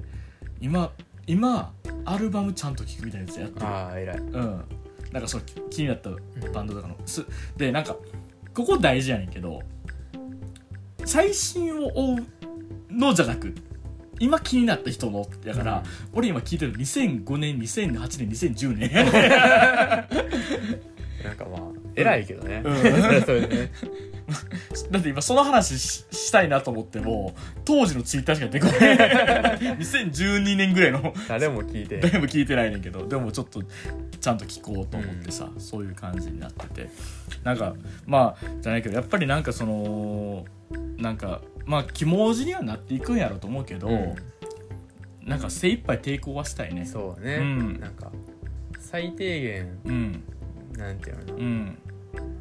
[0.59, 0.91] 今
[1.27, 1.73] 今
[2.05, 3.65] アルバムちゃんと聴くみたいなやつやってる。
[3.65, 4.17] ああ偉い。
[4.17, 4.63] うん。
[5.11, 6.11] なんかそのき気になった
[6.53, 7.25] バンドとかの、す
[7.57, 7.95] でなんか
[8.53, 9.61] ここ大事やねんけど
[11.05, 12.25] 最新を追う
[12.93, 13.55] のじゃなく
[14.19, 15.83] 今気になった人のやから、
[16.13, 16.19] うん。
[16.19, 18.91] 俺今聞いてる2005年2008年2010年。
[21.23, 21.61] なんかまあ
[21.95, 22.77] 偉いけどね、うん。
[23.23, 23.71] それでね。
[24.91, 27.33] だって今その話ししたいなと思っても
[27.65, 29.57] 当時のツイッターしか出てこない。
[29.77, 31.13] 2012年ぐらいの。
[31.27, 31.99] 誰も聞いて。
[31.99, 36.89] 誰も聞いてないねんけどでもちょっとちゃんと聞こうと思ってさ、そういう感じになってて。
[37.43, 37.75] なんか
[38.05, 40.45] まあじゃないけどやっぱりなんかその
[40.97, 44.15] なんかまあ気文字にはなっていくんやろうと思うけど、うん。
[45.25, 46.85] なんか精一杯抵抗はしたいね。
[46.85, 47.79] そうね、うん。
[47.79, 48.11] なんか
[48.79, 50.23] 最低限うん。
[50.77, 51.25] なんていうの？
[51.25, 51.77] かな、うん。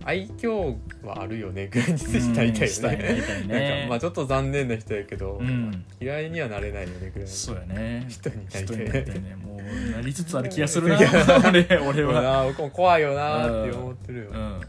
[0.05, 5.85] 愛嬌はあるよねぐらいにしたいたいよね,、うねしたいね なんかまあちょっと残念な人やけど、うん。
[6.01, 8.07] 嫌いにはなれないよねぐらいのそうやね。
[8.09, 9.37] 人になりたい人になりたいね。
[9.37, 10.99] もうなりつつある気がするな。
[11.47, 12.23] 俺俺は。
[12.23, 14.61] な僕も怖いよなって思ってるよ、うん。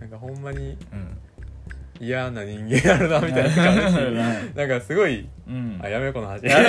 [0.00, 1.18] なんかほんまにうん
[2.00, 3.98] 嫌な人間あるなみたいな感じ。
[4.02, 4.16] うん。
[4.16, 5.80] なんかすごいうん。
[5.82, 6.44] あやめようこの話。
[6.48, 6.64] よくない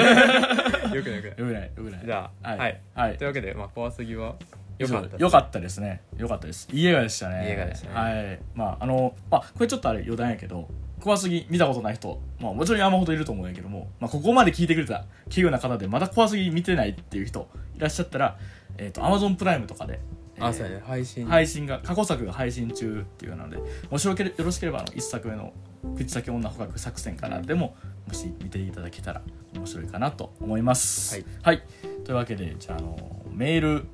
[0.92, 1.14] よくない。
[1.14, 2.02] よくないよくない。
[2.06, 2.72] じゃあははい。
[2.72, 3.18] い、はい。
[3.18, 4.36] というわけで、まあ、怖すぎは
[4.78, 6.02] よかったよかったですね。
[6.18, 6.68] よかったです。
[6.72, 7.46] いい映画でしたね。
[7.46, 7.94] いい映画でしたね。
[7.94, 8.40] はい。
[8.56, 10.70] まああのあこれちょっとあれ余談やけど
[11.00, 18.38] 怖すぎ見たことない人、まあ、もちろん山ほどいると思うんやけども、まあ、ここまで聞いてくれた奇遇な方でまだ怖すぎ見てないっていう人いらっしゃったら、
[18.78, 21.26] えー、と Amazon プライムとかで、えーあそうやね配信。
[21.26, 23.57] 配信が過去作が配信中っていうので
[23.90, 25.53] もしよけれよろしければあの一作目の
[25.98, 27.76] 「口先女捕獲作戦」からでも
[28.07, 29.22] もし見ていただけたら
[29.56, 31.24] 面白いかなと思います。
[31.41, 31.64] はい、
[32.06, 33.86] というわけでじゃああのメール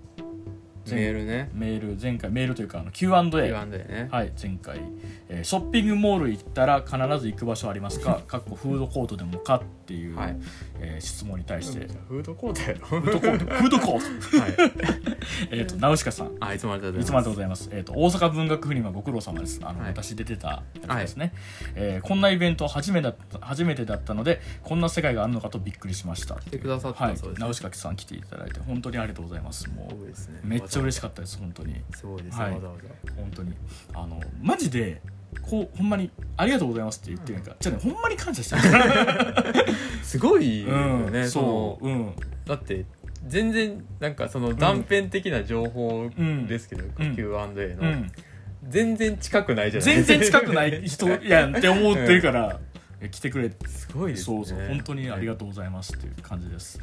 [0.94, 1.50] メールね。
[1.54, 4.08] メール前回メールというかあの Q&A Q&A ね。
[4.12, 4.82] はい前回、
[5.30, 8.22] えーショッピングモール行ったら必ず行く場所ありますか？
[8.28, 10.38] かっこフードコートでもかっていう、はい。
[10.80, 12.88] えー質問に対して、フードコートやろ？
[12.88, 13.46] フードコート。
[13.56, 14.40] フードコート。
[14.40, 14.72] はい。
[15.52, 16.32] えっとナウシカさん。
[16.40, 17.02] あいつもありがとう
[17.34, 17.70] ございます。
[17.72, 19.60] えっ、と、大阪文学フリマご苦労様です。
[19.64, 19.90] あの、はい。
[19.90, 21.34] 私出てたやつですね。
[21.76, 26.36] えーこんなイベント初めだった初めてだったので、こんな世界があるのかとびっくりしました。
[26.36, 27.36] 来てくださったはいそうで。
[27.36, 29.70] すナウシカさん来ていただいて、本当にありがとうございます。
[29.70, 30.14] もそうね。
[30.44, 31.76] う、めっちゃ嬉しかかったです、本当に。
[31.96, 32.54] すごいです、はい。
[32.54, 33.12] わざわざ。
[33.16, 33.54] 本当に。
[33.94, 35.02] あの、マジで、
[35.42, 38.62] こう、ほんまに、ありがとうございますって言ってるんか、じゃあね、ほんまに感謝してる。
[40.04, 42.00] すごいようん、ね、そう、うん。
[42.06, 42.16] の
[42.46, 42.86] だって
[43.28, 47.16] 全然なんかその断片的な情報うんですけど、うん。
[47.16, 48.12] Q&A の、うん。
[48.68, 49.96] 全然近くないじゃない。
[49.96, 52.60] 全然近くない人やんって思ってるから、
[53.02, 53.50] え 来てくれ。
[53.50, 54.26] てすごいですね。
[54.26, 56.80] そうそう本当にありがとうございますっていう感じです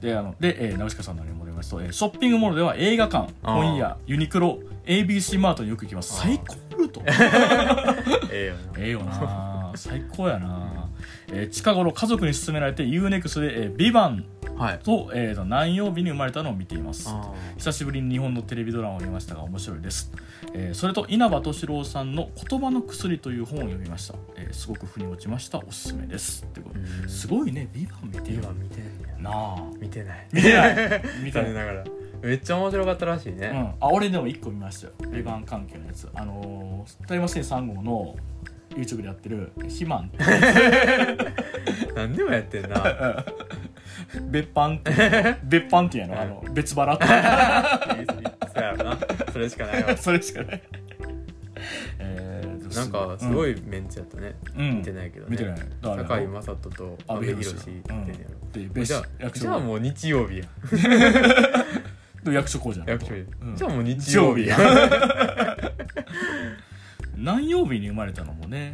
[0.00, 6.20] であので、えー、ナウシカさんのに戻りますと、えーショッピングモールでは映画館本屋ユニクロ ABC マートによく行きます。
[6.20, 7.02] 最高ルート。
[8.32, 9.72] ええよなええよな。
[9.74, 10.88] 最高やな、
[11.32, 14.24] えー近頃家族に勧められて UNEXT で「えー、ビバン
[14.56, 14.78] はい。
[14.82, 17.08] と,、えーと何曜日に生まれたのを見ています。
[17.10, 20.10] あ久しぶりに日本のテレビドラマを見ましたが面白いです、
[20.54, 25.58] えーそれと稲葉敏郎さんの「言葉の薬」という本を読みました、えーすごく腑に落ちました。
[25.58, 26.44] おすすめです。
[26.44, 27.08] ってことうん。
[27.08, 28.30] すごいね「ビバン見て。
[28.32, 28.80] る今見て。
[28.80, 29.56] んねやなあ。
[29.80, 30.26] 見てない。
[30.32, 31.02] 見てない。
[31.24, 31.84] 見てなながら。
[32.22, 36.08] めっちゃ面白かったらしいね、うん、あ俺でも1個見ましたよ「ビバン関係のやつ。
[36.14, 38.16] あのー「タイムマシーン3号」の
[38.70, 40.10] YouTube でやってる「肥満」
[41.94, 43.24] 何でもやってんな。
[44.30, 46.20] 別版って別版っていうの。
[46.20, 47.04] あの別腹って
[49.32, 49.96] それしかないわ。
[49.96, 50.62] それしかない
[52.70, 54.76] えーでもなんかすごい、いメンツやったね、うん。
[54.78, 55.30] 見てないけどね。
[55.30, 55.58] 見てない。
[55.82, 57.36] 堺雅人と阿部寛。
[57.36, 60.44] 出てんねやろじゃあじゃあもう日曜日や。
[62.24, 63.50] で役所工事なの役所う。
[63.50, 63.56] ん。
[63.56, 64.56] じゃあもう日日曜日や。
[67.16, 68.70] 何曜日に生まれたのもね。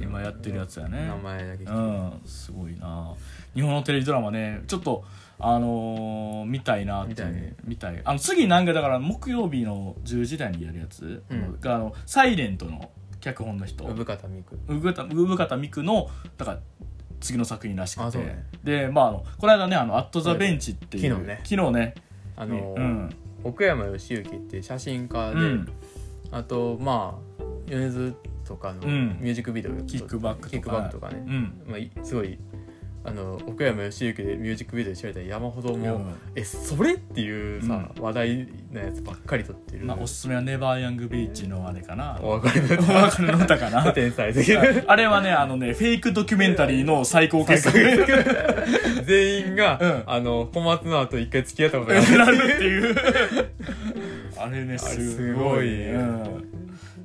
[0.00, 1.06] 今やってるやつやね。
[1.06, 2.20] 名前だけうん。
[2.24, 3.14] すごいな。
[3.54, 4.62] 日本のテレビドラマね。
[4.66, 5.04] ちょっと
[5.38, 11.60] あのー見たいなって見たいあの次なんかだから木曜日の10時台にやるやつ、うん。
[11.60, 12.90] があのサイレントの
[13.26, 13.84] 脚本の人。
[13.84, 14.56] 産方美久。
[14.68, 16.60] 産方美久のだから
[17.20, 18.44] 次の作品らしくて、ね。
[18.62, 21.40] でまああのこの間ね「あのアット・ザ・ベンチ」っていう昨日ね。
[21.44, 21.94] 昨日ね。
[22.36, 23.10] あの、うん。
[23.42, 25.68] 奥山義行っていう写真家で、うん。
[26.30, 29.18] あとまあ米津とかのうん。
[29.20, 30.50] ミュージックビデオ、キックバックとか。
[30.50, 31.62] キックバックとかね、うん。
[31.66, 32.38] まあ、いすごい
[33.06, 36.00] あの奥山義行でミュージックビデオで調べたら山ほども
[36.34, 42.18] えそれっていうさ、話題のやつばっかり撮ってる、まあ、おすすめはネバーヤングビーチのあれかな。
[42.20, 43.90] お別れのお別れの歌かな。
[43.94, 44.56] 天才的
[44.86, 47.78] あれはねあのねフェイクドキュメンタリーの最高傑作。
[49.06, 50.02] 全員が、うん。
[50.06, 52.96] あの小松菜と一回付き合ったことがあなるるっていう。
[54.38, 56.55] あれねすすごいごいうん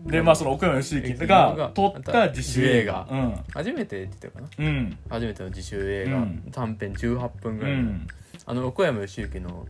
[0.06, 3.07] でまあその奥山義行が撮った自主映画。
[3.53, 4.48] 初めてって言ったかな？
[4.57, 4.65] うん。
[4.65, 6.44] うん初めての自主映画、うん。
[6.52, 8.07] 短編18分ぐらい、うん。
[8.45, 9.65] あの奥山義行の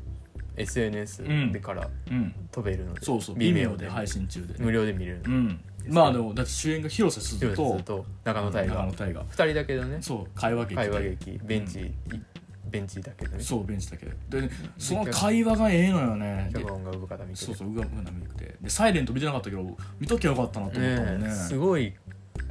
[0.56, 2.34] SNS でからうん。
[2.52, 3.36] 飛べるので、そうそう。
[3.36, 3.90] Vimeo Vimeo で。
[3.90, 5.60] 配信中で無料で見れるの、うん。
[5.88, 9.26] まあでもだって主演が広瀬すずとと中野大中河野大河。
[9.26, 9.98] 二人だけどね。
[10.02, 10.40] そう。
[10.40, 10.90] 会話劇で。
[10.90, 11.92] 会話劇ベンチ、い
[12.72, 13.44] ベンチだけどね。
[13.44, 14.42] そうベンチだけで。
[14.42, 16.50] でその会話がええのよね。
[16.54, 18.56] で脚本が産方美久そうそううがなみくて。
[18.62, 21.28] でサイレント見てなかったけど見ときゃよかったなと思ったもんね。
[21.28, 21.94] ねすごい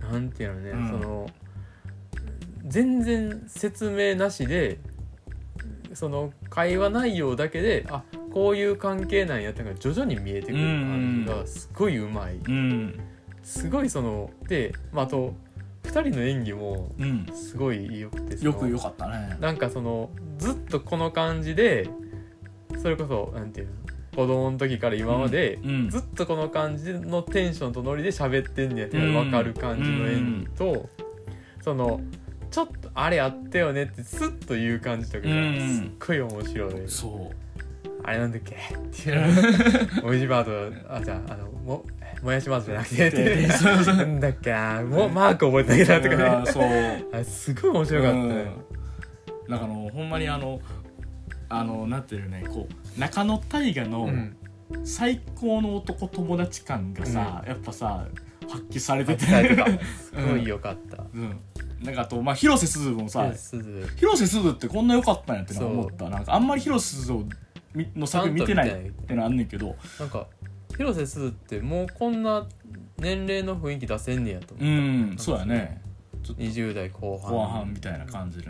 [0.03, 0.89] なんていうのね、うん。
[0.89, 1.27] その
[2.67, 4.79] 全然説明なしで
[5.95, 13.01] その会話内容だけであこういう関係なんやってのが徐々に見えてくる感じがすごいうまい、うん。
[13.43, 15.35] すごいそので、まあ、あと
[15.85, 17.27] 2人の演技もうん。
[17.33, 19.37] すごい良くてそのよくよかったね。
[19.41, 21.89] なんかそのずっとこの感じで
[22.79, 23.73] それこそなんていうの
[24.15, 25.71] 子供の時から今まで、うん。
[25.71, 25.91] うん。
[25.91, 30.89] ずっとこの感じのテンションとノリで喋ってんねやっていうのが分かる感じの演技と、
[31.63, 32.01] その
[32.51, 35.77] ちょっとあれあったよねってスッと言う感じとかがうん。
[35.77, 37.31] すっごい面白い、そ
[38.03, 38.59] あれなんだっけっ
[38.91, 40.03] ていう。
[40.03, 41.85] もみじバードあじゃああのも
[42.23, 43.11] もやしバードじゃなくて。
[43.11, 43.97] でそうそう。
[43.97, 46.53] なんだっけなもマーク覚えてなうきゃなとかね。
[46.53, 46.65] そう
[47.13, 48.25] あれすごい面白かったね、
[49.47, 49.51] うん。
[49.51, 50.61] なんかあのほんまにあの
[51.49, 54.37] あのなんていうのねこう中野大河のうん。
[54.85, 58.07] 最高の男友達感がさ、やっぱさ
[58.49, 59.27] 発揮されてて。
[59.27, 61.41] すごい良かった、うん。
[61.83, 63.33] なんかあとまあ広瀬すずもさ
[63.97, 64.51] 広瀬すず。
[64.51, 66.09] ってこんな良かったんやって思った。
[66.09, 67.25] なんかあんまり広瀬すずを
[67.75, 69.75] みの作品見てないってのはあんねんけど。
[69.99, 70.27] なんか
[70.81, 72.47] 広瀬すずってもうこんな
[72.97, 74.71] 年齢の雰囲気出せんねやと思うう、
[75.13, 75.79] んそうやね。
[76.25, 77.31] 20代後半。
[77.31, 78.49] 後半みたいな感じで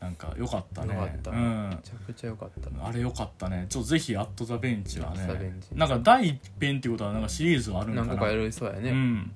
[0.00, 0.92] なんか良かったね。
[0.94, 1.30] 良かった。
[1.30, 1.70] うん。
[1.70, 2.86] めちゃくちゃ良かった。
[2.86, 3.64] あれ良かったね。
[3.70, 5.56] ちょっとぜひ「アット・ザ・ベンチ」はね。
[5.62, 5.74] チ。
[5.74, 8.06] なんか第一編っていうことはなんかシリーズあるんかな。
[8.08, 9.32] 何個かやるそうやね、うん。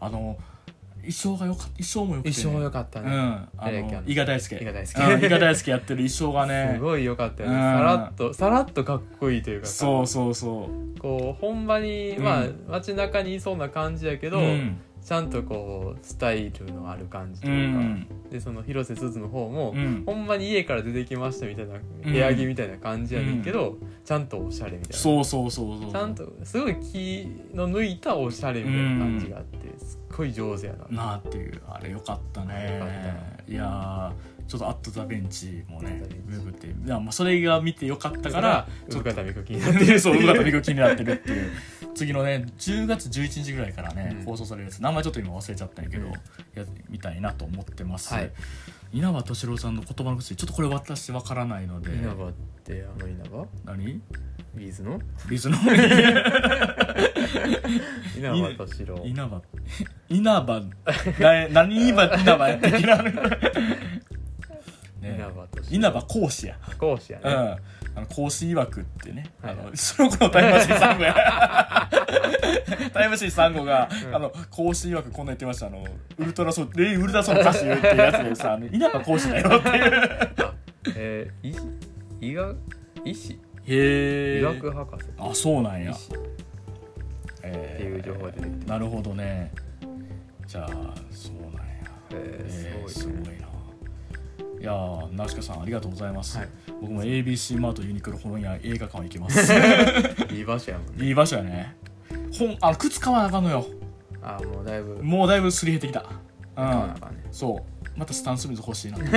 [0.00, 0.36] あの
[1.06, 3.14] 衣装がよかった衣装もよくて、ね、衣装良かったね、うん。
[3.56, 4.58] あの伊賀大輔。
[4.60, 5.02] 伊賀大輔。
[5.02, 6.72] うん伊賀大輔やってる衣装がね。
[6.78, 7.56] すごい良かったよね。
[7.56, 7.60] うん。
[7.60, 9.72] さらっとさらっとかっこいいというかさ。
[9.72, 10.98] そうそうそう。
[10.98, 12.24] こう本場に、うん。
[12.24, 14.76] まあ街中にいそうな感じやけど、うん。
[15.06, 20.02] ちゃんとこうスタイルのある感じとういうか、んでその広瀬すずの方も、うん。
[20.04, 24.96] ほんまに家から出てきましたみたいな部屋着みたいな感じやねんけど、ちゃんとおしゃれみたいな。
[24.96, 25.92] そうそうそうそう。
[25.92, 32.80] ちゃんとすごい気の抜いたおしゃれみたいな感じがあってすっごい上手やな、なあっていうあれよかったね。
[33.48, 34.12] いやー
[34.48, 36.36] ちょっと「アット・ザ・ベンチ」もねアットザベンチ。
[36.38, 39.98] ググっていやまあそれが見てよかったかららちょっと気になってる。
[40.00, 41.50] そう宇方美子気になってるっていう。
[41.94, 44.24] 次のね10月11日ぐらいからね、うん。
[44.24, 44.80] 放送されるやつ。
[44.80, 48.30] 名前ちょっと今忘れちゃったんやけど、うんやみたいなと思ってます、はい。
[48.92, 51.94] 稲葉敏郎さんの言葉の薬ちょっとこれ私わからないので。
[51.94, 52.32] 稲葉っ
[52.64, 53.46] てあの稲葉？
[53.64, 54.00] 何？
[54.54, 55.00] ビーズの？
[55.28, 55.58] ビズの？
[58.16, 59.02] 稲葉敏郎。
[59.04, 59.42] 稲葉。
[60.08, 60.62] 稲葉。
[61.20, 63.02] な何稲葉稲葉やったっけな。
[63.02, 63.12] ね
[65.02, 65.76] 稲葉敏郎。
[65.76, 66.56] 稲葉講師や。
[66.78, 67.32] 講師やね、うん。
[67.96, 71.88] あの講師曰くってね、はいあのその頃タイムマシーン3号や。
[72.92, 75.68] タイムマシーン3号が、あの講師曰くこんな言ってました。
[75.68, 75.84] あの
[76.18, 79.92] ウルトラソウレイウルトラソウル歌手っていうやつでさ稲葉講師だよっていう。
[80.94, 81.60] えー、医師
[82.20, 82.56] 医学
[83.04, 83.38] 医師？
[83.66, 85.08] へ医学博士。
[85.18, 85.92] あそうなんや
[87.50, 88.66] っていう情報が出てきて。
[88.66, 89.52] なるほどね。
[90.46, 90.68] じゃあ
[91.10, 91.66] そうなんや。
[92.10, 93.24] ええー、ー、すごいね。
[93.24, 93.46] すごいな。
[94.60, 96.48] いやーナウシカさんありがとうございます、はい。
[96.80, 99.52] 僕も ABC マートユニクロ本屋映画館行きます。
[100.32, 101.06] いい場所やもんね。
[101.06, 101.76] いい場所やね。
[102.32, 103.66] 本あ靴買わなあかんのよ。
[104.22, 105.02] あーもうだいぶ。
[105.02, 106.04] もうだいぶすり減ってきた。
[106.56, 106.66] うん。
[107.14, 107.24] ね。
[107.30, 107.98] そう。
[107.98, 108.98] またスタンス水欲しいな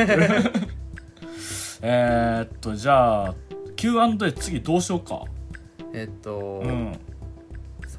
[1.82, 3.36] えーっとじゃあ
[3.76, 5.24] Q&A 次どうしようか。
[5.94, 7.00] えっと、うん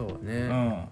[0.01, 0.89] そううね、ん。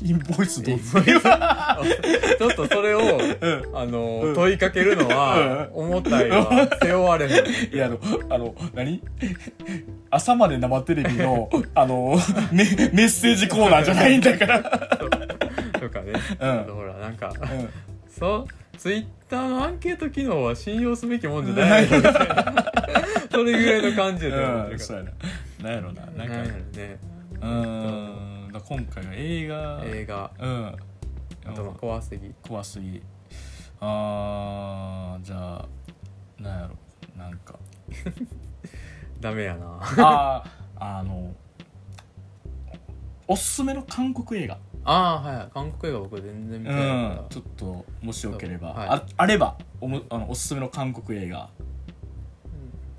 [0.00, 1.04] インボイスどうインボイス。
[2.38, 3.76] ちょっとそれをうん。
[3.76, 4.34] あの、うん。
[4.34, 7.32] 問いかけるのは重たいわ背負われへん
[7.74, 7.98] いやあの
[8.30, 9.02] あの何？
[10.10, 12.16] 朝まで生テレビのあの
[12.50, 12.64] メ
[12.94, 14.62] メッセージコーナーじゃないんだから。
[14.62, 16.74] とかね、うん。
[16.74, 17.68] ほらなんかうん。
[18.08, 18.78] そう？
[18.78, 22.64] ツイッターのアンケート機能は信用すべきもんじゃないのみたいな
[23.28, 24.36] それぐらいの感じで。
[24.36, 25.10] うん、そうやな。
[25.64, 26.02] なんやろな。
[26.02, 26.98] らなんかなんやろね
[27.40, 28.52] うーん。
[28.52, 29.82] だ今回は映画。
[29.84, 30.30] 映画。
[30.38, 30.76] うん。
[31.46, 32.34] あとまあ怖すぎ。
[32.46, 33.02] 怖すぎ。
[33.80, 35.68] あーじゃあ
[36.42, 36.74] なんやろ。
[37.16, 37.58] なんか。
[39.20, 39.78] ダメやな。
[39.98, 41.34] あーあの
[43.26, 44.58] おすすめの韓国映画。
[44.84, 47.08] ああはい韓国映画僕全然見うてないから。
[47.22, 47.26] ん。
[47.28, 48.88] ちょっともしよければ、はい。
[48.88, 51.50] ああればおもあのおすすめの韓国映画、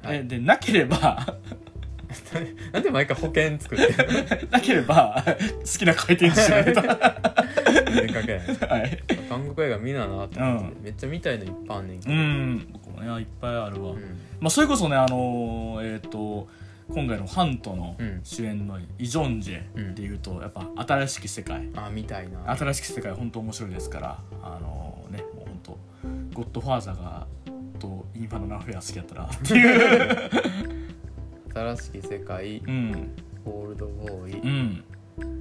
[0.03, 0.17] はい。
[0.17, 1.35] えでなければ
[2.73, 5.33] なんで毎回保険作ってる なければ好
[5.65, 6.81] きな回転寿司のネタ。
[7.85, 8.37] 全然関係
[8.67, 8.81] ない。
[8.81, 8.99] はい。
[9.29, 12.67] 韓国映画見ななって思って、めっちゃ見たいのいっぱいあんねんけうど、ん。
[12.73, 13.99] 僕もねいっぱいあるわ、うん。
[14.39, 16.47] まあ、それこそねあのーえっ、と
[16.89, 18.21] 今回のハントのうん。
[18.23, 21.67] 主演のイ・ジョンジェでいうと、やっぱ新しき世界。
[21.75, 22.55] あ見たいな。
[22.55, 25.71] 新しき世界本当面白いですからあのねもう本当
[26.33, 27.27] ゴッドファーザーが
[27.79, 30.78] とインファナル・アフェア好きやったな っていう
[31.53, 33.11] 新しき世界うん。
[33.45, 34.83] オールドボーイ、うん。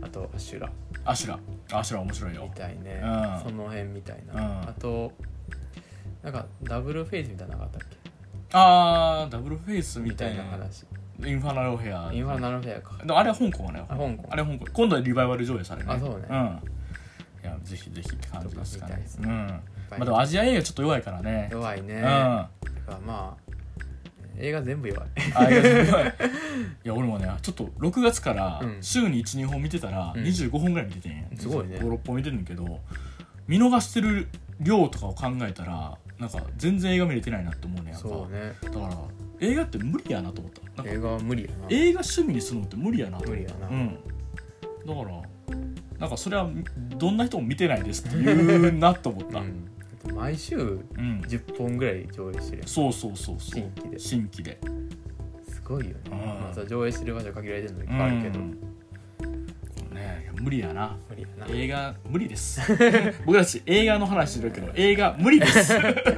[0.02, 0.70] あとアシュラ。
[1.04, 1.38] アシュラ。
[1.78, 2.42] アシュラ面白いよ。
[2.44, 3.50] みたいね、うん。
[3.50, 4.68] その辺みたいな、うん。
[4.68, 5.12] あと
[6.22, 7.96] なんかダブルフェイスみたいなのなかったっけ？
[8.52, 10.86] あーダブルフェイスみみたいたいなな話。
[11.24, 12.12] インファナル・アフェア。
[12.12, 12.96] インファナル・アフェアか。
[12.98, 14.26] でもあれは香港はねあ香港。
[14.30, 14.66] あれは香港。
[14.72, 16.26] 今度はリバイバル上映されるあそうね。
[16.30, 16.36] うん。
[17.42, 18.92] いやぜひぜひって感じですかね。
[18.92, 19.28] 見たいですね。
[19.28, 19.46] うん。
[19.46, 21.48] まあでもアジア映画ちょっと弱いからね。
[21.52, 22.02] 弱いね、うん。
[22.02, 22.50] だか
[22.88, 23.47] らまあ
[24.38, 25.08] 映画全部弱い。
[25.34, 26.14] あいや弱い。
[26.84, 28.78] いや俺もねちょっと6月からうん。
[28.80, 30.22] 週に12本見てたらうん。
[30.22, 31.12] 25本ぐらい見ててん。
[31.12, 31.76] やすごいね。
[31.78, 32.80] 56本見てるんだけど
[33.46, 34.28] 見逃してる
[34.60, 38.08] 量とかを考えたらなんか全然映画見れてないなって思うねやっぱ。
[38.08, 38.52] そうね。
[38.62, 38.96] だから
[39.40, 41.66] 映画って無理やなと思ったなんか映画は無理やな。
[41.68, 43.68] 映画趣味にするのって無理やな無理やな。
[43.68, 43.98] うん。
[44.86, 45.22] だから
[45.98, 46.48] なんかそれは
[46.96, 49.67] どんな人も見てないですって言うなと思った、うん、
[50.14, 51.20] 毎週うん。
[51.26, 52.68] 10本ぐらい上映してるやん。
[52.68, 53.60] そうそうそうそう。
[53.60, 53.98] 新規で。
[53.98, 54.58] 新規で。
[55.48, 56.18] すごいよね、うん。
[56.18, 58.50] まあ、さ上映してる場所限られてるのいっぱいあるけど、うん。
[59.94, 60.96] ね無理やな。
[61.08, 61.46] 無理やな。
[61.48, 62.60] 映画無理です。
[63.26, 65.74] 僕たち映画の話してるけど映画無理です。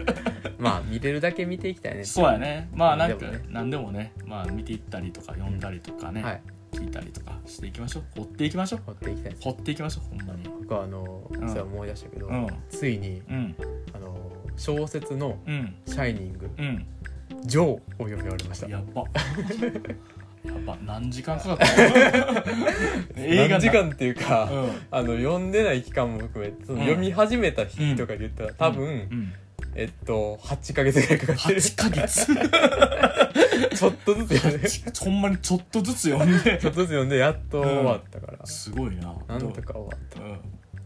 [0.58, 2.04] まあ見れるだけ見ていきたいね。
[2.04, 2.68] そうやね。
[2.74, 3.48] まあなんか何でもね。
[3.50, 4.12] 何でもね。
[4.26, 8.04] まあ見ていったりとか読んだりとかね、はい聞いたりとかしていきましょう。
[8.16, 8.80] 掘っていきましょう。
[8.86, 9.42] 掘っていきたいです。
[9.44, 10.44] 掘っていきましょうほんまに。
[10.44, 11.48] 僕はあの、ん。
[11.48, 12.46] そう思い出したけど、うん。
[12.68, 13.54] ついにうん。
[13.92, 14.16] あの
[14.56, 16.86] 小説のうん「シャイニングうん。
[17.44, 18.68] ジョー」を読み終わりました。
[18.68, 19.04] やっば
[20.44, 21.66] やっば何時間かかった
[23.16, 23.90] 何時間？
[23.90, 24.70] っていうか、うん。
[24.90, 26.84] あの読んでない期間も含めそのうん。
[26.86, 29.32] 読み始めた日とかで言ったら、多分、うん
[29.74, 31.60] えっと8ヶ月ぐらいかかってる。
[31.60, 32.26] 8ヶ月？
[33.76, 36.52] ちょっとずつ読んでちほんまにちょっとずつ読んで。
[36.52, 39.14] ょっとずつ読んでやっと終わったから、すごいな。
[39.28, 40.20] なんとか終わった。
[40.20, 40.38] うん。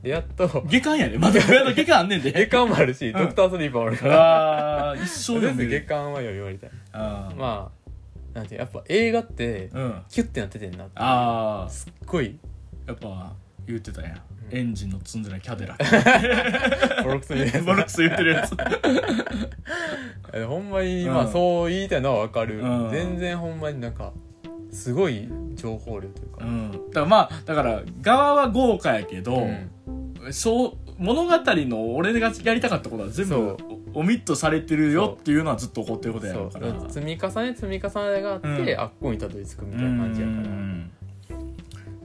[0.02, 0.48] でやっと。
[0.66, 1.18] 下巻やで。
[1.18, 2.30] まだまだ下巻あんねんで。
[2.32, 3.12] 下巻もあるし、ん。
[3.12, 4.90] ドクタースリーパーもあるから。
[4.90, 6.70] あー一生とりあえず読める下巻は読み終わりたい。
[6.92, 7.36] あー。
[7.36, 7.70] ま
[8.34, 10.02] あなんてやっぱ映画ってうん。
[10.08, 10.92] キュッてなっててんなって。
[10.96, 12.38] あすっごい。
[12.86, 13.34] あやっぱ
[13.66, 14.18] 言ってたやん、うん。
[14.50, 15.76] エンジンの積んでないキャデラ。
[15.76, 18.54] ッ ボロクソにクボロクソ言ってるやつ。
[20.34, 21.14] えほんまに、うん。
[21.14, 22.90] まあそう言いたいのはわかる、うん。
[22.90, 24.12] 全然ほんまになんか
[24.70, 26.72] すごい情報量というか、うん。
[26.72, 30.32] だからまあだから側は豪華やけど、うん。
[30.32, 33.56] そう物語の俺がやりたかったことは全部
[33.94, 38.80] オミットされてるよっていうのはずっと怒ってることやから積み重ね積み重ねがあって、うん。
[38.80, 40.38] あっこにたどり着くみたいな感じやから。
[40.38, 40.90] うん。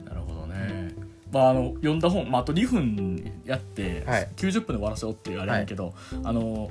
[0.04, 0.94] なるほどね
[1.32, 4.28] まああの読んだ本、まあ、あと2分やって、はい。
[4.36, 5.94] 90分で終わらせようっていうあれやけど、
[6.24, 6.70] あの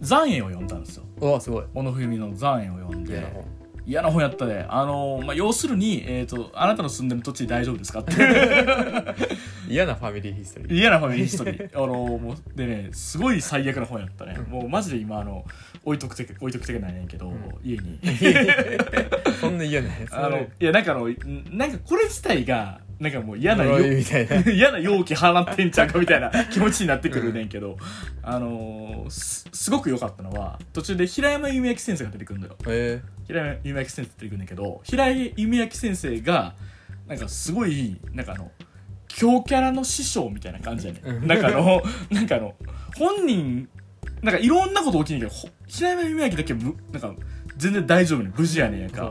[0.00, 1.04] 残影を読んだんですよ。
[1.20, 1.64] うわすごい。
[1.74, 3.22] 小野文の残影を読んで
[3.86, 4.22] 嫌な本。
[4.22, 4.64] やったで。
[4.68, 8.12] あの、まあ、要するに、えーと「あなたの住んでる土地大丈夫ですか?」って。
[9.68, 10.74] 嫌なファミリーヒストリー。
[10.74, 11.70] 嫌なファミリーヒストリー。
[11.74, 14.52] あのもうでねすごい最悪な本やったね、うん。
[14.52, 15.44] もうマジで今あの
[15.84, 17.34] 置いとくて置いとくてないねんけど、ん。
[17.62, 17.98] 家に。
[19.40, 20.16] そんな嫌なやつ。
[20.16, 21.08] あのいやなんかあの
[21.50, 24.36] なんかこれ自体がなんかもう嫌な呪みたいな。
[24.52, 27.78] 嫌な容器放ってんちゃうかみたいな 気持ちになってくるねんけど、
[28.22, 32.56] あのーすすごく良かったのは途中で平山弓焼先生が出てくるんだよ。
[32.68, 36.54] え平山弓焼先生出てくるんだけど平山弓焼先生が
[37.08, 38.52] なんかすごいなんかあの
[39.08, 41.24] 強キャラの師匠みたいな感じやねうん。
[41.24, 42.54] んなんかあの なんかあの
[42.96, 43.66] 本人
[44.22, 47.14] なんかいろんなこと起きんねんけどほ平山弓焼だけぶなんか
[47.56, 49.10] 全然大丈夫ね無事やねんやんか。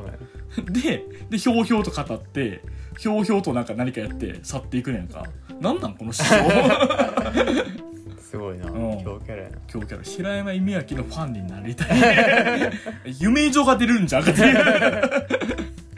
[0.72, 2.62] ででひょうひょうと語って
[3.00, 5.24] ひょうひょうとなんか何かやって去っていくねんか。
[5.62, 6.36] なんなんこの師匠
[8.20, 8.70] すごいな。
[8.70, 9.02] うん。
[9.02, 9.58] 強キャラやな。
[9.74, 10.04] 今日キャラ。
[10.04, 12.72] 平山弓明のファンになりたい。
[13.22, 14.58] 夢以上が出るんじゃんかっていう。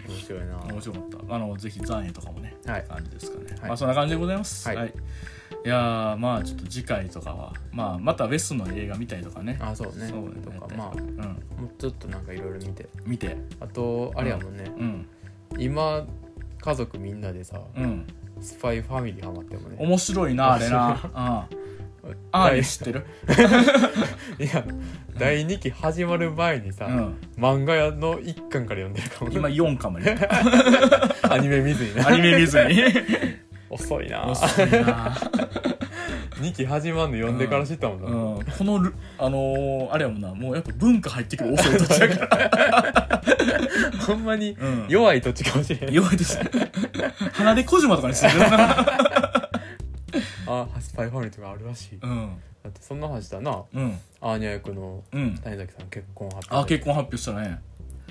[0.07, 0.57] 面白いな。
[0.60, 1.36] 面白かった。
[1.36, 2.86] あのぜひ残影とかもねはい。
[2.88, 3.69] 感じですかね、はい。
[3.69, 4.69] まあそんな感じでございます。
[4.69, 4.94] はい。
[5.65, 9.57] い、やーまあちょっと次回とかはまあまたウェスの映画見たりとかね。
[9.60, 10.07] あそうね。
[10.07, 10.68] そうねとか。
[10.78, 11.15] まあうん。
[11.18, 11.32] も
[11.65, 12.88] うちょっとなんかいろいろ見て。
[13.07, 13.38] 見て。
[13.60, 14.72] あとあれやもんね。
[14.78, 15.07] うん。
[15.57, 16.06] 今
[16.62, 18.08] 家族みんなでさうん。
[18.40, 19.76] スパイファミリーハマってもね。
[19.80, 21.00] 面白いなあれな。
[21.04, 21.12] うん。
[21.14, 21.48] あ
[22.32, 23.06] あ第れ知ってる？
[24.40, 24.66] いや
[25.20, 27.16] 第2期始まる前にさ、うん。
[27.38, 29.30] 漫画屋の1巻から読んでるかも。
[29.30, 30.18] ね今4かもね
[31.30, 32.82] アニメ見ずになアニメ見ずに
[33.72, 34.27] 遅いな。
[34.27, 35.15] 遅いな。
[36.41, 38.11] 2期始まるの読んでから知ったもんな、う
[38.41, 40.34] ん、このルあのーあれやもんな。
[40.34, 43.22] もうやっぱ文化入ってくる遅い土地やから、
[44.06, 45.93] ほんまにうん、弱い土地かもしれん。
[45.93, 46.39] 弱いです
[47.34, 48.49] 鼻で小島とかにするな。
[50.48, 51.99] あスパイファミリーとかあるらしい。
[52.02, 52.38] うん。
[52.64, 53.64] だってそんな話だな。
[53.73, 53.99] うん。
[54.19, 55.38] アーニャ役のうん。
[55.38, 57.61] 谷崎さん結婚発あ表結婚発表したね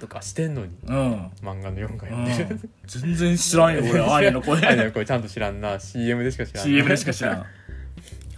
[0.00, 0.72] とかしてんのに。
[0.86, 2.54] うん、漫画の4巻うん読んで。
[2.54, 4.00] る、全然知らんよ 俺。
[4.00, 4.56] アーニャの声。
[4.58, 5.78] アーニャの声ちゃんと知らんな。
[5.78, 6.64] CM でしか知らん。
[6.64, 7.44] CM でしか知らん。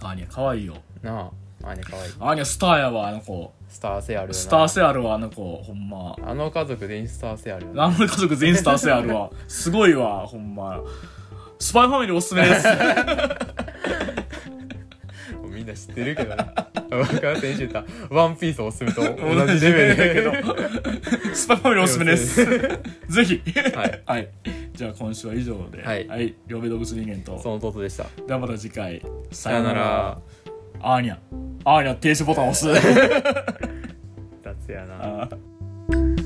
[0.01, 0.75] アーニャ可愛いよ。
[1.01, 1.31] な
[1.63, 2.09] あアーニャかわい。
[2.09, 3.51] いアーニャスターやわあの子。
[3.69, 4.33] スター性あるよな。
[4.35, 5.63] スター性あるわあの子。
[5.63, 6.15] ほんま。
[6.21, 7.83] あの家族全員スター性あるよな。
[7.85, 9.29] あの家族全員スター性あるわ。
[9.47, 10.79] すごいわほんま。
[11.59, 12.67] スパイファミリーおすすめです
[15.63, 16.53] みんな知ってるけどな
[16.89, 21.33] 僕が先週言った「ワンピースおすすめと同じレベルだけど。
[21.33, 22.45] スパイファミリーおすすめです。
[22.45, 23.41] ぜひ。
[23.75, 24.01] はい。
[24.05, 24.29] はい。
[24.73, 26.07] じゃあ今週は以上ではい。
[26.07, 26.35] はい。
[26.45, 27.39] 両目動物人間と。
[27.41, 28.05] その弟でした。
[28.27, 29.01] ではまた次回。
[29.31, 30.19] ささよなら。
[30.81, 31.17] アーニャ。
[31.63, 32.67] アーニャ停止ボタン押す。
[34.43, 35.23] 雑やな。
[35.23, 36.22] あー